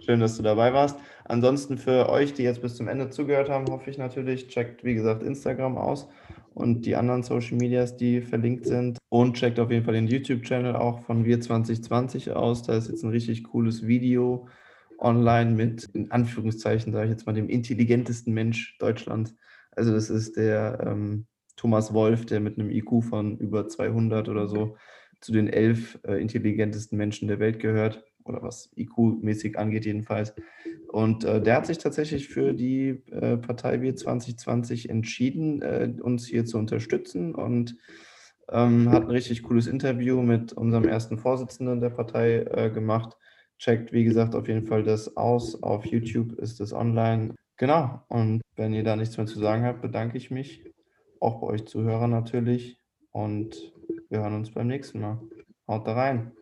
Schön, 0.00 0.20
dass 0.20 0.36
du 0.36 0.42
dabei 0.42 0.72
warst. 0.72 0.98
Ansonsten 1.24 1.78
für 1.78 2.08
euch, 2.08 2.34
die 2.34 2.42
jetzt 2.42 2.62
bis 2.62 2.76
zum 2.76 2.88
Ende 2.88 3.10
zugehört 3.10 3.48
haben, 3.48 3.66
hoffe 3.70 3.90
ich 3.90 3.98
natürlich, 3.98 4.48
checkt 4.48 4.84
wie 4.84 4.94
gesagt 4.94 5.22
Instagram 5.22 5.78
aus 5.78 6.08
und 6.54 6.86
die 6.86 6.96
anderen 6.96 7.22
Social 7.22 7.56
Medias, 7.56 7.96
die 7.96 8.20
verlinkt 8.20 8.66
sind. 8.66 8.98
Und 9.08 9.36
checkt 9.36 9.58
auf 9.58 9.70
jeden 9.70 9.84
Fall 9.84 9.94
den 9.94 10.08
YouTube-Channel 10.08 10.76
auch 10.76 11.00
von 11.00 11.24
Wir 11.24 11.40
2020 11.40 12.32
aus. 12.32 12.62
Da 12.62 12.76
ist 12.76 12.88
jetzt 12.88 13.02
ein 13.02 13.10
richtig 13.10 13.44
cooles 13.44 13.86
Video 13.86 14.48
online 14.98 15.52
mit, 15.52 15.84
in 15.94 16.10
Anführungszeichen, 16.10 16.92
sage 16.92 17.06
ich 17.06 17.12
jetzt 17.12 17.26
mal, 17.26 17.32
dem 17.32 17.48
intelligentesten 17.48 18.32
Mensch 18.32 18.76
Deutschlands. 18.78 19.34
Also 19.72 19.92
das 19.92 20.10
ist 20.10 20.36
der 20.36 20.78
ähm, 20.86 21.26
Thomas 21.56 21.92
Wolf, 21.92 22.26
der 22.26 22.40
mit 22.40 22.58
einem 22.58 22.70
IQ 22.70 23.04
von 23.04 23.38
über 23.38 23.68
200 23.68 24.28
oder 24.28 24.48
so 24.48 24.76
zu 25.20 25.32
den 25.32 25.48
elf 25.48 25.98
äh, 26.04 26.20
intelligentesten 26.20 26.96
Menschen 26.96 27.28
der 27.28 27.38
Welt 27.38 27.58
gehört 27.58 28.04
oder 28.24 28.42
was 28.42 28.70
IQ-mäßig 28.76 29.56
angeht 29.56 29.86
jedenfalls. 29.86 30.34
Und 30.88 31.24
äh, 31.24 31.42
der 31.42 31.56
hat 31.56 31.66
sich 31.66 31.78
tatsächlich 31.78 32.28
für 32.28 32.54
die 32.54 33.02
äh, 33.10 33.36
Partei 33.36 33.80
Wir 33.82 33.96
2020 33.96 34.90
entschieden, 34.90 35.62
äh, 35.62 35.92
uns 36.00 36.26
hier 36.26 36.44
zu 36.44 36.58
unterstützen 36.58 37.34
und 37.34 37.76
ähm, 38.50 38.90
hat 38.90 39.04
ein 39.04 39.10
richtig 39.10 39.42
cooles 39.42 39.66
Interview 39.66 40.22
mit 40.22 40.52
unserem 40.52 40.84
ersten 40.84 41.18
Vorsitzenden 41.18 41.80
der 41.80 41.90
Partei 41.90 42.44
äh, 42.50 42.70
gemacht. 42.70 43.16
Checkt, 43.58 43.92
wie 43.92 44.04
gesagt, 44.04 44.34
auf 44.34 44.48
jeden 44.48 44.66
Fall 44.66 44.82
das 44.82 45.16
aus. 45.16 45.62
Auf 45.62 45.86
YouTube 45.86 46.38
ist 46.38 46.60
es 46.60 46.72
online. 46.72 47.34
Genau. 47.56 48.02
Und 48.08 48.42
wenn 48.56 48.74
ihr 48.74 48.84
da 48.84 48.96
nichts 48.96 49.16
mehr 49.16 49.26
zu 49.26 49.38
sagen 49.38 49.64
habt, 49.64 49.80
bedanke 49.80 50.18
ich 50.18 50.30
mich. 50.30 50.64
Auch 51.20 51.40
bei 51.40 51.46
euch 51.46 51.66
Zuhörern 51.66 52.10
natürlich. 52.10 52.78
Und 53.10 53.72
wir 54.10 54.20
hören 54.20 54.34
uns 54.34 54.50
beim 54.50 54.66
nächsten 54.66 55.00
Mal. 55.00 55.20
Haut 55.66 55.86
da 55.86 55.94
rein. 55.94 56.32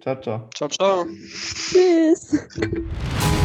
Ciao, 0.00 0.20
ciao. 0.20 0.48
Ciao, 0.54 0.68
ciao. 0.68 1.06
Tschüss. 1.06 2.48